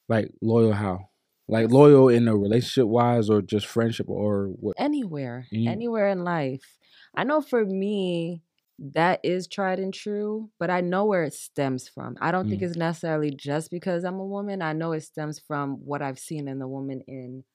like 0.07 0.31
loyal 0.41 0.73
how? 0.73 1.09
Like 1.47 1.69
loyal 1.71 2.09
in 2.09 2.27
a 2.27 2.35
relationship 2.35 2.87
wise 2.87 3.29
or 3.29 3.41
just 3.41 3.67
friendship 3.67 4.09
or 4.09 4.47
what? 4.47 4.75
Anywhere, 4.79 5.47
You- 5.51 5.69
anywhere 5.69 6.09
in 6.09 6.23
life. 6.23 6.77
I 7.15 7.23
know 7.23 7.41
for 7.41 7.65
me, 7.65 8.43
that 8.79 9.21
is 9.23 9.47
tried 9.47 9.79
and 9.79 9.93
true, 9.93 10.51
but 10.59 10.69
I 10.69 10.81
know 10.81 11.05
where 11.05 11.23
it 11.23 11.33
stems 11.33 11.87
from. 11.87 12.17
I 12.19 12.31
don't 12.31 12.49
think 12.49 12.61
Mm. 12.61 12.65
it's 12.65 12.77
necessarily 12.77 13.31
just 13.31 13.71
because 13.71 14.03
I'm 14.03 14.19
a 14.19 14.25
woman. 14.25 14.61
I 14.61 14.73
know 14.73 14.91
it 14.93 15.01
stems 15.01 15.39
from 15.39 15.85
what 15.85 16.01
I've 16.01 16.19
seen 16.19 16.47
in 16.47 16.59
the 16.59 16.67
woman 16.67 17.01
in 17.07 17.45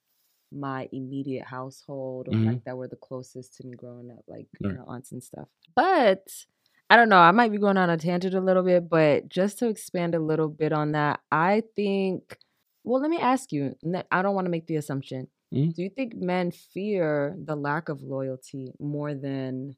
my 0.51 0.89
immediate 0.91 1.45
household 1.45 2.27
or 2.27 2.33
Mhm. 2.35 2.45
like 2.45 2.63
that 2.65 2.77
were 2.77 2.87
the 2.87 2.95
closest 2.97 3.55
to 3.57 3.65
me 3.67 3.73
growing 3.75 4.11
up, 4.11 4.23
like 4.27 4.47
you 4.59 4.73
know, 4.73 4.83
aunts 4.87 5.11
and 5.11 5.23
stuff. 5.23 5.47
But 5.75 6.45
I 6.89 6.95
don't 6.97 7.09
know, 7.09 7.19
I 7.19 7.31
might 7.31 7.51
be 7.51 7.57
going 7.57 7.77
on 7.77 7.89
a 7.89 7.97
tangent 7.97 8.33
a 8.35 8.41
little 8.41 8.63
bit, 8.63 8.89
but 8.89 9.29
just 9.29 9.59
to 9.59 9.69
expand 9.69 10.13
a 10.15 10.19
little 10.19 10.49
bit 10.49 10.73
on 10.73 10.91
that, 10.93 11.21
I 11.31 11.63
think 11.75 12.37
well, 12.83 12.99
let 13.01 13.11
me 13.11 13.19
ask 13.19 13.51
you, 13.51 13.75
I 14.11 14.21
don't 14.23 14.33
want 14.35 14.45
to 14.45 14.49
make 14.51 14.65
the 14.65 14.75
assumption. 14.77 15.27
Mhm. 15.51 15.73
Do 15.75 15.83
you 15.83 15.89
think 15.89 16.15
men 16.15 16.49
fear 16.51 17.35
the 17.37 17.55
lack 17.55 17.89
of 17.89 18.01
loyalty 18.01 18.73
more 18.79 19.13
than 19.13 19.75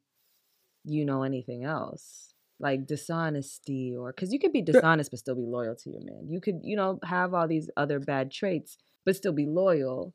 you 0.84 1.04
know 1.04 1.22
anything 1.22 1.64
else? 1.64 2.34
Like 2.60 2.86
dishonesty 2.86 3.94
or 3.96 4.12
cuz 4.12 4.32
you 4.32 4.38
could 4.38 4.52
be 4.52 4.62
dishonest 4.62 5.10
but 5.10 5.18
still 5.20 5.34
be 5.34 5.42
loyal 5.46 5.74
to 5.76 5.90
your 5.90 6.02
man. 6.02 6.28
You 6.30 6.40
could, 6.40 6.60
you 6.62 6.76
know, 6.76 6.98
have 7.04 7.34
all 7.34 7.48
these 7.48 7.68
other 7.76 7.98
bad 8.00 8.30
traits 8.30 8.78
but 9.04 9.16
still 9.16 9.32
be 9.32 9.46
loyal. 9.46 10.14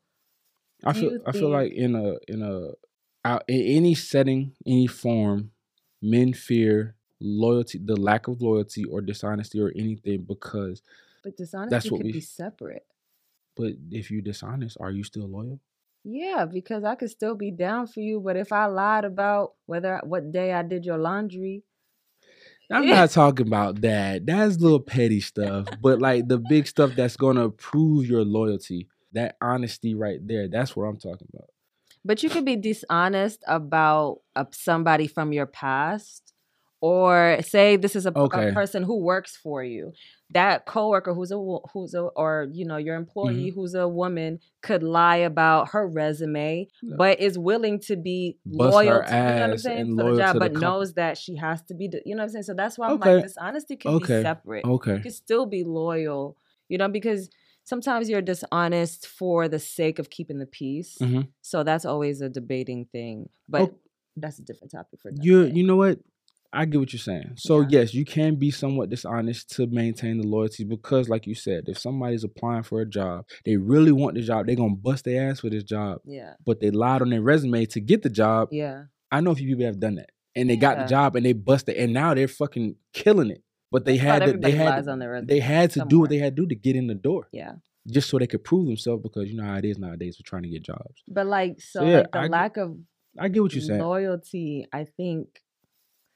I 0.84 0.92
feel 0.92 1.18
I 1.26 1.32
feel 1.32 1.48
like 1.50 1.72
in 1.72 1.94
a 1.94 2.14
in 2.28 2.42
a 2.42 2.70
out 3.24 3.44
in 3.48 3.60
any 3.60 3.94
setting, 3.94 4.52
any 4.66 4.86
form, 4.86 5.50
men 6.00 6.32
fear 6.32 6.94
loyalty, 7.20 7.78
the 7.82 7.96
lack 7.96 8.28
of 8.28 8.40
loyalty 8.40 8.84
or 8.84 9.00
dishonesty 9.02 9.60
or 9.60 9.70
anything 9.76 10.22
because 10.22 10.82
But 11.22 11.36
dishonesty 11.36 11.90
what 11.90 11.98
could 11.98 12.06
we- 12.06 12.12
be 12.12 12.20
separate. 12.20 12.86
but 13.56 13.72
if 13.90 14.10
you're 14.10 14.22
dishonest, 14.22 14.78
are 14.80 14.90
you 14.90 15.04
still 15.04 15.28
loyal? 15.28 15.60
Yeah, 16.02 16.46
because 16.46 16.82
I 16.82 16.94
could 16.94 17.10
still 17.10 17.34
be 17.34 17.50
down 17.50 17.86
for 17.86 18.00
you, 18.00 18.20
but 18.20 18.36
if 18.38 18.52
I 18.52 18.64
lied 18.66 19.04
about 19.04 19.52
whether 19.66 20.00
what 20.02 20.32
day 20.32 20.54
I 20.54 20.62
did 20.62 20.86
your 20.86 20.96
laundry, 20.96 21.62
I'm 22.70 22.86
not 22.88 23.10
talking 23.10 23.46
about 23.46 23.82
that. 23.82 24.24
That's 24.24 24.58
little 24.58 24.80
petty 24.80 25.20
stuff. 25.32 25.66
But 25.82 26.00
like 26.00 26.26
the 26.28 26.38
big 26.38 26.66
stuff 26.66 26.92
that's 26.96 27.16
gonna 27.18 27.50
prove 27.50 28.06
your 28.06 28.24
loyalty, 28.24 28.88
that 29.12 29.36
honesty 29.40 29.94
right 29.94 30.18
there, 30.26 30.48
that's 30.48 30.74
what 30.76 30.84
I'm 30.84 30.96
talking 30.98 31.28
about. 31.34 31.48
but 32.04 32.22
you 32.22 32.30
could 32.30 32.44
be 32.44 32.56
dishonest 32.56 33.42
about 33.46 34.20
uh, 34.36 34.44
somebody 34.52 35.06
from 35.06 35.32
your 35.32 35.46
past, 35.46 36.32
or 36.80 37.38
say 37.42 37.76
this 37.76 37.94
is 37.94 38.06
a, 38.06 38.12
Okay. 38.16 38.52
person 38.52 38.82
who 38.82 38.96
works 39.02 39.36
for 39.36 39.62
you. 39.62 39.92
That 40.30 40.64
coworker 40.64 41.12
who's 41.12 41.30
a 41.30 41.36
who's 41.72 41.92
a 41.94 42.00
or 42.00 42.48
you 42.52 42.64
know 42.64 42.78
your 42.78 42.94
employee 42.96 43.50
who's 43.54 43.74
a 43.74 43.86
woman 43.86 44.38
could 44.62 44.82
lie 44.82 45.16
about 45.16 45.70
her 45.70 45.86
resume, 45.86 46.68
Yeah. 46.82 46.94
but 46.96 47.20
is 47.20 47.38
willing 47.38 47.80
to 47.80 47.96
be 47.96 48.38
Bust 48.46 48.72
loyal 48.72 49.00
her 49.00 49.02
to 49.02 49.14
you 49.14 49.34
know 49.34 49.40
what 49.40 49.50
I'm 49.50 49.58
saying 49.58 49.96
for 49.96 50.10
the 50.12 50.16
job, 50.18 50.32
to 50.34 50.38
the 50.38 50.48
but 50.48 50.52
knows 50.60 50.94
that 50.94 51.18
she 51.18 51.36
has 51.36 51.60
to 51.64 51.74
be. 51.74 51.90
You 52.06 52.14
know 52.14 52.20
what 52.22 52.24
I'm 52.24 52.30
saying? 52.30 52.44
So 52.44 52.54
that's 52.54 52.78
why 52.78 52.86
I'm 52.86 52.94
Okay. 52.94 53.14
like 53.16 53.22
dishonesty 53.24 53.76
can 53.76 53.90
Okay. 53.96 54.18
be 54.18 54.22
separate. 54.22 54.64
You 54.64 54.72
Okay. 54.72 54.98
can 55.00 55.12
still 55.12 55.44
be 55.46 55.64
loyal, 55.64 56.36
you 56.68 56.78
know, 56.78 56.88
because 56.88 57.28
sometimes 57.64 58.08
you're 58.08 58.22
dishonest 58.22 59.06
for 59.06 59.48
the 59.48 59.58
sake 59.58 59.98
of 59.98 60.10
keeping 60.10 60.38
the 60.38 60.46
peace. 60.46 60.96
Mhm. 61.00 61.28
So 61.42 61.62
that's 61.62 61.84
always 61.84 62.20
a 62.20 62.28
debating 62.28 62.86
thing. 62.86 63.28
But 63.48 63.62
Oh. 63.70 63.74
that's 64.16 64.38
a 64.38 64.42
different 64.42 64.72
topic 64.72 65.00
for 65.00 65.10
You 65.20 65.46
day. 65.48 65.54
you 65.54 65.64
know 65.66 65.76
what? 65.76 66.00
I 66.52 66.64
get 66.64 66.80
what 66.80 66.92
you're 66.92 66.98
saying. 66.98 67.34
So 67.36 67.60
Yeah. 67.60 67.66
yes, 67.70 67.94
you 67.94 68.04
can 68.04 68.34
be 68.34 68.50
somewhat 68.50 68.90
dishonest 68.90 69.50
to 69.54 69.68
maintain 69.68 70.18
the 70.18 70.26
loyalty 70.26 70.64
because, 70.64 71.08
like 71.08 71.24
you 71.28 71.34
said, 71.36 71.68
if 71.68 71.78
somebody's 71.78 72.24
applying 72.24 72.64
for 72.64 72.80
a 72.80 72.86
job, 72.86 73.24
they 73.44 73.56
really 73.56 73.92
want 73.92 74.16
the 74.16 74.20
job, 74.22 74.46
they're 74.46 74.56
gonna 74.56 74.74
bust 74.74 75.04
their 75.04 75.30
ass 75.30 75.38
for 75.40 75.48
this 75.48 75.62
job, 75.62 76.00
Yeah. 76.04 76.34
but 76.44 76.58
they 76.58 76.72
lied 76.72 77.02
on 77.02 77.10
their 77.10 77.22
resume 77.22 77.66
to 77.66 77.80
get 77.80 78.02
the 78.02 78.10
job. 78.10 78.48
Yeah. 78.50 78.86
I 79.12 79.20
know 79.20 79.30
a 79.30 79.34
few 79.36 79.46
people 79.46 79.64
have 79.64 79.78
done 79.78 79.94
that, 79.96 80.10
and 80.34 80.50
they 80.50 80.56
got 80.56 80.78
the 80.78 80.84
job 80.86 81.14
and 81.14 81.24
they 81.24 81.34
busted, 81.34 81.76
and 81.76 81.92
now 81.92 82.14
they're 82.14 82.26
fucking 82.26 82.74
killing 82.92 83.30
it. 83.30 83.44
But 83.70 83.84
they 83.84 83.96
had 83.96 84.24
to, 84.24 84.32
they 84.36 84.50
had 84.52 84.84
to- 84.84 85.22
they 85.26 85.40
had 85.40 85.70
to 85.72 85.84
do 85.88 86.00
what 86.00 86.10
they 86.10 86.18
had 86.18 86.34
to 86.36 86.42
do 86.42 86.48
to 86.48 86.54
get 86.54 86.74
in 86.76 86.86
the 86.88 86.94
door, 86.94 87.28
Yeah. 87.32 87.54
just 87.86 88.08
so 88.10 88.18
they 88.18 88.26
could 88.26 88.42
prove 88.44 88.66
themselves. 88.66 89.02
Because 89.02 89.30
you 89.30 89.36
know 89.36 89.44
how 89.44 89.56
it 89.56 89.64
is 89.64 89.78
nowadays 89.78 90.16
for 90.16 90.24
trying 90.24 90.42
to 90.42 90.48
get 90.48 90.62
jobs. 90.62 91.02
But 91.08 91.26
like 91.26 91.60
so, 91.60 91.80
So, 91.80 91.86
yeah, 91.86 91.96
like 91.98 92.12
the 92.12 92.18
I 92.18 92.26
lack 92.26 92.56
of 92.56 92.76
I 93.18 93.28
get 93.28 93.42
what 93.42 93.52
you're 93.54 93.62
saying. 93.62 93.80
loyalty, 93.80 94.66
I 94.72 94.84
think 94.84 95.42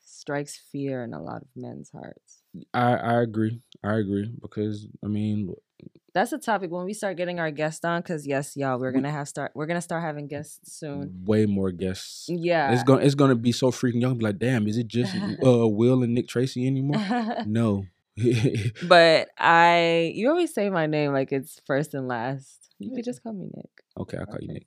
strikes 0.00 0.56
fear 0.72 1.02
in 1.04 1.12
a 1.14 1.22
lot 1.22 1.42
of 1.42 1.48
men's 1.56 1.90
hearts. 1.90 2.42
I 2.72 2.94
I 2.96 3.22
agree. 3.22 3.60
I 3.82 3.94
agree 3.96 4.32
because 4.42 4.86
I 5.04 5.08
mean, 5.08 5.54
That's 6.14 6.32
a 6.32 6.38
topic 6.38 6.70
when 6.70 6.84
we 6.84 6.94
start 6.94 7.16
getting 7.16 7.40
our 7.40 7.50
guests 7.50 7.84
on, 7.84 8.00
because 8.00 8.24
yes, 8.26 8.56
y'all, 8.56 8.78
we're 8.78 8.92
gonna 8.92 9.10
have 9.10 9.26
start 9.28 9.50
we're 9.54 9.66
gonna 9.66 9.80
start 9.82 10.02
having 10.02 10.28
guests 10.28 10.78
soon. 10.78 11.22
way 11.24 11.44
more 11.46 11.72
guests. 11.72 12.26
Yeah. 12.28 12.72
It's 12.72 12.84
gonna 12.84 13.02
it's 13.02 13.16
gonna 13.16 13.34
be 13.34 13.50
so 13.52 13.70
freaking 13.72 14.00
young. 14.00 14.16
Be 14.18 14.24
like, 14.26 14.38
damn, 14.38 14.66
is 14.68 14.78
it 14.78 14.86
just 14.86 15.12
uh 15.44 15.66
Will 15.68 16.02
and 16.04 16.14
Nick 16.14 16.28
Tracy 16.28 16.66
anymore? 16.66 17.02
No. 17.46 17.84
but 18.88 19.28
I 19.36 20.12
you 20.14 20.30
always 20.30 20.54
say 20.54 20.70
my 20.70 20.86
name 20.86 21.12
like 21.12 21.32
it's 21.32 21.60
first 21.66 21.94
and 21.94 22.06
last. 22.06 22.70
You 22.78 22.90
Yeah. 22.90 22.96
could 22.96 23.04
just 23.04 23.22
call 23.22 23.32
me 23.32 23.46
Nick. 23.54 23.70
okay, 23.98 24.18
I'll 24.18 24.26
call 24.26 24.38
you 24.40 24.52
Nick. 24.52 24.66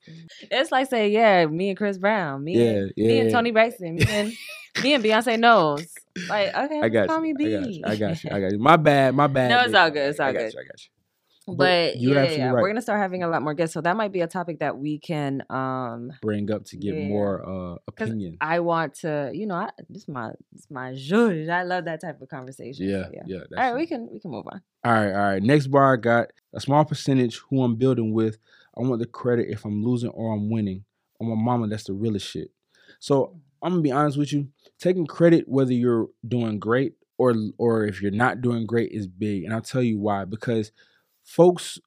It's 0.52 0.72
like 0.72 0.90
saying, 0.90 1.14
yeah, 1.14 1.46
me 1.46 1.70
and 1.70 1.78
Chris 1.78 1.98
Brown, 1.98 2.44
me 2.44 2.58
Yeah, 2.58 2.72
and 2.72 2.94
yeah. 2.98 3.08
me 3.08 3.20
and 3.20 3.32
Toni 3.32 3.52
Braxton, 3.52 3.96
me 3.96 4.06
and 4.10 4.34
me 4.84 4.94
and 4.94 5.04
Beyonce 5.04 5.40
knows. 5.40 5.88
Like, 6.30 6.54
okay, 6.56 6.82
I 6.82 6.90
got 6.90 7.08
call 7.08 7.18
you. 7.26 7.34
me 7.34 7.34
B. 7.38 7.56
I 7.56 7.60
got 7.62 7.70
you. 7.70 7.82
I 7.86 7.96
got 7.96 8.24
you. 8.24 8.30
I 8.34 8.40
got 8.42 8.52
you. 8.52 8.60
My 8.60 8.76
bad. 8.76 9.16
My 9.16 9.28
bad. 9.28 9.50
No, 9.50 9.64
it's 9.64 9.74
all 9.74 9.90
good, 9.92 10.10
it's 10.10 10.20
I 10.20 10.28
all 10.28 10.34
got 10.34 10.40
good. 10.40 10.54
You, 10.54 10.60
I 10.60 10.64
got 10.64 10.84
you. 10.84 10.90
But, 11.48 11.98
you're 11.98 12.14
yeah, 12.16 12.32
yeah, 12.32 12.46
right. 12.52 12.62
we're 12.62 12.68
gonna 12.70 12.82
start 12.82 13.00
having 13.00 13.24
a 13.24 13.28
lot 13.30 13.42
more 13.42 13.54
guests, 13.54 13.74
so 13.74 13.82
that 13.82 13.96
might 13.96 14.12
be 14.12 14.22
a 14.22 14.28
topic 14.28 14.60
that 14.60 14.78
we 14.78 15.00
can. 15.00 15.44
um 15.50 16.12
Bring 16.22 16.52
up 16.52 16.66
to 16.66 16.78
get 16.78 16.96
Yeah. 16.96 17.08
more 17.08 17.48
uh 17.48 17.78
opinion. 17.88 18.38
I 18.42 18.60
want 18.60 18.96
to, 18.96 19.32
you 19.34 19.46
know, 19.48 19.56
I, 19.56 19.70
this 19.90 20.04
is 20.04 20.08
my 20.10 20.32
this 20.52 20.62
is 20.64 20.72
my 20.72 20.94
judge. 20.94 21.48
I 21.48 21.64
love 21.64 21.86
that 21.86 22.02
type 22.02 22.22
of 22.22 22.28
conversation. 22.28 22.86
so 22.86 22.92
yeah, 22.92 23.08
yeah. 23.14 23.24
yeah. 23.28 23.58
All 23.58 23.72
right, 23.72 23.76
we 23.76 23.88
can 23.88 24.10
we 24.12 24.20
can 24.20 24.32
move 24.32 24.46
on. 24.52 24.62
All 24.84 24.92
right, 24.92 25.12
all 25.12 25.28
right. 25.32 25.42
Next 25.44 25.68
bar, 25.68 25.94
I 25.94 25.98
got 25.98 26.32
a 26.54 26.60
small 26.60 26.84
percentage 26.86 27.38
who 27.50 27.64
I'm 27.64 27.76
building 27.76 28.12
with. 28.14 28.38
I 28.78 28.82
want 28.82 29.00
the 29.00 29.08
credit 29.08 29.48
if 29.50 29.66
I'm 29.66 29.84
losing 29.84 30.10
or 30.10 30.34
I'm 30.34 30.50
winning. 30.50 30.84
On 31.20 31.28
my 31.30 31.36
mama, 31.36 31.68
that's 31.68 31.86
the 31.86 31.94
realest 31.94 32.28
shit. 32.28 32.52
So 33.00 33.40
I'm 33.64 33.72
gonna 33.72 33.82
be 33.82 33.92
honest 33.92 34.18
with 34.18 34.34
you. 34.34 34.50
Taking 34.80 35.08
credit 35.08 35.48
whether 35.48 35.74
you're 35.74 36.10
doing 36.28 36.60
great 36.60 36.94
or 37.18 37.34
or 37.58 37.86
if 37.86 38.02
you're 38.02 38.12
not 38.12 38.42
doing 38.42 38.66
great 38.66 38.92
is 38.92 39.08
big. 39.08 39.44
And 39.46 39.54
I'll 39.54 39.62
tell 39.62 39.82
you 39.82 39.98
why. 39.98 40.26
Because 40.26 40.72
folks, 41.28 41.78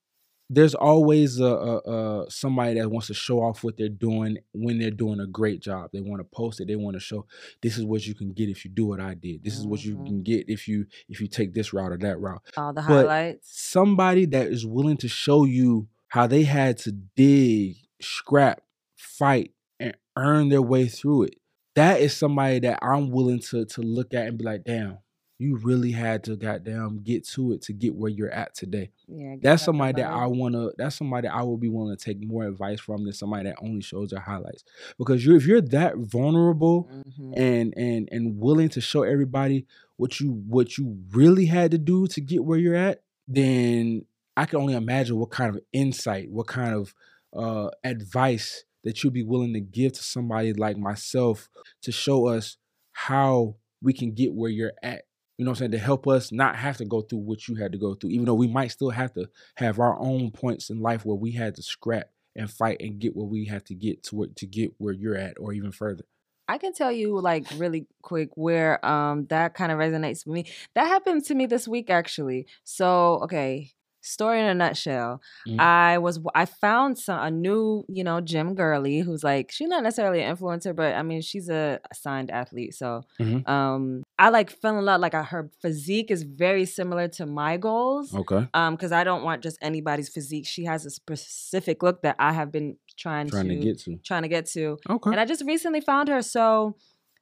there's 0.52 0.74
always 0.74 1.38
a, 1.38 1.44
a, 1.44 1.76
a 2.24 2.30
somebody 2.30 2.74
that 2.80 2.90
wants 2.90 3.06
to 3.06 3.14
show 3.14 3.40
off 3.40 3.62
what 3.62 3.76
they're 3.76 3.88
doing 3.88 4.36
when 4.52 4.78
they're 4.80 4.90
doing 4.90 5.20
a 5.20 5.26
great 5.26 5.60
job. 5.62 5.90
They 5.92 6.00
want 6.00 6.20
to 6.20 6.24
post 6.24 6.60
it. 6.60 6.66
They 6.66 6.74
want 6.76 6.94
to 6.94 7.00
show 7.00 7.24
this 7.62 7.78
is 7.78 7.84
what 7.84 8.04
you 8.04 8.14
can 8.16 8.32
get 8.32 8.48
if 8.48 8.64
you 8.64 8.70
do 8.72 8.86
what 8.86 9.00
I 9.00 9.14
did. 9.14 9.44
This 9.44 9.56
is 9.56 9.66
what 9.66 9.84
you 9.84 9.96
Mhm. 9.96 10.06
can 10.06 10.22
get 10.24 10.48
if 10.48 10.66
you 10.66 10.86
if 11.08 11.20
you 11.20 11.28
take 11.28 11.54
this 11.54 11.72
route 11.72 11.92
or 11.92 11.98
that 11.98 12.18
route. 12.18 12.42
All 12.56 12.72
the 12.72 12.82
But 12.82 13.06
highlights. 13.06 13.48
somebody 13.50 14.26
that 14.26 14.48
is 14.48 14.66
willing 14.66 14.96
to 14.98 15.08
show 15.08 15.44
you 15.44 15.88
how 16.08 16.26
they 16.26 16.42
had 16.42 16.76
to 16.78 16.90
dig, 16.92 17.76
scrap, 18.02 18.60
fight, 18.96 19.52
and 19.78 19.96
earn 20.16 20.48
their 20.48 20.62
way 20.62 20.88
through 20.88 21.24
it. 21.24 21.34
That 21.76 22.00
is 22.00 22.12
somebody 22.12 22.58
that 22.60 22.80
I'm 22.82 23.10
willing 23.10 23.38
to 23.50 23.64
to 23.66 23.80
look 23.82 24.12
at 24.14 24.26
and 24.26 24.36
be 24.36 24.44
like, 24.44 24.64
damn, 24.64 24.98
you 25.40 25.56
really 25.56 25.90
had 25.90 26.22
to 26.24 26.36
goddamn 26.36 26.98
get 27.02 27.26
to 27.28 27.52
it 27.52 27.62
to 27.62 27.72
get 27.72 27.94
where 27.94 28.10
you're 28.10 28.30
at 28.30 28.54
today. 28.54 28.90
Yeah, 29.08 29.36
That's 29.40 29.62
somebody 29.64 30.02
that 30.02 30.10
I 30.10 30.26
wanna. 30.26 30.68
That's 30.76 30.94
somebody 30.96 31.28
that 31.28 31.34
I 31.34 31.42
will 31.42 31.56
be 31.56 31.68
willing 31.68 31.96
to 31.96 32.04
take 32.04 32.22
more 32.22 32.44
advice 32.46 32.78
from 32.78 33.04
than 33.04 33.12
somebody 33.14 33.44
that 33.44 33.56
only 33.62 33.80
shows 33.80 34.10
their 34.10 34.20
highlights. 34.20 34.64
Because 34.98 35.24
you, 35.24 35.34
if 35.36 35.46
you're 35.46 35.62
that 35.62 35.96
vulnerable 35.96 36.88
Mhm. 36.92 37.32
and 37.36 37.74
and 37.76 38.08
and 38.12 38.38
willing 38.38 38.68
to 38.68 38.80
show 38.82 39.02
everybody 39.02 39.66
what 39.96 40.20
you 40.20 40.30
what 40.46 40.76
you 40.76 40.98
really 41.10 41.46
had 41.46 41.70
to 41.70 41.78
do 41.78 42.06
to 42.08 42.20
get 42.20 42.44
where 42.44 42.58
you're 42.58 42.74
at, 42.76 43.02
then 43.26 44.04
I 44.36 44.44
can 44.44 44.60
only 44.60 44.74
imagine 44.74 45.16
what 45.18 45.30
kind 45.30 45.54
of 45.56 45.62
insight, 45.72 46.30
what 46.30 46.46
kind 46.48 46.74
of 46.74 46.94
uh, 47.32 47.70
advice 47.82 48.64
that 48.84 49.02
you'd 49.02 49.12
be 49.12 49.22
willing 49.22 49.52
to 49.54 49.60
give 49.60 49.92
to 49.92 50.02
somebody 50.02 50.52
like 50.52 50.76
myself 50.76 51.48
to 51.82 51.92
show 51.92 52.26
us 52.26 52.56
how 52.92 53.56
we 53.82 53.92
can 53.92 54.12
get 54.12 54.34
where 54.34 54.50
you're 54.50 54.72
at. 54.82 55.02
You 55.40 55.46
know 55.46 55.52
what 55.52 55.56
I'm 55.62 55.70
saying? 55.70 55.70
To 55.70 55.78
help 55.78 56.06
us 56.06 56.32
not 56.32 56.54
have 56.56 56.76
to 56.76 56.84
go 56.84 57.00
through 57.00 57.20
what 57.20 57.48
you 57.48 57.54
had 57.54 57.72
to 57.72 57.78
go 57.78 57.94
through, 57.94 58.10
even 58.10 58.26
though 58.26 58.34
we 58.34 58.46
might 58.46 58.72
still 58.72 58.90
have 58.90 59.14
to 59.14 59.26
have 59.54 59.80
our 59.80 59.98
own 59.98 60.32
points 60.32 60.68
in 60.68 60.82
life 60.82 61.06
where 61.06 61.16
we 61.16 61.32
had 61.32 61.54
to 61.54 61.62
scrap 61.62 62.10
and 62.36 62.50
fight 62.50 62.76
and 62.80 62.98
get 62.98 63.16
what 63.16 63.30
we 63.30 63.46
have 63.46 63.64
to 63.64 63.74
get 63.74 64.02
to 64.02 64.26
to 64.36 64.46
get 64.46 64.72
where 64.76 64.92
you're 64.92 65.16
at 65.16 65.38
or 65.40 65.54
even 65.54 65.72
further. 65.72 66.04
I 66.46 66.58
can 66.58 66.74
tell 66.74 66.92
you 66.92 67.18
like 67.18 67.46
really 67.56 67.86
quick 68.02 68.32
where 68.34 68.84
um 68.84 69.28
that 69.30 69.54
kind 69.54 69.72
of 69.72 69.78
resonates 69.78 70.26
with 70.26 70.34
me. 70.34 70.44
That 70.74 70.88
happened 70.88 71.24
to 71.24 71.34
me 71.34 71.46
this 71.46 71.66
week 71.66 71.88
actually. 71.88 72.46
So, 72.64 73.20
okay, 73.22 73.72
story 74.02 74.40
in 74.40 74.46
a 74.46 74.54
nutshell. 74.54 75.20
Mhm. 75.46 75.60
I 75.60 75.98
was 75.98 76.20
I 76.34 76.46
found 76.46 76.98
some 76.98 77.20
a 77.20 77.30
new, 77.30 77.84
you 77.88 78.02
know, 78.04 78.20
gym 78.20 78.54
girly 78.54 79.00
who's 79.00 79.22
like 79.24 79.50
she's 79.52 79.68
not 79.68 79.82
necessarily 79.82 80.22
an 80.22 80.34
influencer, 80.36 80.74
but 80.74 80.94
I 80.94 81.02
mean, 81.02 81.20
she's 81.22 81.48
a 81.48 81.80
signed 81.92 82.30
athlete. 82.30 82.74
So, 82.74 83.02
Mhm. 83.20 83.48
um 83.48 84.02
I 84.18 84.28
like 84.30 84.50
fell 84.50 84.78
in 84.78 84.84
love 84.84 85.00
like 85.00 85.14
uh, 85.14 85.22
her 85.24 85.50
physique 85.62 86.10
is 86.10 86.22
very 86.24 86.66
similar 86.66 87.08
to 87.08 87.26
my 87.26 87.56
goals. 87.56 88.14
Okay. 88.14 88.48
Um 88.54 88.76
cuz 88.76 88.92
I 88.92 89.04
don't 89.04 89.22
want 89.24 89.42
just 89.42 89.58
anybody's 89.62 90.08
physique. 90.08 90.46
She 90.46 90.64
has 90.64 90.84
a 90.86 90.90
specific 90.90 91.82
look 91.82 92.02
that 92.02 92.16
I 92.18 92.32
have 92.32 92.50
been 92.52 92.76
trying, 92.98 93.28
Trying 93.28 93.48
to 93.48 93.56
get 93.56 93.78
to. 93.80 93.98
trying 94.04 94.22
to 94.22 94.28
get 94.28 94.46
to. 94.46 94.78
Okay. 94.88 95.10
And 95.10 95.20
I 95.20 95.24
just 95.24 95.44
recently 95.44 95.80
found 95.80 96.08
her. 96.08 96.20
So 96.22 96.76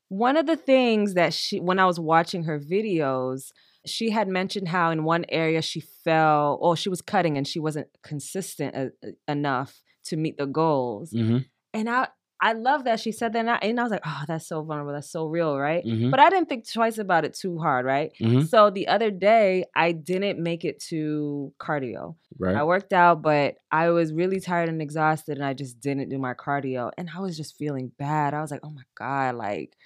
one 0.08 0.36
of 0.36 0.46
the 0.46 0.56
things 0.56 1.14
that 1.14 1.34
she 1.34 1.60
when 1.60 1.78
I 1.78 1.86
was 1.86 2.00
watching 2.00 2.44
her 2.44 2.58
videos, 2.58 3.50
she 3.88 4.10
had 4.10 4.28
mentioned 4.28 4.68
how 4.68 4.90
in 4.90 5.04
one 5.04 5.24
area 5.28 5.62
she 5.62 5.80
fell 5.80 6.58
or 6.60 6.76
she 6.76 6.88
was 6.88 7.02
cutting 7.02 7.36
and 7.36 7.46
she 7.46 7.58
wasn't 7.58 7.88
consistent 8.02 8.74
e- 8.76 9.08
e- 9.08 9.12
enough 9.26 9.82
to 10.04 10.16
meet 10.16 10.36
the 10.36 10.46
goals. 10.46 11.12
Mm-hmm. 11.12 11.38
And 11.74 11.88
I 11.88 12.08
I 12.40 12.52
love 12.52 12.84
that 12.84 13.00
she 13.00 13.10
said 13.10 13.32
that 13.32 13.40
and 13.40 13.50
I, 13.50 13.56
and 13.56 13.80
I 13.80 13.82
was 13.82 13.90
like, 13.90 14.02
"Oh, 14.06 14.22
that's 14.28 14.46
so 14.46 14.62
vulnerable. 14.62 14.92
That's 14.92 15.10
so 15.10 15.26
real, 15.26 15.58
right?" 15.58 15.84
Mm-hmm. 15.84 16.10
But 16.10 16.20
I 16.20 16.30
didn't 16.30 16.48
think 16.48 16.70
twice 16.70 16.98
about 16.98 17.24
it 17.24 17.34
too 17.34 17.58
hard, 17.58 17.84
right? 17.84 18.12
mm-hmm. 18.20 18.42
So 18.42 18.70
the 18.70 18.86
other 18.86 19.10
day, 19.10 19.64
I 19.74 19.92
didn't 19.92 20.40
make 20.40 20.64
it 20.64 20.80
to 20.84 21.52
cardio. 21.58 22.14
Right. 22.38 22.54
I 22.54 22.62
worked 22.62 22.92
out, 22.92 23.22
but 23.22 23.56
I 23.72 23.90
was 23.90 24.12
really 24.12 24.38
tired 24.38 24.68
and 24.68 24.80
exhausted, 24.80 25.38
and 25.38 25.44
I 25.44 25.52
just 25.52 25.80
didn't 25.80 26.10
do 26.10 26.18
my 26.18 26.34
cardio. 26.34 26.92
And 26.96 27.10
I 27.14 27.20
was 27.20 27.36
just 27.36 27.56
feeling 27.56 27.90
bad. 27.98 28.34
I 28.34 28.40
was 28.40 28.52
like, 28.52 28.60
oh 28.62 28.70
my 28.70 28.84
God, 28.96 29.34
like, 29.34 29.76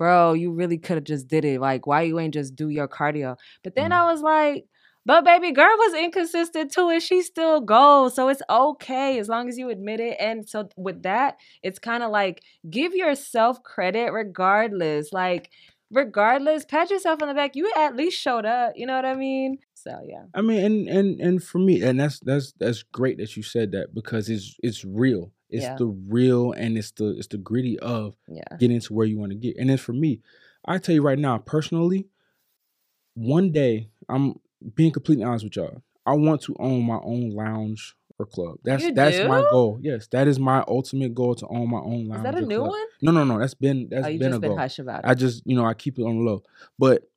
bro, 0.00 0.32
you 0.32 0.50
really 0.52 0.78
could 0.78 0.96
have 0.96 1.04
just 1.04 1.28
did 1.28 1.44
it. 1.44 1.60
Like, 1.60 1.86
why 1.86 2.02
you 2.02 2.18
ain't 2.18 2.34
just 2.34 2.56
do 2.56 2.70
your 2.70 2.88
cardio? 2.88 3.36
But 3.62 3.74
then 3.76 3.90
Mhm. 3.90 3.96
I 3.96 4.04
was 4.12 4.22
like, 4.22 4.66
but 5.06 5.24
baby 5.24 5.52
girl 5.52 5.76
was 5.78 5.94
inconsistent 5.94 6.72
too, 6.72 6.88
and 6.90 7.02
she 7.02 7.22
still 7.22 7.60
goes. 7.60 8.14
So 8.14 8.28
it's 8.28 8.42
okay 8.50 9.18
as 9.18 9.28
long 9.28 9.48
as 9.48 9.58
you 9.58 9.70
admit 9.70 10.00
it. 10.00 10.16
And 10.20 10.48
so 10.48 10.68
with 10.76 11.02
that, 11.02 11.36
it's 11.62 11.78
kind 11.78 12.02
of 12.02 12.10
like 12.10 12.42
give 12.70 12.94
yourself 12.94 13.62
credit 13.62 14.12
regardless. 14.12 15.12
Like, 15.12 15.50
regardless, 15.90 16.64
pat 16.64 16.90
yourself 16.90 17.22
on 17.22 17.28
the 17.28 17.34
back. 17.34 17.56
You 17.56 17.70
at 17.76 17.96
least 17.96 18.18
showed 18.20 18.46
up. 18.46 18.72
You 18.76 18.86
know 18.86 18.96
what 18.96 19.04
I 19.06 19.14
mean? 19.14 19.58
So 19.74 20.00
yeah. 20.06 20.24
I 20.34 20.42
mean, 20.42 20.64
and 20.64 20.88
and 20.88 21.20
and 21.20 21.42
for 21.42 21.58
me, 21.58 21.82
and 21.82 21.98
that's 22.00 22.20
that's 22.20 22.52
that's 22.58 22.82
great 22.82 23.18
that 23.18 23.36
you 23.36 23.42
said 23.42 23.72
that 23.72 23.94
because 23.94 24.28
it's 24.28 24.56
it's 24.62 24.84
real. 24.84 25.32
It's 25.50 25.64
Yeah. 25.64 25.76
the 25.76 25.86
real 25.86 26.52
and 26.52 26.78
it's 26.78 26.92
the 26.92 27.16
it's 27.18 27.26
the 27.26 27.38
gritty 27.38 27.78
of 27.80 28.16
Yeah. 28.28 28.56
getting 28.58 28.80
to 28.80 28.94
where 28.94 29.06
you 29.06 29.18
want 29.18 29.32
to 29.32 29.38
get. 29.38 29.56
And 29.56 29.68
then 29.68 29.76
for 29.78 29.92
me, 29.92 30.20
I 30.64 30.78
tell 30.78 30.94
you 30.94 31.02
right 31.02 31.18
now, 31.18 31.38
personally, 31.38 32.08
one 33.14 33.52
day 33.52 33.88
I'm 34.08 34.40
being 34.74 34.92
completely 34.92 35.24
honest 35.24 35.44
with 35.44 35.56
y'all. 35.56 35.82
I 36.06 36.14
want 36.14 36.42
to 36.42 36.56
own 36.58 36.84
my 36.84 36.98
own 37.02 37.30
lounge 37.30 37.94
or 38.18 38.26
club. 38.26 38.58
That's 38.64 38.84
You 38.84 38.92
that's 38.92 39.22
my 39.22 39.42
goal. 39.50 39.78
Yes, 39.80 40.06
that 40.08 40.28
is 40.28 40.38
my 40.38 40.64
ultimate 40.68 41.14
goal 41.14 41.34
to 41.36 41.46
own 41.48 41.70
my 41.70 41.78
own 41.78 42.08
lounge. 42.08 42.26
Is 42.26 42.32
that 42.34 42.42
a 42.42 42.46
new 42.46 42.56
club. 42.58 42.68
one? 42.70 42.86
No, 43.02 43.12
no, 43.12 43.24
no. 43.24 43.38
That's 43.38 43.54
been 43.54 43.88
that's 43.90 44.06
oh, 44.06 44.10
been 44.10 44.20
just 44.20 44.36
a 44.36 44.40
been 44.40 44.50
goal. 44.50 44.58
hush 44.58 44.78
about 44.78 45.00
it. 45.00 45.08
I 45.08 45.14
just, 45.14 45.42
you 45.46 45.56
know, 45.56 45.64
I 45.64 45.74
keep 45.74 45.98
it 45.98 46.02
on 46.02 46.18
the 46.18 46.22
low. 46.30 46.42
But 46.78 47.10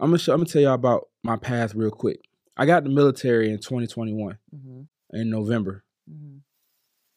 I'm 0.00 0.10
gonna 0.10 0.18
show, 0.18 0.32
I'm 0.32 0.40
gonna 0.40 0.50
tell 0.50 0.62
y'all 0.62 0.74
about 0.74 1.08
my 1.22 1.36
path 1.36 1.74
real 1.74 1.90
quick. 1.90 2.20
I 2.56 2.66
got 2.66 2.84
the 2.84 2.90
military 2.90 3.50
in 3.50 3.58
2021 3.58 4.38
hmm 4.50 4.82
in 5.12 5.30
November. 5.30 5.84
hmm 6.08 6.38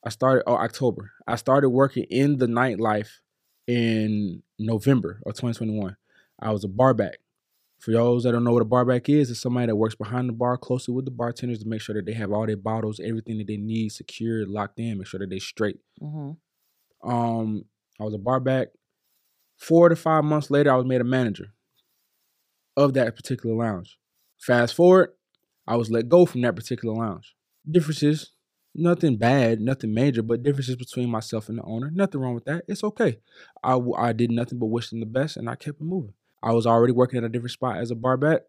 I 0.04 0.10
started 0.10 0.43
oh 0.47 0.56
October. 0.56 1.12
I 1.28 1.36
started 1.36 1.70
working 1.70 2.04
in 2.10 2.38
the 2.38 2.47
nightlife 2.47 3.20
in 3.68 4.43
November 4.58 5.22
of 5.26 5.34
2021. 5.34 5.95
I 6.39 6.52
was 6.52 6.64
a 6.64 6.68
barback. 6.68 7.18
For 7.80 7.91
those 7.91 8.24
that 8.24 8.32
don't 8.32 8.43
know 8.43 8.54
what 8.54 8.62
a 8.62 8.66
barback 8.66 9.10
is, 9.10 9.32
it's 9.32 9.41
somebody 9.41 9.68
that 9.68 9.76
works 9.76 9.95
behind 9.95 10.30
the 10.30 10.34
bar 10.34 10.56
closely 10.56 10.93
with 10.93 11.06
the 11.06 11.12
bartenders 11.12 11.60
to 11.60 11.68
make 11.68 11.82
sure 11.82 11.95
that 11.95 12.06
they 12.06 12.14
have 12.14 12.32
all 12.32 12.45
their 12.45 12.56
bottles, 12.56 12.99
everything 12.99 13.39
that 13.39 13.47
they 13.47 13.58
need 13.58 13.91
secured, 13.91 14.47
locked 14.47 14.80
in, 14.80 14.99
make 14.99 15.08
sure 15.08 15.20
that 15.20 15.32
they 15.32 15.39
straight. 15.39 15.80
Mm-hmm. 15.99 17.10
Um, 17.10 17.66
I 17.99 18.04
was 18.04 18.14
a 18.14 18.20
barback. 18.20 18.68
Four 19.58 19.89
to 19.89 19.95
five 19.95 20.24
months 20.24 20.52
later, 20.52 20.72
I 20.72 20.76
was 20.76 20.86
made 20.86 21.02
a 21.02 21.06
manager 21.06 21.54
of 22.78 22.93
that 22.93 23.16
particular 23.16 23.56
lounge. 23.56 23.97
Fast 24.39 24.76
forward, 24.76 25.10
I 25.68 25.76
was 25.76 25.89
let 25.89 26.10
go 26.10 26.26
from 26.26 26.41
that 26.41 26.56
particular 26.56 26.95
lounge. 26.95 27.36
Differences, 27.70 28.32
nothing 28.74 29.17
bad, 29.17 29.59
nothing 29.61 29.93
major, 29.93 30.22
but 30.22 30.43
differences 30.43 30.76
between 30.76 31.09
myself 31.09 31.49
and 31.49 31.57
the 31.57 31.63
owner. 31.63 31.91
Nothing 31.91 32.22
wrong 32.22 32.36
with 32.36 32.45
that. 32.45 32.63
It's 32.67 32.84
okay. 32.84 33.19
I, 33.63 33.80
I 33.97 34.13
did 34.13 34.32
nothing 34.32 34.59
but 34.59 34.67
wish 34.67 34.89
them 34.89 34.99
the 34.99 35.05
best, 35.05 35.38
and 35.38 35.49
I 35.49 35.55
kept 35.55 35.82
it 35.82 35.84
moving. 35.84 36.13
I 36.43 36.53
was 36.53 36.65
already 36.65 36.93
working 36.93 37.17
at 37.19 37.24
a 37.24 37.30
different 37.30 37.51
spot 37.51 37.78
as 37.78 37.91
a 37.91 37.95
barback. 37.95 38.41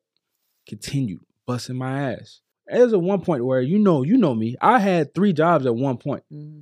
Continued 0.67 1.21
busting 1.47 1.77
my 1.77 2.13
ass. 2.13 2.41
There's 2.67 2.93
a 2.93 2.99
one 2.99 3.21
point 3.21 3.45
where 3.45 3.61
you 3.61 3.79
know, 3.79 4.03
you 4.03 4.17
know 4.17 4.35
me. 4.35 4.57
I 4.61 4.79
had 4.79 5.15
three 5.15 5.33
jobs 5.33 5.67
at 5.67 5.75
one 5.75 5.99
point 5.99 6.23
hmm 6.31 6.61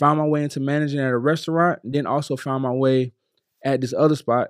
found 0.00 0.18
my 0.18 0.26
way 0.26 0.42
into 0.42 0.58
managing 0.60 0.98
at 0.98 1.12
a 1.12 1.18
restaurant, 1.18 1.78
then 1.84 2.06
also 2.06 2.34
found 2.34 2.62
my 2.62 2.72
way 2.72 3.12
at 3.62 3.80
this 3.80 3.94
other 3.96 4.16
spot. 4.16 4.48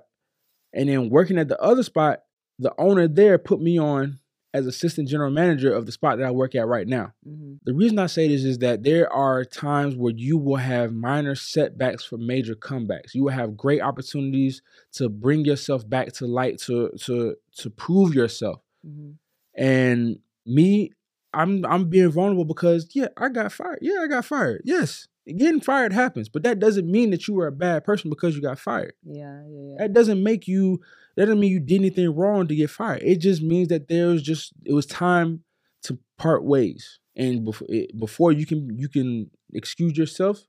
And 0.73 0.87
then 0.87 1.09
working 1.09 1.37
at 1.37 1.49
the 1.49 1.61
other 1.61 1.83
spot, 1.83 2.21
the 2.57 2.73
owner 2.77 3.07
there 3.07 3.37
put 3.37 3.61
me 3.61 3.77
on 3.77 4.19
as 4.53 4.67
assistant 4.67 5.07
general 5.07 5.31
manager 5.31 5.73
of 5.73 5.85
the 5.85 5.91
spot 5.91 6.17
that 6.17 6.27
I 6.27 6.31
work 6.31 6.55
at 6.55 6.67
right 6.67 6.87
now. 6.87 7.13
hmm 7.23 7.53
The 7.65 7.73
reason 7.73 7.99
I 7.99 8.07
say 8.07 8.27
this 8.27 8.43
is 8.43 8.57
that 8.59 8.83
there 8.83 9.11
are 9.13 9.45
times 9.45 9.95
where 9.95 10.13
you 10.15 10.37
will 10.37 10.57
have 10.57 10.93
minor 10.93 11.35
setbacks 11.35 12.03
for 12.03 12.17
major 12.17 12.55
comebacks. 12.55 13.13
You 13.13 13.23
will 13.23 13.31
have 13.33 13.55
great 13.57 13.81
opportunities 13.81 14.61
to 14.93 15.09
bring 15.09 15.45
yourself 15.45 15.87
back 15.87 16.11
to 16.13 16.25
light 16.27 16.59
to 16.61 16.89
to 17.05 17.35
to 17.57 17.69
prove 17.69 18.13
yourself. 18.15 18.61
hmm 18.83 19.11
And 19.55 20.19
me, 20.45 20.91
I'm 21.33 21.65
I'm 21.65 21.89
being 21.89 22.11
vulnerable 22.11 22.45
because 22.45 22.89
yeah, 22.93 23.07
I 23.17 23.29
got 23.29 23.51
fired. 23.51 23.79
Yeah, 23.81 24.01
I 24.01 24.07
got 24.07 24.25
fired. 24.25 24.61
Yes, 24.65 25.07
getting 25.27 25.61
fired 25.61 25.93
happens, 25.93 26.29
but 26.29 26.43
that 26.43 26.59
doesn't 26.59 26.89
mean 26.89 27.11
that 27.11 27.27
you 27.27 27.33
were 27.33 27.47
a 27.47 27.51
bad 27.51 27.83
person 27.83 28.09
because 28.09 28.35
you 28.35 28.41
got 28.41 28.59
fired. 28.59 28.93
Yeah, 29.03 29.41
yeah, 29.47 29.61
yeah. 29.69 29.75
That 29.79 29.93
doesn't 29.93 30.21
make 30.23 30.47
you. 30.47 30.79
That 31.15 31.25
doesn't 31.25 31.39
mean 31.39 31.51
you 31.51 31.59
did 31.59 31.75
anything 31.81 32.15
wrong 32.15 32.47
to 32.47 32.55
get 32.55 32.69
fired. 32.69 33.01
It 33.03 33.17
just 33.17 33.41
means 33.41 33.67
that 33.69 33.87
there 33.87 34.07
was 34.07 34.23
just 34.23 34.53
it 34.65 34.73
was 34.73 34.85
time 34.85 35.43
to 35.83 35.97
part 36.17 36.43
ways, 36.43 36.99
and 37.15 37.43
before 37.45 37.67
before 37.99 38.31
you 38.31 38.45
can 38.45 38.77
you 38.77 38.87
can 38.89 39.29
excuse 39.53 39.97
yourself, 39.97 40.43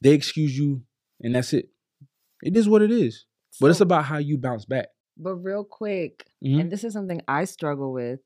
they 0.00 0.12
excuse 0.12 0.58
you, 0.58 0.82
and 1.20 1.34
that's 1.34 1.52
it. 1.52 1.68
It 2.42 2.56
is 2.56 2.68
what 2.68 2.82
it 2.82 2.90
is. 2.90 3.24
But 3.60 3.70
it's 3.70 3.80
about 3.80 4.04
how 4.04 4.18
you 4.18 4.38
bounce 4.38 4.64
back. 4.64 4.88
But 5.16 5.34
real 5.36 5.64
quick, 5.64 6.26
Mhm. 6.44 6.60
and 6.60 6.70
this 6.70 6.84
is 6.84 6.92
something 6.92 7.20
I 7.26 7.44
struggle 7.44 7.92
with. 7.92 8.20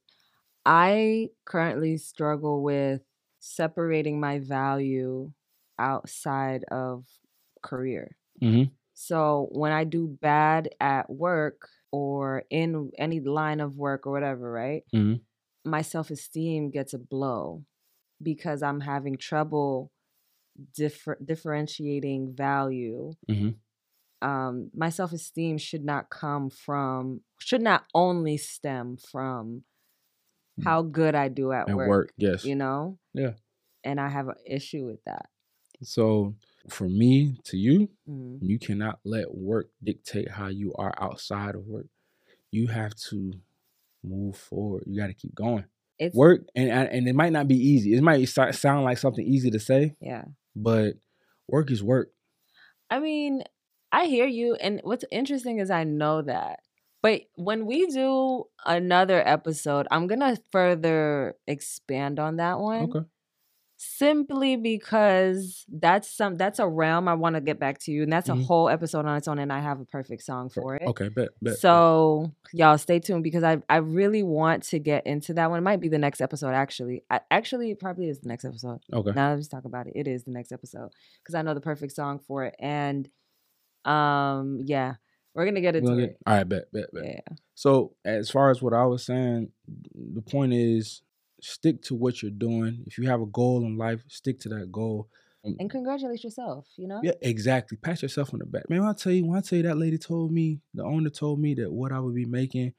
I 0.67 1.31
currently 1.45 1.97
struggle 1.97 2.63
with 2.63 3.03
separating 3.39 4.21
my 4.21 4.39
value 4.39 5.33
outside 5.79 6.65
of 6.71 7.07
career. 7.63 8.17
Mhm. 8.43 8.71
So 8.95 9.49
when 9.53 9.73
I 9.73 9.85
do 9.85 10.09
bad 10.09 10.75
at 10.81 11.11
work, 11.11 11.69
or 11.95 12.45
in 12.51 12.91
any 12.99 13.21
line 13.21 13.61
of 13.61 13.77
work 13.77 14.07
or 14.07 14.13
whatever, 14.13 14.51
right? 14.51 14.83
Mhm. 14.95 15.21
My 15.65 15.83
self 15.83 16.11
esteem 16.11 16.71
gets 16.71 16.95
a 16.95 16.99
blow 16.99 17.65
because 18.23 18.63
I'm 18.63 18.81
having 18.81 19.17
trouble 19.19 19.93
differ- 20.77 21.19
differentiating 21.25 22.35
value. 22.35 23.13
Mhm. 23.31 23.57
Um, 24.23 24.71
my 24.75 24.91
self 24.91 25.13
esteem 25.13 25.59
should 25.59 25.85
not 25.85 26.11
come 26.11 26.51
from, 26.51 27.23
should 27.41 27.63
not 27.63 27.87
only 27.95 28.37
stem 28.39 28.97
from 28.97 29.65
Mm. 30.61 30.65
how 30.65 30.83
good 30.83 31.15
I 31.15 31.29
do 31.29 31.53
at 31.53 31.69
At 31.69 31.77
work, 31.77 31.89
work, 31.89 32.15
yes. 32.17 32.45
you 32.45 32.55
know? 32.57 32.99
Yeah. 33.15 33.35
And 33.85 34.01
I 34.01 34.09
have 34.09 34.29
an 34.29 34.37
issue 34.47 34.87
with 34.87 35.03
that. 35.05 35.31
So 35.83 36.35
for 36.69 36.89
me 36.89 37.39
to 37.45 37.57
you, 37.57 37.89
Mm. 38.09 38.39
you 38.43 38.59
cannot 38.59 39.01
let 39.05 39.35
work 39.35 39.71
dictate 39.83 40.31
how 40.31 40.49
you 40.49 40.73
are 40.75 40.95
outside 41.01 41.55
of 41.55 41.67
work. 41.67 41.87
You 42.51 42.69
have 42.69 42.95
to 43.11 43.33
move 44.03 44.37
forward. 44.37 44.85
You 44.87 45.01
got 45.01 45.09
to 45.09 45.15
keep 45.15 45.35
going. 45.35 45.65
It's 45.99 46.17
Work 46.17 46.47
and 46.57 46.71
and 46.71 47.07
it 47.09 47.15
might 47.15 47.33
not 47.33 47.47
be 47.47 47.57
easy. 47.57 47.95
It 47.95 48.03
might 48.03 48.25
sound 48.29 48.85
like 48.85 48.99
something 48.99 49.25
easy 49.25 49.51
to 49.51 49.61
say, 49.61 49.95
yeah. 50.01 50.25
but 50.57 50.95
work 51.49 51.71
is 51.71 51.83
work. 51.83 52.11
I 52.91 52.99
mean, 52.99 53.45
I 53.93 54.07
hear 54.07 54.27
you. 54.27 54.55
And 54.57 54.81
what's 54.85 55.05
interesting 55.11 55.59
is 55.59 55.71
I 55.71 55.85
know 55.85 56.23
that. 56.23 56.61
But 57.03 57.23
when 57.35 57.67
we 57.67 57.87
do 57.87 58.45
another 58.65 59.27
episode, 59.27 59.87
I'm 59.91 60.07
going 60.07 60.21
to 60.21 60.41
further 60.51 61.35
expand 61.47 62.19
on 62.19 62.37
that 62.37 62.59
one. 62.59 62.85
Okay. 62.85 63.07
Simply 63.85 64.55
because 64.55 65.65
that's 65.69 66.09
some 66.09 66.37
that's 66.37 66.61
a 66.61 66.69
realm 66.69 67.09
I 67.09 67.15
want 67.15 67.35
to 67.35 67.41
get 67.41 67.59
back 67.59 67.79
to 67.81 67.91
you. 67.91 68.05
And 68.05 68.13
that's 68.13 68.29
Mhm. 68.31 68.41
a 68.41 68.45
whole 68.45 68.69
episode 68.69 69.07
on 69.07 69.17
its 69.17 69.27
own. 69.27 69.41
And 69.41 69.53
I 69.53 69.59
have 69.59 69.81
a 69.81 69.85
perfect 69.85 70.23
song 70.23 70.51
for 70.51 70.77
it. 70.77 70.83
Okay, 70.87 71.09
bet, 71.09 71.31
bet. 71.43 71.55
bet. 71.55 71.57
So 71.59 72.31
y'all 72.53 72.79
stay 72.79 73.01
tuned 73.01 73.25
because 73.25 73.43
I 73.43 73.61
I 73.69 73.79
really 73.79 74.23
want 74.23 74.63
to 74.65 74.79
get 74.79 75.05
into 75.05 75.35
that 75.35 75.51
one. 75.51 75.59
It 75.59 75.63
might 75.63 75.81
be 75.81 75.89
the 75.89 75.99
next 75.99 76.21
episode 76.21 76.53
actually. 76.55 77.03
I, 77.11 77.21
actually, 77.31 77.73
it 77.73 77.81
probably 77.81 78.09
is 78.09 78.21
the 78.21 78.29
next 78.29 78.45
episode. 78.45 78.79
okay. 78.93 79.11
Now 79.17 79.35
let's 79.35 79.49
talk 79.49 79.65
about 79.65 79.89
it. 79.89 79.95
It 79.97 80.07
is 80.07 80.23
the 80.23 80.31
next 80.31 80.53
episode 80.53 80.91
because 81.21 81.35
I 81.35 81.43
know 81.43 81.53
the 81.55 81.61
perfect 81.61 81.93
song 81.93 82.21
for 82.21 82.45
it. 82.45 82.55
And 82.61 83.09
um, 83.85 84.61
yeah, 84.65 84.95
we're 85.35 85.45
gonna 85.45 85.61
get 85.61 85.75
into 85.77 85.91
gonna 85.91 86.03
it. 86.05 86.19
all 86.25 86.37
right, 86.37 86.49
bet, 86.49 86.71
bet, 86.73 86.93
bet. 86.93 87.05
Yeah, 87.05 87.37
So 87.55 87.95
as 88.05 88.31
far 88.31 88.51
as 88.51 88.63
what 88.63 88.75
I 88.75 88.85
was 88.87 89.05
saying, 89.05 89.51
the 89.95 90.23
point 90.23 90.53
is 90.53 91.03
stick 91.43 91.83
to 91.83 91.95
what 91.95 92.23
you're 92.23 92.31
doing. 92.31 92.85
If 92.87 92.99
you 92.99 93.09
have 93.09 93.21
a 93.21 93.27
goal 93.27 93.65
in 93.65 93.77
life, 93.77 94.03
stick 94.09 94.39
to 94.41 94.49
that 94.51 94.73
goal. 94.73 95.09
Um, 95.45 95.57
and 95.59 95.71
congratulate 95.71 96.23
yourself. 96.23 96.67
You 96.77 96.89
know. 96.89 97.01
Yeah, 97.03 97.13
exactly. 97.21 97.77
Pat 97.77 98.03
yourself 98.03 98.33
on 98.33 98.39
the 98.39 98.47
back. 98.47 98.71
Man, 98.71 98.81
when 98.81 98.91
I 98.91 98.95
tell 98.95 99.13
you, 99.13 99.27
when 99.27 99.39
I 99.39 99.41
tell 99.41 99.57
you 99.57 99.65
that 99.65 99.77
lady 99.77 99.99
told 99.99 100.33
me, 100.33 100.61
the 100.73 100.85
owner 100.85 101.11
told 101.11 101.41
me 101.41 101.55
that 101.55 101.73
what 101.73 101.93
I 101.93 101.99
would 101.99 102.15
be 102.15 102.25
making 102.25 102.73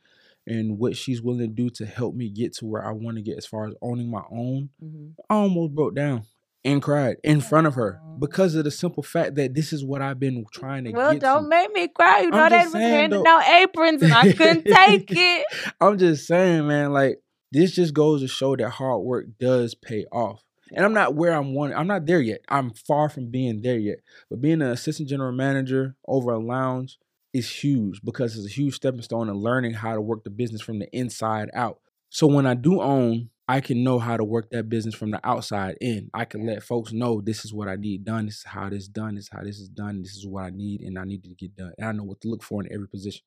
and 0.47 0.77
what 0.77 0.95
she's 0.95 1.21
willing 1.21 1.39
to 1.39 1.47
do 1.47 1.69
to 1.69 1.85
help 1.85 2.15
me 2.15 2.29
get 2.29 2.53
to 2.53 2.65
where 2.65 2.85
I 2.85 2.91
want 2.91 3.17
to 3.17 3.21
get 3.21 3.37
as 3.37 3.45
far 3.45 3.67
as 3.67 3.75
owning 3.81 4.09
my 4.09 4.23
own, 4.31 4.69
hmm 4.79 5.09
I 5.29 5.35
almost 5.35 5.75
broke 5.75 5.95
down 5.95 6.23
and 6.65 6.81
cried 6.81 7.17
in 7.23 7.41
front 7.41 7.67
of 7.67 7.75
her 7.75 8.01
because 8.19 8.55
of 8.55 8.63
the 8.63 8.71
simple 8.71 9.03
fact 9.03 9.35
that 9.35 9.53
this 9.53 9.73
is 9.73 9.83
what 9.83 10.01
I've 10.01 10.19
been 10.19 10.45
trying 10.51 10.85
to 10.85 10.91
get. 10.91 10.97
Well, 10.97 11.17
don't 11.19 11.43
to. 11.43 11.49
make 11.49 11.71
me 11.73 11.87
cry. 11.89 12.21
You 12.21 12.31
know 12.31 12.49
they 12.49 12.65
was 12.65 12.73
handing 12.73 13.25
out 13.25 13.47
aprons 13.47 14.01
and 14.01 14.13
I 14.13 14.31
couldn't 14.33 14.63
take 14.73 15.11
it. 15.11 15.45
I'm 15.81 15.97
just 15.97 16.25
saying, 16.25 16.67
man, 16.67 16.93
like 16.93 17.19
this 17.53 17.71
just 17.71 17.93
goes 17.93 18.21
to 18.21 18.27
show 18.27 18.55
that 18.55 18.69
hard 18.71 19.01
work 19.03 19.25
does 19.39 19.75
pay 19.75 20.05
off. 20.11 20.43
And 20.75 20.83
I'm 20.83 20.93
not 20.93 21.13
where 21.13 21.33
I'm 21.33 21.53
wanting. 21.53 21.77
I'm 21.77 21.87
not 21.87 22.07
there 22.07 22.19
yet. 22.19 22.41
I'm 22.49 22.71
far 22.71 23.07
from 23.07 23.29
being 23.29 23.61
there 23.61 23.77
yet. 23.77 23.99
But 24.29 24.41
being 24.41 24.61
an 24.61 24.69
assistant 24.69 25.07
general 25.07 25.31
manager 25.31 25.95
over 26.07 26.31
a 26.31 26.39
lounge 26.39 26.97
is 27.31 27.49
huge 27.49 28.01
because 28.03 28.35
it's 28.35 28.47
a 28.47 28.53
huge 28.53 28.73
stepping 28.73 29.03
stone 29.03 29.29
in 29.29 29.35
learning 29.35 29.73
how 29.73 29.93
to 29.93 30.01
work 30.01 30.23
the 30.23 30.31
business 30.31 30.61
from 30.61 30.79
the 30.79 30.89
inside 30.97 31.51
out. 31.53 31.79
So 32.09 32.25
when 32.25 32.47
I 32.47 32.55
do 32.55 32.81
own, 32.81 33.29
I 33.47 33.61
can 33.61 33.83
know 33.83 33.99
how 33.99 34.17
to 34.17 34.23
work 34.23 34.49
that 34.49 34.69
business 34.69 34.95
from 34.95 35.11
the 35.11 35.19
outside 35.23 35.77
in. 35.79 36.09
I 36.13 36.25
can 36.25 36.47
let 36.47 36.63
folks 36.63 36.91
know 36.91 37.21
this 37.21 37.45
is 37.45 37.53
what 37.53 37.67
I 37.67 37.75
need 37.75 38.03
done. 38.03 38.25
This 38.25 38.37
is 38.37 38.45
how 38.45 38.69
this 38.69 38.83
is 38.83 38.87
done. 38.87 39.15
This 39.15 39.25
is 39.25 39.29
how 39.31 39.43
this 39.43 39.59
is 39.59 39.69
done. 39.69 40.01
This 40.01 40.15
is 40.15 40.25
what 40.25 40.45
I 40.45 40.49
need, 40.49 40.81
and 40.81 40.97
I 40.97 41.03
need 41.03 41.23
to 41.23 41.29
get 41.29 41.55
done. 41.55 41.73
And 41.77 41.87
I 41.87 41.91
know 41.91 42.03
what 42.03 42.21
to 42.21 42.29
look 42.29 42.41
for 42.41 42.63
in 42.63 42.73
every 42.73 42.87
position. 42.87 43.21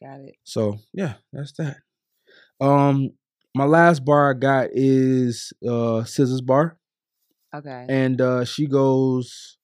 Got 0.00 0.20
it. 0.20 0.36
So 0.44 0.78
yeah, 0.92 1.14
that's 1.32 1.52
that. 1.52 1.78
Um, 2.60 3.10
my 3.54 3.64
last 3.64 4.04
bar 4.04 4.30
I 4.30 4.34
got 4.34 4.68
is 4.72 5.52
uh 5.64 6.02
SZA's 6.04 6.40
Bar, 6.40 6.76
Okay. 7.54 7.86
and 7.88 8.20
uh 8.20 8.44
she 8.44 8.66
goes, 8.66 9.58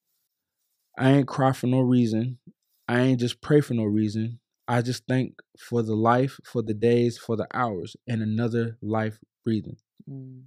"I 0.97 1.11
ain't 1.11 1.27
cry 1.27 1.51
for 1.51 1.67
no 1.67 1.81
reason. 1.81 2.39
I 2.87 3.01
ain't 3.01 3.19
just 3.19 3.41
pray 3.41 3.61
for 3.61 3.73
no 3.73 3.83
reason. 3.83 4.39
I 4.67 4.81
just 4.81 5.03
thank 5.07 5.41
for 5.59 5.81
the 5.81 5.95
life, 5.95 6.39
for 6.45 6.61
the 6.61 6.73
days, 6.73 7.17
for 7.17 7.35
the 7.35 7.47
hours, 7.53 7.95
and 8.07 8.21
another 8.21 8.77
life 8.81 9.19
breathing." 9.43 9.77
Mm. 10.09 10.43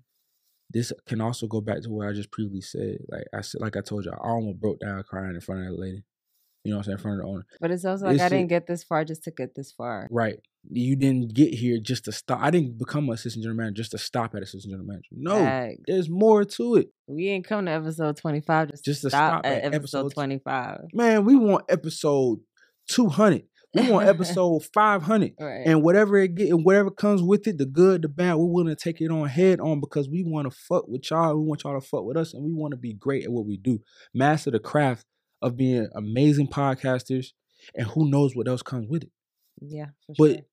This 0.71 0.93
can 1.07 1.21
also 1.21 1.47
go 1.47 1.61
back 1.61 1.83
to 1.83 1.91
what 1.91 2.09
I 2.09 2.13
just 2.13 2.33
previously 2.33 2.63
said. 2.63 2.99
Like 3.09 3.27
I 3.33 3.43
said, 3.43 3.61
like 3.61 3.77
I 3.77 3.81
told 3.81 4.07
you, 4.07 4.13
I 4.13 4.17
almost 4.17 4.61
broke 4.61 4.81
down 4.81 5.03
crying 5.05 5.35
in 5.35 5.41
front 5.41 5.61
of 5.61 5.67
that 5.69 5.79
lady. 5.81 6.03
You 6.65 6.71
know 6.71 6.79
what 6.79 6.81
I'm 6.81 6.85
saying? 6.85 6.99
In 6.99 7.03
front 7.03 7.21
of 7.21 7.25
the 7.25 7.31
owner. 7.31 7.47
But 7.61 7.71
it's 7.71 7.85
also 7.85 8.07
like 8.07 8.15
It's 8.15 8.23
I 8.25 8.29
didn't 8.31 8.49
get 8.49 8.67
this 8.67 8.83
far 8.83 9.05
just 9.05 9.23
to 9.25 9.31
get 9.31 9.55
this 9.55 9.71
far. 9.73 10.09
Right. 10.11 10.37
You 10.71 10.97
didn't 10.97 11.35
get 11.35 11.53
here 11.53 11.79
just 11.79 12.07
to 12.07 12.13
stop. 12.13 12.41
I 12.41 12.51
didn't 12.51 12.79
become 12.79 13.05
an 13.09 13.15
assistant 13.15 13.43
general 13.43 13.59
manager 13.59 13.77
just 13.83 13.91
to 13.91 13.99
stop 13.99 14.35
at 14.35 14.43
assistant 14.43 14.73
general 14.73 14.87
manager. 14.87 15.09
No, 15.13 15.75
there's 15.87 16.09
more 16.09 16.43
to 16.45 16.77
it. 16.77 16.89
we 17.07 17.29
ain't 17.29 17.47
come 17.47 17.67
to 17.67 17.71
episode 17.71 18.17
25 18.17 18.71
just, 18.71 18.85
Just 18.85 19.01
to 19.03 19.07
to 19.09 19.11
stop, 19.11 19.33
stop 19.45 19.47
at, 19.47 19.63
at 19.63 19.75
episode 19.75 20.07
episode- 20.07 20.15
25. 20.15 20.81
Man, 20.95 21.25
we 21.27 21.37
want 21.37 21.67
episode 21.69 22.39
200. 22.89 23.43
We 23.75 23.91
want 23.91 24.09
episode 24.09 24.65
500. 24.73 25.33
Right. 25.39 25.67
And 25.67 25.83
whatever 25.83 26.17
it 26.17 26.35
get, 26.35 26.49
and 26.49 26.65
whatever 26.65 26.91
comes 26.91 27.23
with 27.23 27.47
it, 27.47 27.59
the 27.59 27.67
good, 27.67 28.01
the 28.03 28.09
bad, 28.09 28.37
we're 28.37 28.47
willing 28.47 28.75
to 28.75 28.81
take 28.83 29.03
it 29.03 29.11
on 29.11 29.29
head 29.29 29.61
on 29.61 29.81
because 29.81 30.09
we 30.09 30.23
want 30.25 30.51
to 30.51 30.57
fuck 30.69 30.89
with 30.89 31.11
y'all. 31.11 31.37
We 31.37 31.47
want 31.47 31.65
y'all 31.65 31.79
to 31.79 31.87
fuck 31.87 32.05
with 32.05 32.17
us, 32.17 32.33
and 32.33 32.43
we 32.43 32.55
want 32.55 32.73
to 32.73 32.77
be 32.79 32.95
great 32.95 33.25
at 33.25 33.33
what 33.33 33.45
we 33.47 33.57
do. 33.59 33.81
Master 34.15 34.51
the 34.51 34.61
craft 34.61 35.05
of 35.45 35.57
being 35.57 35.89
amazing 35.95 36.49
podcasters, 36.49 37.29
and 37.75 37.87
who 37.89 38.09
knows 38.11 38.35
what 38.35 38.49
else 38.49 38.63
comes 38.63 38.89
with 38.89 39.05
it. 39.05 39.11
yeah, 39.61 39.89
for 40.07 40.15
But 40.19 40.31
sure. 40.33 40.45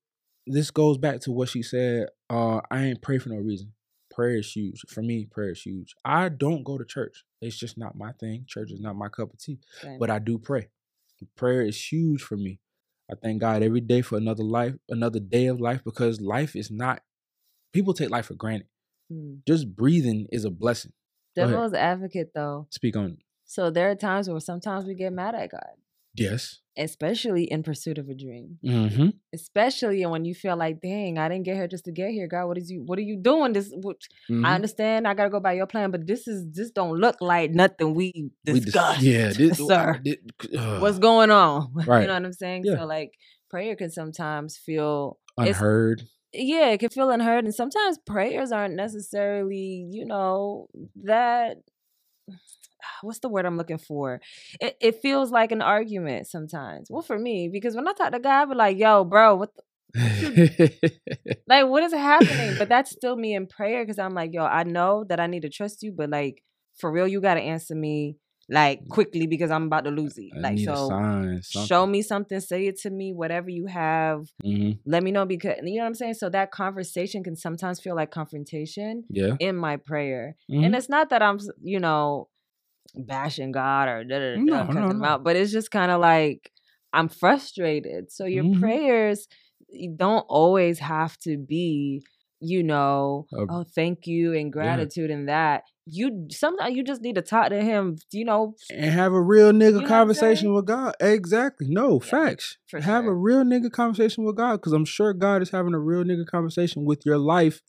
this 0.46 0.70
goes 0.70 0.98
back 0.98 1.20
to 1.22 1.32
what 1.32 1.48
she 1.48 1.62
said. 1.62 2.08
Uh, 2.30 2.60
I 2.70 2.84
ain't 2.84 3.02
pray 3.02 3.18
for 3.18 3.30
no 3.30 3.36
reason. 3.36 3.72
Prayer 4.14 4.36
is 4.36 4.52
huge. 4.52 4.82
For 4.88 5.02
me, 5.02 5.26
prayer 5.30 5.50
is 5.52 5.62
huge. 5.62 5.94
I 6.04 6.28
don't 6.28 6.64
go 6.64 6.76
to 6.78 6.84
church. 6.84 7.24
It's 7.40 7.56
just 7.58 7.78
not 7.78 7.96
my 7.96 8.12
thing. 8.20 8.44
Church 8.46 8.70
is 8.70 8.80
not 8.80 8.94
my 8.94 9.08
cup 9.08 9.32
of 9.32 9.38
tea. 9.38 9.58
But 9.98 10.10
I 10.10 10.18
do 10.18 10.38
pray. 10.38 10.68
Prayer 11.36 11.62
is 11.62 11.80
huge 11.92 12.22
for 12.22 12.36
me. 12.36 12.60
I 13.10 13.14
thank 13.14 13.40
God 13.40 13.62
every 13.62 13.80
day 13.80 14.02
for 14.02 14.16
another 14.18 14.42
life, 14.44 14.74
another 14.88 15.20
day 15.20 15.46
of 15.46 15.60
life, 15.60 15.82
because 15.84 16.20
life 16.20 16.54
is 16.56 16.70
not 16.70 17.02
people 17.72 17.94
take 17.94 18.10
life 18.10 18.26
for 18.26 18.34
granted. 18.34 18.68
Mm. 19.12 19.40
Just 19.46 19.74
breathing 19.74 20.26
is 20.30 20.44
a 20.44 20.50
blessing. 20.50 20.92
Devil's 21.34 21.72
advocate 21.74 22.32
though. 22.34 22.66
Speak 22.70 22.96
on. 22.96 23.18
So 23.54 23.70
there 23.70 23.90
are 23.90 23.94
times 23.94 24.28
where 24.30 24.40
sometimes 24.40 24.86
we 24.86 24.94
get 24.94 25.12
mad 25.12 25.34
at 25.34 25.50
God, 25.50 25.74
Yes. 26.14 26.60
especially 26.86 27.44
in 27.54 27.62
pursuit 27.62 27.98
of 27.98 28.08
a 28.08 28.14
dream. 28.14 28.58
Mm-hmm. 28.64 29.08
Especially 29.34 30.04
when 30.06 30.24
you 30.24 30.34
feel 30.34 30.56
like, 30.64 30.80
dang, 30.80 31.18
I 31.18 31.28
didn't 31.28 31.44
get 31.44 31.56
here 31.56 31.68
just 31.68 31.84
to 31.84 31.92
get 31.92 32.10
here. 32.16 32.26
God, 32.34 32.46
what 32.46 32.56
is 32.56 32.70
you 32.70 32.80
what 32.88 32.98
are 32.98 33.08
you 33.12 33.16
doing? 33.30 33.52
This 33.52 33.68
what, 33.86 33.96
Mm-hmm. 34.30 34.46
I 34.46 34.54
understand 34.54 35.06
I 35.06 35.12
gotta 35.18 35.28
go 35.36 35.40
by 35.48 35.52
your 35.60 35.66
plan, 35.66 35.90
but 35.90 36.06
this 36.06 36.26
is 36.32 36.38
this 36.56 36.70
don't 36.70 36.96
look 37.04 37.16
like 37.20 37.50
nothing 37.50 37.88
we 37.94 38.06
We 38.14 38.30
dis- 38.54 38.64
discussed. 38.64 39.02
yeah, 39.02 39.32
this, 39.40 39.58
sir. 39.58 40.00
thi- 40.04 40.18
uh, 40.56 40.78
What's 40.82 40.98
going 40.98 41.30
on? 41.30 41.72
Right. 41.86 42.02
You 42.02 42.06
know 42.08 42.14
what 42.14 42.24
I'm 42.24 42.32
saying? 42.32 42.62
Yeah. 42.64 42.76
So 42.78 42.86
like 42.86 43.12
prayer 43.50 43.76
can 43.76 43.90
sometimes 43.90 44.56
feel 44.56 45.18
unheard. 45.36 45.98
yeah, 46.32 46.68
it 46.74 46.78
can 46.80 46.88
feel 46.88 47.10
unheard. 47.10 47.44
And 47.44 47.54
sometimes 47.54 47.98
prayers 48.14 48.50
aren't 48.50 48.76
necessarily, 48.84 49.86
you 49.96 50.06
know, 50.06 50.68
that 51.04 51.58
what's 53.02 53.20
the 53.20 53.28
word 53.28 53.46
I'm 53.46 53.56
looking 53.56 53.78
for? 53.78 54.20
It 54.60 54.76
it 54.80 55.02
feels 55.02 55.30
like 55.30 55.52
an 55.52 55.62
argument 55.62 56.26
sometimes. 56.28 56.88
Well, 56.90 57.02
for 57.02 57.18
me, 57.18 57.48
because 57.52 57.74
when 57.76 57.88
I 57.88 57.92
talk 57.92 58.12
to 58.12 58.18
God, 58.18 58.42
I 58.42 58.44
be 58.46 58.54
like, 58.54 58.78
yo, 58.78 59.04
bro, 59.04 59.36
what 59.36 59.50
the, 59.54 59.62
like 61.46 61.66
what 61.66 61.82
is 61.82 61.92
happening? 61.92 62.56
But 62.58 62.68
that's 62.68 62.90
still 62.90 63.16
me 63.16 63.34
in 63.34 63.46
prayer 63.46 63.84
because 63.84 63.98
I'm 63.98 64.14
like, 64.14 64.32
yo, 64.32 64.44
I 64.44 64.64
know 64.64 65.04
that 65.08 65.20
I 65.20 65.26
need 65.26 65.42
to 65.42 65.50
trust 65.50 65.82
you, 65.82 65.92
but 65.92 66.10
like 66.10 66.42
for 66.78 66.90
real, 66.90 67.06
you 67.08 67.20
gotta 67.20 67.40
answer 67.40 67.74
me 67.74 68.16
like 68.48 68.88
quickly 68.88 69.26
because 69.26 69.50
I'm 69.50 69.64
about 69.64 69.84
to 69.84 69.90
lose 69.90 70.18
it. 70.18 70.32
I 70.36 70.40
Like 70.40 70.58
so 70.58 70.74
sign. 70.74 71.40
show 71.42 71.86
me 71.86 72.02
something, 72.02 72.40
say 72.40 72.66
it 72.66 72.78
to 72.80 72.90
me, 72.90 73.12
whatever 73.12 73.50
you 73.50 73.66
have 73.66 74.26
hmm 74.42 74.70
let 74.84 75.04
me 75.04 75.12
know 75.12 75.24
because 75.24 75.58
you 75.62 75.76
know 75.76 75.82
what 75.82 75.86
I'm 75.88 75.94
saying. 75.94 76.14
So 76.14 76.28
that 76.30 76.50
conversation 76.50 77.22
can 77.22 77.36
sometimes 77.36 77.78
feel 77.80 77.94
like 77.94 78.10
confrontation 78.10 79.04
Yeah. 79.10 79.36
in 79.38 79.54
my 79.56 79.76
prayer, 79.76 80.34
Mhm. 80.50 80.64
and 80.64 80.74
it's 80.74 80.88
not 80.88 81.10
that 81.10 81.22
I'm, 81.22 81.38
you 81.62 81.78
know, 81.78 82.28
bashing 82.94 83.52
God 83.52 83.88
or 83.88 84.04
da 84.04 84.18
da 84.18 84.38
da 84.38 84.38
No, 84.40 84.64
da, 84.66 84.72
cussing 84.72 84.74
no, 84.74 84.92
him 84.92 85.04
no. 85.04 85.04
out, 85.04 85.24
but 85.24 85.36
it's 85.36 85.52
just 85.52 85.70
kind 85.70 85.90
of 85.90 86.00
like 86.00 86.50
I'm 86.92 87.08
frustrated. 87.08 88.10
So 88.12 88.24
your 88.26 88.44
Mhm. 88.44 88.44
prayers 88.44 89.26
don't 89.96 90.24
always 90.28 90.78
have 90.78 91.16
to 91.18 91.36
be 91.38 92.02
you 92.42 92.62
know, 92.62 93.26
Uh, 93.32 93.46
oh, 93.48 93.64
thank 93.74 94.06
you 94.06 94.34
and 94.34 94.52
gratitude 94.52 95.10
and 95.10 95.28
that. 95.28 95.62
You 95.86 96.28
sometimes 96.30 96.76
you 96.76 96.84
just 96.84 97.02
need 97.02 97.16
to 97.16 97.22
talk 97.22 97.48
to 97.48 97.60
him, 97.60 97.96
you 98.12 98.24
know, 98.24 98.54
and 98.72 98.90
have 98.92 99.12
a 99.12 99.20
real 99.20 99.50
nigga 99.50 99.84
conversation 99.86 100.52
with 100.54 100.66
God. 100.66 100.94
Exactly. 101.00 101.66
No, 101.68 101.98
facts. 101.98 102.56
for 102.68 102.80
have 102.80 103.04
a 103.04 103.14
real 103.14 103.42
nigga 103.42 103.70
conversation 103.70 104.24
with 104.24 104.36
God 104.36 104.52
because 104.56 104.72
I'm 104.72 104.84
sure 104.84 105.12
God 105.12 105.42
is 105.42 105.50
having 105.50 105.74
a 105.74 105.80
real 105.80 106.04
nigga 106.04 106.24
conversation 106.26 106.84
with 106.84 107.04
your 107.04 107.18
life 107.18 107.62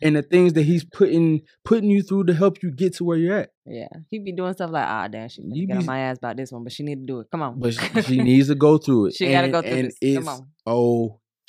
and 0.00 0.16
the 0.16 0.22
things 0.22 0.54
that 0.54 0.62
He's 0.62 0.84
putting 0.84 1.42
putting 1.64 1.90
you 1.90 2.02
through 2.02 2.24
to 2.24 2.34
help 2.34 2.62
you 2.62 2.70
get 2.70 2.94
to 2.96 3.04
where 3.04 3.18
you're 3.18 3.36
at. 3.36 3.50
Yeah, 3.66 3.88
he 4.08 4.18
be 4.18 4.32
doing 4.32 4.54
stuff 4.54 4.70
like, 4.70 4.86
ah, 4.86 5.08
damn, 5.08 5.28
she 5.28 5.42
You 5.44 5.66
get 5.66 5.76
on 5.76 5.84
my 5.84 5.98
ass 5.98 6.16
about 6.16 6.38
this 6.38 6.50
one, 6.50 6.64
but 6.64 6.72
she 6.72 6.84
need 6.84 7.00
to 7.00 7.06
do 7.06 7.20
it. 7.20 7.26
Come 7.30 7.42
on, 7.42 7.60
But 7.60 7.74
she, 7.74 8.02
she 8.02 8.16
needs 8.16 8.48
to 8.48 8.54
go 8.54 8.78
through 8.78 9.06
it. 9.06 9.14
She 9.16 9.30
gotta 9.30 9.48
go 9.48 9.60
through 9.60 9.90
this. 10.00 10.16
Come 10.16 10.28
on, 10.28 10.46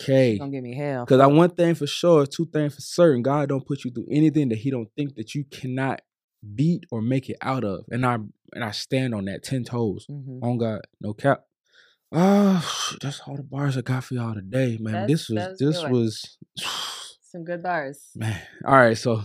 okay. 0.01 0.37
gonna 0.37 0.51
give 0.51 0.63
me 0.63 0.75
hell. 0.75 1.05
Because 1.05 1.19
I 1.19 1.27
one 1.27 1.49
thing 1.51 1.75
for 1.75 1.87
sure, 1.87 2.25
two 2.25 2.45
things 2.45 2.75
for 2.75 2.81
certain. 2.81 3.21
God 3.21 3.49
don't 3.49 3.65
put 3.65 3.83
you 3.83 3.91
through 3.91 4.07
anything 4.11 4.49
that 4.49 4.57
He 4.59 4.71
don't 4.71 4.89
think 4.95 5.15
that 5.15 5.35
you 5.35 5.43
cannot 5.45 6.01
beat 6.55 6.85
or 6.91 7.01
make 7.01 7.29
it 7.29 7.37
out 7.41 7.63
of. 7.63 7.85
And 7.91 8.05
I 8.05 8.15
and 8.53 8.63
I 8.63 8.71
stand 8.71 9.13
on 9.13 9.25
that 9.25 9.43
ten 9.43 9.63
toes. 9.63 10.05
Mhm. 10.09 10.43
On 10.43 10.57
God, 10.57 10.81
no 11.01 11.13
cap. 11.13 11.43
Ah, 12.11 12.95
that's 13.01 13.19
all 13.27 13.35
the 13.35 13.43
bars 13.43 13.77
I 13.77 13.81
got 13.81 14.03
for 14.03 14.15
y'all 14.15 14.33
today, 14.33 14.77
man. 14.79 14.93
That's- 14.93 15.07
this 15.09 15.29
was 15.29 15.57
this 15.59 15.83
was 15.89 16.37
Some 17.21 17.43
good 17.43 17.61
bars. 17.61 18.09
man. 18.15 18.41
All 18.65 18.75
right, 18.75 18.97
so 18.97 19.23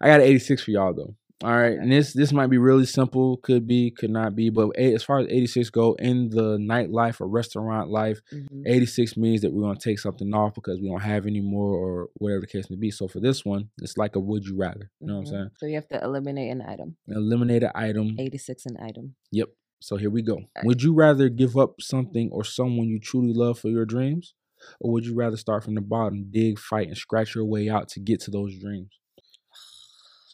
I 0.00 0.08
got 0.08 0.20
an 0.20 0.26
86 0.26 0.64
for 0.64 0.72
y'all 0.72 0.92
though. 0.92 1.14
All 1.42 1.50
right, 1.54 1.72
and 1.76 1.90
this 1.90 2.12
this 2.12 2.32
might 2.32 2.46
be 2.46 2.58
really 2.58 2.86
simple, 2.86 3.38
could 3.38 3.66
be, 3.66 3.90
could 3.90 4.10
not 4.10 4.36
be, 4.36 4.50
but 4.50 4.70
as 4.78 5.02
far 5.02 5.18
as 5.18 5.26
86 5.28 5.68
go 5.70 5.94
in 5.94 6.30
the 6.30 6.56
nightlife 6.58 7.20
or 7.20 7.26
restaurant 7.28 7.90
life, 7.90 8.20
Mhm. 8.32 8.62
86 8.66 9.16
means 9.16 9.42
that 9.42 9.52
we're 9.52 9.62
gonna 9.62 9.78
take 9.78 9.98
something 9.98 10.32
off 10.32 10.54
because 10.54 10.80
we 10.80 10.88
don't 10.88 11.02
have 11.02 11.26
any 11.26 11.40
more 11.40 11.74
or 11.74 12.08
whatever 12.18 12.40
the 12.42 12.46
case 12.46 12.70
may 12.70 12.76
be. 12.76 12.90
So 12.90 13.08
for 13.08 13.18
this 13.20 13.44
one, 13.44 13.68
it's 13.82 13.98
like 13.98 14.14
a 14.16 14.20
would 14.20 14.46
you 14.46 14.56
rather. 14.56 14.90
You 15.00 15.08
know 15.08 15.14
what 15.16 15.18
I'm 15.20 15.24
Mhm. 15.26 15.28
saying? 15.30 15.50
So 15.56 15.66
you 15.66 15.74
have 15.74 15.88
to 15.88 16.02
eliminate 16.02 16.50
an 16.52 16.62
item. 16.62 16.96
Eliminate 17.08 17.64
an 17.64 17.72
item. 17.74 18.14
86 18.18 18.64
an 18.64 18.76
item. 18.80 19.16
Yep. 19.32 19.48
So 19.80 19.96
here 19.96 20.10
we 20.10 20.22
go. 20.22 20.34
Alright. 20.36 20.64
Would 20.64 20.82
you 20.82 20.94
rather 20.94 21.28
give 21.28 21.56
up 21.58 21.82
something 21.82 22.30
or 22.30 22.44
someone 22.44 22.88
you 22.88 23.00
truly 23.00 23.34
love 23.34 23.58
for 23.58 23.68
your 23.70 23.84
dreams? 23.84 24.34
Or 24.80 24.92
would 24.92 25.04
you 25.04 25.14
rather 25.14 25.36
start 25.36 25.62
from 25.64 25.74
the 25.74 25.82
bottom, 25.82 26.28
dig, 26.30 26.58
fight, 26.58 26.86
and 26.88 26.96
scratch 26.96 27.34
your 27.34 27.44
way 27.44 27.68
out 27.68 27.88
to 27.88 28.00
get 28.00 28.20
to 28.20 28.30
those 28.30 28.56
dreams? 28.58 28.98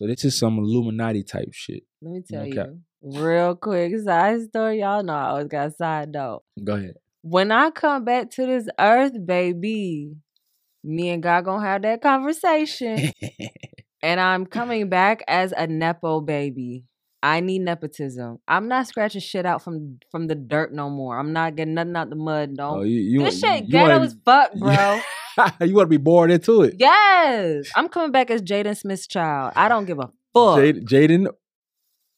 So 0.00 0.06
this 0.06 0.24
is 0.24 0.38
some 0.38 0.56
Illuminati 0.58 1.22
type 1.22 1.50
shit. 1.52 1.82
Let 2.00 2.12
me 2.14 2.22
tell 2.26 2.44
Okay. 2.44 2.54
you, 2.54 2.80
real 3.02 3.54
quick 3.54 3.92
side 3.98 4.40
story. 4.44 4.80
Y'all 4.80 5.02
know 5.02 5.12
I 5.12 5.24
always 5.28 5.48
got 5.48 5.66
a 5.68 5.70
side 5.72 6.08
note. 6.10 6.42
Go 6.64 6.72
ahead. 6.76 6.94
When 7.20 7.52
I 7.52 7.68
come 7.70 8.06
back 8.06 8.30
to 8.30 8.46
this 8.46 8.66
earth, 8.78 9.12
baby, 9.26 10.14
me 10.82 11.10
and 11.10 11.22
God 11.22 11.44
gonna 11.44 11.66
have 11.66 11.82
that 11.82 12.00
conversation. 12.00 13.12
and 14.02 14.18
I'm 14.18 14.46
coming 14.46 14.88
back 14.88 15.22
as 15.28 15.52
a 15.54 15.66
nepo 15.66 16.22
baby. 16.22 16.84
I 17.22 17.40
need 17.40 17.58
nepotism. 17.58 18.38
I'm 18.48 18.68
not 18.68 18.86
scratching 18.86 19.20
shit 19.20 19.44
out 19.44 19.62
from 19.62 19.98
from 20.10 20.28
the 20.28 20.34
dirt 20.34 20.72
no 20.72 20.88
more. 20.88 21.18
I'm 21.18 21.34
not 21.34 21.56
getting 21.56 21.74
nothing 21.74 21.94
out 21.94 22.08
the 22.08 22.16
mud. 22.16 22.56
oh, 22.58 22.76
No, 22.76 22.82
you, 22.84 22.96
you, 23.00 23.20
this 23.22 23.38
shit 23.38 23.64
you 23.64 23.68
ghetto 23.68 24.02
as 24.02 24.16
fuck, 24.24 24.54
bro. 24.54 24.98
you 25.60 25.74
want 25.74 25.86
to 25.86 25.90
be 25.90 25.96
born 25.96 26.30
into 26.30 26.62
it. 26.62 26.74
yes, 26.78 27.70
I'm 27.76 27.88
coming 27.88 28.12
back 28.12 28.30
as 28.30 28.42
Jaden 28.42 28.76
Smith's 28.76 29.06
child. 29.06 29.52
I 29.56 29.68
don't 29.68 29.84
give 29.84 29.98
a 29.98 30.08
fuck. 30.34 30.56
Jade, 30.58 30.86
Jaden, 30.86 31.28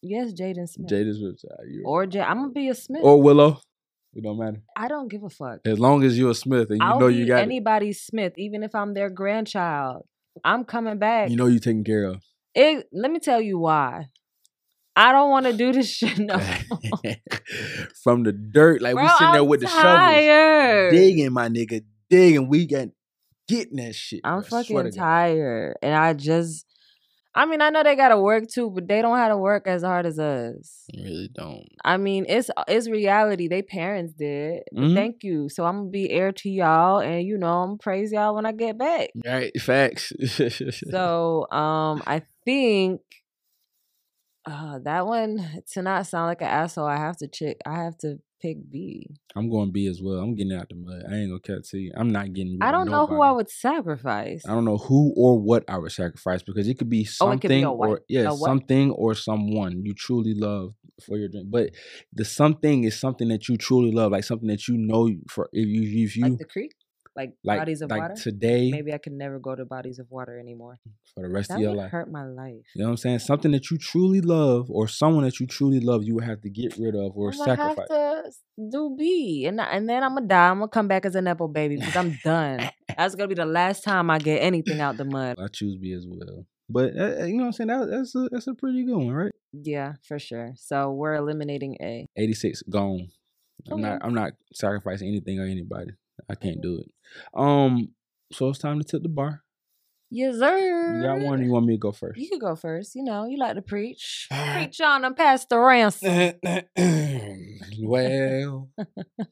yes, 0.03 0.33
Jaden 0.33 0.69
Smith. 0.69 0.89
Jaden 0.91 1.15
Smith, 1.19 1.41
uh, 1.51 1.63
you- 1.69 1.83
or 1.87 2.07
J- 2.07 2.21
I'm 2.21 2.39
gonna 2.39 2.51
be 2.53 2.69
a 2.69 2.75
Smith. 2.75 3.03
or 3.05 3.21
Willow. 3.23 3.61
It 4.15 4.23
don't 4.25 4.39
matter. 4.39 4.61
I 4.77 4.89
don't 4.89 5.09
give 5.09 5.23
a 5.23 5.31
fuck. 5.31 5.61
As 5.65 5.79
long 5.79 6.05
as 6.05 6.19
you're 6.19 6.33
a 6.33 6.35
Smith 6.35 6.69
and 6.71 6.81
you 6.81 6.87
I'll 6.87 7.01
know 7.01 7.07
you 7.09 7.27
got 7.27 7.39
it, 7.39 7.43
anybody's 7.43 8.03
Smith, 8.03 8.35
even 8.37 8.63
if 8.63 8.75
I'm 8.75 8.93
their 8.95 9.09
grandchild. 9.09 10.03
I'm 10.45 10.65
coming 10.65 10.99
back. 10.99 11.31
you 11.31 11.37
know 11.37 11.47
you 11.47 11.59
taken 11.59 11.83
care 11.85 12.05
of. 12.05 12.23
it, 12.55 12.87
let 12.93 13.11
me 13.11 13.19
tell 13.21 13.41
you 13.41 13.59
why. 13.59 14.09
I 14.95 15.13
don't 15.13 15.31
want 15.31 15.47
to 15.47 15.55
do 15.55 15.73
this 15.73 15.89
shit 15.99 16.19
no. 16.19 16.39
From 18.03 18.23
the 18.25 18.33
dirt, 18.33 18.83
like 18.83 18.95
Bro, 18.95 19.05
we 19.05 19.09
sitting 19.11 19.33
there 19.33 19.41
I'm 19.43 19.49
with 19.49 19.61
the 19.61 19.67
shovels, 19.69 19.83
tired. 19.87 20.91
digging, 20.93 21.33
my 21.33 21.49
nigga, 21.49 21.83
digging. 22.11 22.49
We 22.49 22.67
got 22.67 22.89
getting 23.53 23.77
that 23.77 23.95
shit. 23.95 24.21
I'm 24.25 24.41
bro. 24.41 24.49
Fucking 24.63 24.93
tired. 24.93 25.77
And 25.83 25.95
I 25.95 26.13
just 26.15 26.67
I 27.35 27.47
mean, 27.47 27.63
I 27.63 27.71
know 27.71 27.83
they 27.83 27.97
gotta 27.97 28.19
work 28.21 28.45
too, 28.49 28.71
but 28.71 28.87
they 28.89 29.01
don't 29.01 29.17
have 29.17 29.31
to 29.31 29.39
work 29.39 29.67
as 29.67 29.83
hard 29.83 30.05
as 30.05 30.19
us. 30.19 30.85
You 30.93 31.03
really 31.05 31.31
don't. 31.35 31.67
I 31.83 31.97
mean, 31.97 32.27
it's 32.29 32.51
it's 32.69 32.91
reality. 32.91 33.49
They 33.49 33.63
parents 33.63 34.13
did. 34.13 34.65
Mhm. 34.75 34.95
Thank 34.95 35.25
you. 35.25 35.49
So 35.49 35.65
I'm 35.65 35.79
gonna 35.79 35.91
be 35.91 36.11
heir 36.11 36.33
to 36.33 36.51
y'all, 36.51 37.01
and 37.01 37.27
you 37.27 37.39
know 37.39 37.63
I'm 37.63 37.69
gonna 37.71 37.79
praise 37.79 38.13
y'all 38.13 38.35
when 38.35 38.45
I 38.45 38.53
get 38.53 38.77
back. 38.77 39.11
Right, 39.25 39.53
facts. 39.61 40.13
So 40.91 41.47
um, 41.51 42.03
I 42.07 42.23
think 42.45 43.01
uh 44.45 44.79
that 44.81 45.07
one 45.07 45.63
to 45.73 45.83
not 45.83 46.07
sound 46.07 46.27
like 46.27 46.43
an 46.43 46.49
asshole. 46.49 46.87
I 46.87 46.97
have 46.99 47.17
to 47.19 47.29
check. 47.29 47.57
I 47.65 47.77
have 47.83 47.97
to 47.99 48.19
pick 48.43 48.59
B. 48.71 49.07
I'm 49.35 49.49
going 49.49 49.71
B 49.71 49.87
as 49.87 50.03
well. 50.03 50.19
I'm 50.19 50.35
getting 50.35 50.53
out 50.53 50.69
the 50.69 50.75
mud. 50.75 51.05
I 51.11 51.15
ain't 51.15 51.31
gonna 51.31 51.41
cut 51.41 51.65
to 51.69 51.79
you. 51.79 51.93
I'm 51.97 52.11
not 52.11 52.33
getting. 52.35 52.59
I 52.61 52.71
don't 52.71 52.87
know 52.91 53.07
who 53.07 53.23
I 53.23 53.31
would 53.33 53.51
sacrifice. 53.51 54.45
I 54.47 54.55
don't 54.55 54.65
know 54.65 54.77
who 54.77 55.15
or 55.17 55.39
what 55.39 55.65
I 55.69 55.79
would 55.79 55.93
sacrifice 55.93 56.43
because 56.43 56.69
it 56.69 56.79
could 56.79 56.91
be 56.91 57.05
Oh, 57.05 57.29
something 57.29 57.39
it 57.51 57.51
could 57.51 57.53
be 57.61 57.65
or 57.65 58.01
yeah, 58.09 58.29
something 58.31 58.91
or 58.91 59.15
someone 59.15 59.85
you 59.85 59.95
truly 59.95 60.35
love 60.35 60.75
for 61.07 61.17
your 61.17 61.29
dream. 61.29 61.47
But 61.49 61.71
the 62.13 62.25
something 62.25 62.85
is 62.85 62.99
something 62.99 63.29
that 63.29 63.49
you 63.49 63.57
truly 63.57 63.93
love, 63.93 64.13
like 64.13 64.25
something 64.25 64.49
that 64.49 64.69
you 64.69 64.77
know 64.77 65.11
for 65.29 65.49
if 65.53 65.67
you 65.67 66.05
if 66.05 66.17
you 66.17 66.25
like 66.25 66.39
the 66.39 66.45
creek, 66.45 66.75
like, 67.15 67.35
like 67.45 67.59
bodies 67.61 67.83
of 67.83 67.91
like 67.91 68.01
water. 68.03 68.15
today 68.15 68.71
Maybe 68.71 68.93
I 68.93 68.99
can 68.99 69.19
never 69.19 69.39
go 69.39 69.55
to 69.55 69.65
bodies 69.65 69.99
of 69.99 70.07
water 70.11 70.39
anymore. 70.39 70.79
for 71.15 71.23
the 71.23 71.29
rest 71.29 71.49
That 71.49 71.57
of 71.57 71.61
your 71.61 71.71
would 71.73 71.79
life. 71.79 71.91
hurt 71.91 72.11
my 72.11 72.25
life. 72.25 72.65
You 72.75 72.83
know 72.83 72.85
what 72.87 72.91
I'm 72.93 72.97
saying? 72.97 73.19
Something 73.21 73.53
that 73.53 73.71
you 73.71 73.79
truly 73.79 74.21
love 74.21 74.71
or 74.71 74.89
someone 74.89 75.25
that 75.25 75.39
you 75.39 75.47
truly 75.47 75.81
love, 75.81 76.05
you 76.05 76.15
would 76.15 76.25
have 76.25 76.41
to 76.43 76.51
get 76.51 76.77
rid 76.79 76.95
of 76.95 77.13
or 77.17 77.29
I'm 77.29 77.33
sacrifice. 77.35 77.77
have 77.79 77.89
to 77.89 78.31
do 78.71 78.95
B, 78.99 79.45
and 79.47 79.61
and 79.61 79.89
then 79.89 80.03
I'm 80.03 80.15
gonna 80.15 80.27
die. 80.27 80.49
I'm 80.51 80.59
gonna 80.59 80.69
come 80.69 80.89
back 80.89 81.05
as 81.05 81.15
a 81.15 81.21
nepo 81.23 81.49
baby 81.49 81.77
because 81.77 81.97
I'm 81.97 82.19
done. 82.25 82.71
That's 82.97 83.15
gonna 83.15 83.29
be 83.29 83.35
the 83.35 83.45
last 83.47 83.85
time 83.85 84.11
I 84.11 84.19
get 84.19 84.39
anything 84.43 84.81
out 84.81 84.97
the 84.97 85.05
mud. 85.05 85.37
I 85.39 85.49
choose 85.49 85.77
B 85.77 85.93
as 85.93 86.07
well. 86.09 86.47
But 86.69 86.97
uh, 86.97 87.21
uh, 87.21 87.25
you 87.27 87.35
know 87.35 87.43
what 87.45 87.47
I'm 87.49 87.53
saying? 87.53 87.69
That, 87.69 87.91
that's 87.91 88.15
a 88.15 88.29
that's 88.31 88.47
a 88.47 88.55
pretty 88.55 88.85
good 88.85 88.97
one, 88.97 89.11
right? 89.13 89.33
Yeah, 89.53 89.95
for 90.09 90.19
sure. 90.19 90.55
So 90.57 90.91
we're 90.93 91.15
eliminating 91.15 91.77
A. 91.83 92.07
86 92.17 92.63
gone. 92.71 93.09
I'm 93.71 93.81
not 93.83 93.99
I'm 94.03 94.15
not 94.15 94.33
sacrificing 94.55 95.09
anything 95.09 95.39
or 95.39 95.45
anybody. 95.45 95.91
I 96.29 96.35
can't 96.35 96.61
do 96.63 96.79
it. 96.81 96.91
Um 97.35 97.91
so 98.33 98.49
it's 98.49 98.59
time 98.59 98.79
to 98.79 98.85
tip 98.85 99.03
the 99.03 99.09
bar. 99.09 99.43
Yes, 100.15 100.37
sir. 100.37 100.97
You 100.97 101.03
got 101.03 101.21
one 101.21 101.41
or 101.41 101.43
you 101.43 101.51
want 101.51 101.65
me 101.65 101.73
to 101.73 101.79
go 101.79 101.91
first? 101.91 102.21
You 102.21 102.29
can 102.29 102.39
go 102.39 102.55
first. 102.55 102.95
You 102.95 103.03
know, 103.03 103.25
you 103.25 103.39
like 103.39 103.55
to 103.55 103.63
preach. 103.63 104.29
Preach 104.53 104.79
on 104.83 105.07
and 105.07 105.17
pass 105.17 105.47
the 105.47 105.59
ransom. 105.59 106.35
well, 107.81 108.69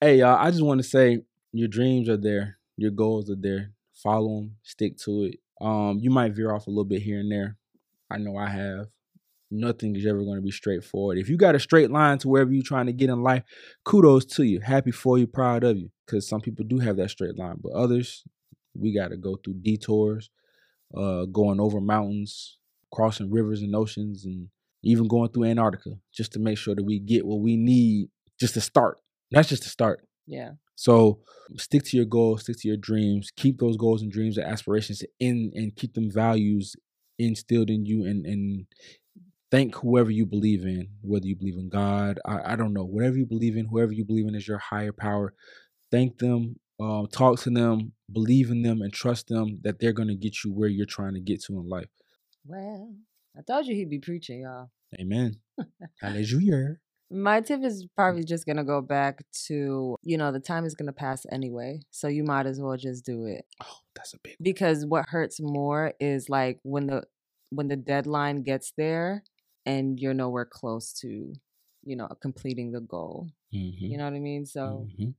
hey 0.00 0.16
y'all, 0.16 0.36
I 0.36 0.50
just 0.50 0.64
want 0.64 0.82
to 0.82 0.88
say 0.88 1.20
your 1.52 1.68
dreams 1.68 2.08
are 2.08 2.16
there, 2.16 2.58
your 2.76 2.90
goals 2.90 3.30
are 3.30 3.36
there. 3.38 3.70
Follow 3.94 4.40
them, 4.40 4.56
stick 4.64 4.96
to 5.04 5.24
it. 5.24 5.38
Um, 5.60 6.00
you 6.00 6.10
might 6.10 6.32
veer 6.32 6.52
off 6.52 6.66
a 6.66 6.70
little 6.70 6.84
bit 6.84 7.02
here 7.02 7.20
and 7.20 7.30
there. 7.30 7.56
I 8.10 8.18
know 8.18 8.36
I 8.36 8.48
have. 8.48 8.88
Nothing 9.50 9.96
is 9.96 10.06
ever 10.06 10.22
going 10.22 10.36
to 10.36 10.42
be 10.42 10.50
straightforward. 10.50 11.18
If 11.18 11.28
you 11.28 11.36
got 11.36 11.54
a 11.56 11.60
straight 11.60 11.90
line 11.90 12.18
to 12.18 12.28
wherever 12.28 12.52
you're 12.52 12.62
trying 12.62 12.86
to 12.86 12.92
get 12.92 13.10
in 13.10 13.22
life, 13.22 13.42
kudos 13.84 14.24
to 14.36 14.44
you. 14.44 14.60
Happy 14.60 14.92
for 14.92 15.18
you, 15.18 15.26
proud 15.26 15.64
of 15.64 15.76
you. 15.76 15.90
Because 16.06 16.28
some 16.28 16.40
people 16.40 16.64
do 16.64 16.78
have 16.78 16.96
that 16.96 17.10
straight 17.10 17.36
line, 17.36 17.56
but 17.62 17.72
others, 17.72 18.24
we 18.74 18.94
got 18.94 19.08
to 19.08 19.16
go 19.16 19.36
through 19.36 19.54
detours, 19.54 20.30
uh, 20.96 21.24
going 21.26 21.60
over 21.60 21.80
mountains, 21.80 22.58
crossing 22.92 23.30
rivers 23.30 23.62
and 23.62 23.74
oceans, 23.74 24.24
and 24.24 24.48
even 24.82 25.08
going 25.08 25.30
through 25.30 25.44
Antarctica 25.44 25.90
just 26.12 26.32
to 26.32 26.38
make 26.38 26.58
sure 26.58 26.74
that 26.74 26.84
we 26.84 26.98
get 26.98 27.26
what 27.26 27.40
we 27.40 27.56
need 27.56 28.08
just 28.38 28.54
to 28.54 28.60
start. 28.60 28.98
That's 29.30 29.48
just 29.48 29.62
to 29.64 29.68
start. 29.68 30.06
Yeah. 30.26 30.52
So 30.76 31.20
stick 31.56 31.84
to 31.84 31.96
your 31.96 32.06
goals, 32.06 32.42
stick 32.42 32.56
to 32.60 32.68
your 32.68 32.76
dreams, 32.76 33.30
keep 33.36 33.58
those 33.58 33.76
goals 33.76 34.02
and 34.02 34.10
dreams 34.10 34.38
and 34.38 34.46
aspirations 34.46 35.02
in 35.18 35.52
and 35.54 35.74
keep 35.76 35.94
them 35.94 36.10
values 36.10 36.74
instilled 37.18 37.68
in 37.68 37.84
you 37.84 38.04
and 38.06 38.24
and 38.24 38.64
thank 39.50 39.74
whoever 39.76 40.10
you 40.10 40.26
believe 40.26 40.64
in, 40.64 40.88
whether 41.02 41.26
you 41.26 41.36
believe 41.36 41.58
in 41.58 41.68
God, 41.68 42.18
I, 42.24 42.52
I 42.52 42.56
don't 42.56 42.72
know, 42.72 42.84
whatever 42.84 43.16
you 43.16 43.26
believe 43.26 43.56
in, 43.56 43.66
whoever 43.66 43.92
you 43.92 44.04
believe 44.04 44.26
in 44.26 44.34
is 44.34 44.46
your 44.46 44.58
higher 44.58 44.92
power. 44.92 45.34
Thank 45.90 46.18
them, 46.18 46.56
uh, 46.80 47.06
talk 47.10 47.40
to 47.40 47.50
them, 47.50 47.92
believe 48.12 48.50
in 48.50 48.62
them, 48.62 48.80
and 48.80 48.92
trust 48.92 49.28
them 49.28 49.58
that 49.62 49.80
they're 49.80 49.92
gonna 49.92 50.14
get 50.14 50.44
you 50.44 50.52
where 50.52 50.68
you're 50.68 50.86
trying 50.86 51.14
to 51.14 51.20
get 51.20 51.42
to 51.44 51.58
in 51.58 51.68
life. 51.68 51.88
Well, 52.46 52.94
I 53.36 53.42
told 53.42 53.66
you 53.66 53.74
he'd 53.74 53.90
be 53.90 53.98
preaching, 53.98 54.42
y'all. 54.42 54.70
Amen. 54.98 55.36
Hallelujah. 56.00 56.76
My 57.12 57.40
tip 57.40 57.64
is 57.64 57.86
probably 57.96 58.22
just 58.22 58.46
gonna 58.46 58.64
go 58.64 58.80
back 58.80 59.24
to, 59.46 59.96
you 60.02 60.16
know, 60.16 60.30
the 60.30 60.38
time 60.38 60.64
is 60.64 60.76
gonna 60.76 60.92
pass 60.92 61.26
anyway. 61.32 61.80
So 61.90 62.06
you 62.06 62.22
might 62.22 62.46
as 62.46 62.60
well 62.60 62.76
just 62.76 63.04
do 63.04 63.26
it. 63.26 63.44
Oh, 63.60 63.78
that's 63.96 64.14
a 64.14 64.18
big 64.22 64.36
Because 64.40 64.86
what 64.86 65.06
hurts 65.08 65.40
more 65.40 65.92
is 65.98 66.28
like 66.28 66.60
when 66.62 66.86
the 66.86 67.02
when 67.50 67.66
the 67.66 67.76
deadline 67.76 68.42
gets 68.42 68.72
there 68.76 69.24
and 69.66 69.98
you're 70.00 70.14
nowhere 70.14 70.44
close 70.44 70.92
to, 71.00 71.32
you 71.84 71.96
know, 71.96 72.08
completing 72.20 72.72
the 72.72 72.80
goal. 72.80 73.28
Mm-hmm. 73.54 73.84
You 73.84 73.98
know 73.98 74.04
what 74.04 74.14
I 74.14 74.20
mean? 74.20 74.46
So 74.46 74.86
Mhm. 74.98 75.14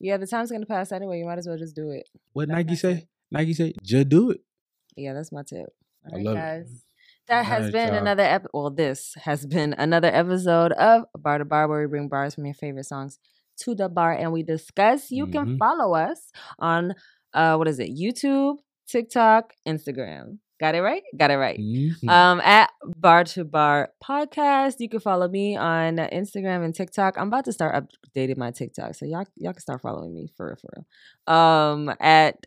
yeah, 0.00 0.16
the 0.16 0.26
time's 0.26 0.50
gonna 0.50 0.66
pass 0.66 0.92
anyway. 0.92 1.18
You 1.18 1.26
might 1.26 1.38
as 1.38 1.46
well 1.46 1.58
just 1.58 1.74
do 1.76 1.90
it. 1.90 2.08
What 2.32 2.48
Nike 2.48 2.76
say? 2.76 2.94
tip. 3.00 3.08
Nike 3.30 3.52
say, 3.54 3.74
just 3.82 4.08
do 4.08 4.30
it. 4.30 4.40
Yeah, 4.96 5.12
that's 5.12 5.30
my 5.32 5.42
tip. 5.42 5.68
I 6.04 6.08
All 6.10 6.16
right, 6.16 6.24
love 6.24 6.36
it. 6.36 6.66
That 7.28 7.44
has 7.44 7.58
Alright, 7.66 7.72
been 7.72 7.88
y'all. 7.88 7.96
another 8.02 8.22
ep- 8.22 8.46
well, 8.54 8.70
this 8.70 9.14
has 9.22 9.44
been 9.44 9.74
another 9.74 10.08
episode 10.08 10.72
of 10.72 11.04
Bar 11.18 11.38
to 11.38 11.44
Bar 11.44 11.68
where 11.68 11.82
we 11.82 11.86
bring 11.86 12.08
bars 12.08 12.34
from 12.34 12.46
your 12.46 12.54
favorite 12.54 12.86
songs 12.86 13.18
to 13.58 13.74
the 13.74 13.88
bar 13.90 14.12
and 14.12 14.32
we 14.32 14.42
discuss. 14.42 15.10
You 15.10 15.26
can 15.26 15.44
Mhm. 15.46 15.58
follow 15.58 15.94
us 15.94 16.32
on 16.58 16.94
uh 17.34 17.56
what 17.56 17.68
is 17.68 17.78
it? 17.78 17.90
YouTube, 17.94 18.58
TikTok, 18.86 19.52
Instagram. 19.66 20.38
Got 20.60 20.74
it 20.74 20.80
right? 20.82 21.02
Got 21.16 21.30
it 21.30 21.36
right. 21.36 21.58
Mhm. 21.58 22.08
Um, 22.08 22.40
at 22.40 22.70
Bar 22.96 23.24
to 23.24 23.44
Bar 23.44 23.90
Podcast. 24.02 24.76
You 24.80 24.88
can 24.88 25.00
follow 25.00 25.28
me 25.28 25.56
on 25.56 25.96
Instagram 25.96 26.64
and 26.64 26.74
TikTok. 26.74 27.16
I'm 27.16 27.28
about 27.28 27.44
to 27.44 27.52
start 27.52 27.86
updating 28.16 28.36
my 28.36 28.50
TikTok, 28.50 28.94
so 28.94 29.06
y'all 29.06 29.24
y'all 29.36 29.52
can 29.52 29.60
start 29.60 29.80
following 29.82 30.12
me 30.14 30.28
for 30.36 30.46
real, 30.48 30.56
for 30.56 30.70
real. 30.76 31.36
Um, 31.36 31.94
at 32.00 32.46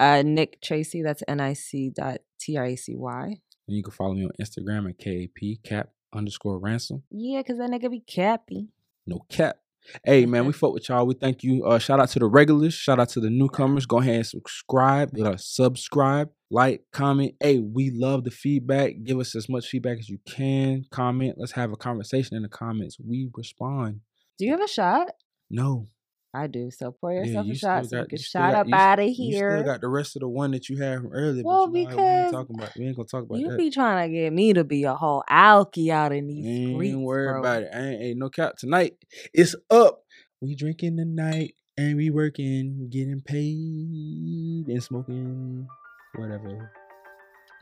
uh, 0.00 0.22
Nick 0.22 0.60
Tracy. 0.62 1.02
That's 1.02 1.22
N 1.28 1.40
I 1.40 1.52
C 1.52 1.90
dot 1.90 2.18
T 2.40 2.56
R 2.56 2.64
A 2.64 2.76
C 2.76 2.96
Y. 2.96 3.24
and 3.68 3.76
you 3.76 3.82
can 3.82 3.92
follow 3.92 4.14
me 4.14 4.24
on 4.24 4.30
Instagram 4.40 4.90
at 4.90 4.98
KAP 4.98 5.62
cap 5.62 5.90
underscore 6.12 6.58
ransom. 6.58 7.02
Yeah, 7.10 7.42
cause 7.42 7.58
that 7.58 7.70
nigga 7.70 7.90
be 7.90 8.00
cappy. 8.00 8.68
No 9.06 9.20
cap. 9.28 9.58
Hey 10.04 10.26
man, 10.26 10.46
we 10.46 10.52
fuck 10.52 10.72
with 10.72 10.88
y'all. 10.88 11.06
We 11.06 11.14
thank 11.14 11.42
you. 11.42 11.64
Uh, 11.64 11.78
shout 11.78 12.00
out 12.00 12.08
to 12.10 12.18
the 12.18 12.26
regulars. 12.26 12.74
Shout 12.74 12.98
out 12.98 13.10
to 13.10 13.20
the 13.20 13.30
newcomers. 13.30 13.86
Go 13.86 13.98
ahead 13.98 14.16
and 14.16 14.26
subscribe. 14.26 15.16
Uh, 15.18 15.36
subscribe, 15.36 16.30
like, 16.50 16.82
comment. 16.92 17.34
Hey, 17.40 17.58
we 17.58 17.90
love 17.90 18.24
the 18.24 18.30
feedback. 18.30 18.94
Give 19.02 19.18
us 19.18 19.34
as 19.34 19.48
much 19.48 19.66
feedback 19.66 19.98
as 19.98 20.08
you 20.08 20.18
can. 20.26 20.84
Comment. 20.90 21.34
Let's 21.36 21.52
have 21.52 21.72
a 21.72 21.76
conversation 21.76 22.36
in 22.36 22.42
the 22.42 22.48
comments. 22.48 22.96
We 22.98 23.30
respond. 23.34 24.00
Do 24.38 24.46
you 24.46 24.52
have 24.52 24.62
a 24.62 24.68
shot? 24.68 25.08
No, 25.50 25.88
I 26.36 26.48
do. 26.48 26.68
So 26.72 26.90
pour 26.90 27.12
Yeah, 27.12 27.20
yourself 27.24 27.46
you 27.46 27.52
a 27.52 27.56
shot 27.56 27.84
so 27.84 27.90
got- 27.98 28.02
we 28.02 28.08
can 28.08 28.16
you 28.18 28.22
shot 28.24 28.52
got- 28.52 28.60
up 28.62 28.66
you- 28.68 28.74
out 28.74 28.98
of 28.98 29.06
here. 29.08 29.50
you 29.50 29.56
still 29.60 29.62
got 29.72 29.80
the 29.80 29.88
rest 29.88 30.16
of 30.16 30.20
the 30.20 30.28
one 30.28 30.50
that 30.50 30.68
you 30.68 30.76
had 30.78 30.98
from 31.00 31.12
earlier. 31.12 31.44
Well, 31.44 31.60
you 31.62 31.66
know, 31.66 31.72
we 31.72 31.80
because 31.86 31.98
ain't 32.24 32.32
talking 32.32 32.56
about. 32.56 32.70
We 32.76 32.86
ain't 32.86 32.96
gonna 32.96 33.06
talk 33.06 33.22
about 33.22 33.36
it. 33.36 33.40
you 33.42 33.50
that. 33.50 33.56
be 33.58 33.70
trying 33.70 34.08
to 34.10 34.12
get 34.12 34.32
me 34.32 34.52
to 34.52 34.64
be 34.64 34.82
a 34.82 34.94
whole 34.94 35.22
alky 35.30 35.90
out 35.90 36.12
in 36.12 36.26
these 36.26 36.44
Ain't 36.44 36.74
streets, 36.74 36.96
worry 36.96 37.28
bro. 37.28 37.38
about 37.40 37.62
it. 37.62 37.68
I 37.72 37.78
ain't, 37.78 38.02
ain't 38.02 38.18
no 38.18 38.28
cap 38.30 38.56
tonight. 38.56 38.96
It's 39.32 39.54
up. 39.70 40.02
We 40.40 40.56
drinking 40.56 40.96
tonight 40.96 41.54
and 41.78 41.96
we 41.96 42.10
working, 42.10 42.88
getting 42.90 43.20
paid 43.20 44.66
and 44.68 44.82
smoking 44.82 45.68
whatever. 46.16 46.72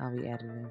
I'll 0.01 0.16
be 0.16 0.27
editing. 0.27 0.70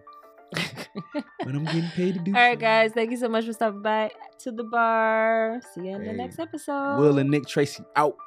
But 0.53 1.55
I'm 1.55 1.65
getting 1.65 1.89
paid 1.89 2.15
to 2.15 2.19
do. 2.19 2.31
All 2.35 2.41
right, 2.41 2.59
guys. 2.59 2.91
Thank 2.93 3.11
you 3.11 3.17
so 3.17 3.27
much 3.29 3.45
for 3.45 3.53
stopping 3.53 3.81
by 3.81 4.11
to 4.39 4.51
the 4.51 4.63
bar. 4.63 5.61
See 5.73 5.87
you 5.87 5.95
in 5.95 6.03
the 6.03 6.13
next 6.13 6.39
episode. 6.39 6.97
Will 6.99 7.17
and 7.17 7.29
Nick 7.29 7.47
Tracy 7.47 7.83
out. 7.95 8.17